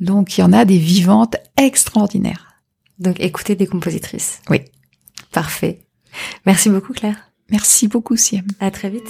Donc 0.00 0.36
il 0.36 0.42
y 0.42 0.44
en 0.44 0.52
a 0.52 0.64
des 0.64 0.78
vivantes 0.78 1.36
extraordinaires. 1.56 2.62
Donc 2.98 3.20
écoutez 3.20 3.54
des 3.54 3.66
compositrices. 3.66 4.40
Oui. 4.50 4.62
Parfait. 5.32 5.80
Merci 6.46 6.70
beaucoup 6.70 6.92
Claire. 6.92 7.27
Merci 7.50 7.88
beaucoup 7.88 8.16
Siem. 8.16 8.44
À 8.60 8.70
très 8.70 8.90
vite. 8.90 9.08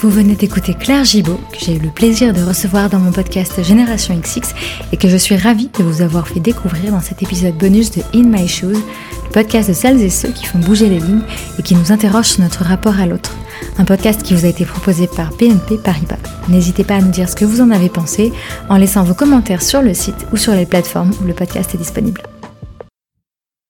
Vous 0.00 0.10
venez 0.10 0.34
d'écouter 0.34 0.74
Claire 0.74 1.04
Gibaud, 1.04 1.40
que 1.52 1.58
j'ai 1.58 1.74
eu 1.74 1.80
le 1.80 1.90
plaisir 1.90 2.32
de 2.32 2.40
recevoir 2.40 2.88
dans 2.88 3.00
mon 3.00 3.10
podcast 3.10 3.62
Génération 3.62 4.16
XX 4.16 4.54
et 4.92 4.96
que 4.96 5.08
je 5.08 5.16
suis 5.16 5.36
ravie 5.36 5.70
de 5.76 5.82
vous 5.82 6.02
avoir 6.02 6.28
fait 6.28 6.40
découvrir 6.40 6.92
dans 6.92 7.00
cet 7.00 7.22
épisode 7.22 7.56
bonus 7.58 7.90
de 7.90 8.02
In 8.14 8.22
My 8.22 8.46
Shoes, 8.46 8.72
le 8.72 9.32
podcast 9.32 9.68
de 9.68 9.74
celles 9.74 10.00
et 10.00 10.08
ceux 10.08 10.30
qui 10.30 10.46
font 10.46 10.60
bouger 10.60 10.88
les 10.88 11.00
lignes 11.00 11.24
et 11.58 11.62
qui 11.62 11.74
nous 11.74 11.92
interrogent 11.92 12.28
sur 12.28 12.42
notre 12.42 12.62
rapport 12.62 12.98
à 12.98 13.06
l'autre. 13.06 13.34
Un 13.76 13.84
podcast 13.84 14.22
qui 14.22 14.34
vous 14.34 14.44
a 14.44 14.48
été 14.48 14.64
proposé 14.64 15.08
par 15.08 15.32
BNP 15.32 15.78
Paribas. 15.78 16.16
N'hésitez 16.48 16.84
pas 16.84 16.94
à 16.94 17.00
nous 17.00 17.10
dire 17.10 17.28
ce 17.28 17.36
que 17.36 17.44
vous 17.44 17.60
en 17.60 17.72
avez 17.72 17.88
pensé 17.88 18.32
en 18.68 18.76
laissant 18.76 19.02
vos 19.02 19.14
commentaires 19.14 19.62
sur 19.62 19.82
le 19.82 19.94
site 19.94 20.26
ou 20.32 20.36
sur 20.36 20.54
les 20.54 20.66
plateformes 20.66 21.10
où 21.20 21.24
le 21.24 21.34
podcast 21.34 21.74
est 21.74 21.78
disponible. 21.78 22.22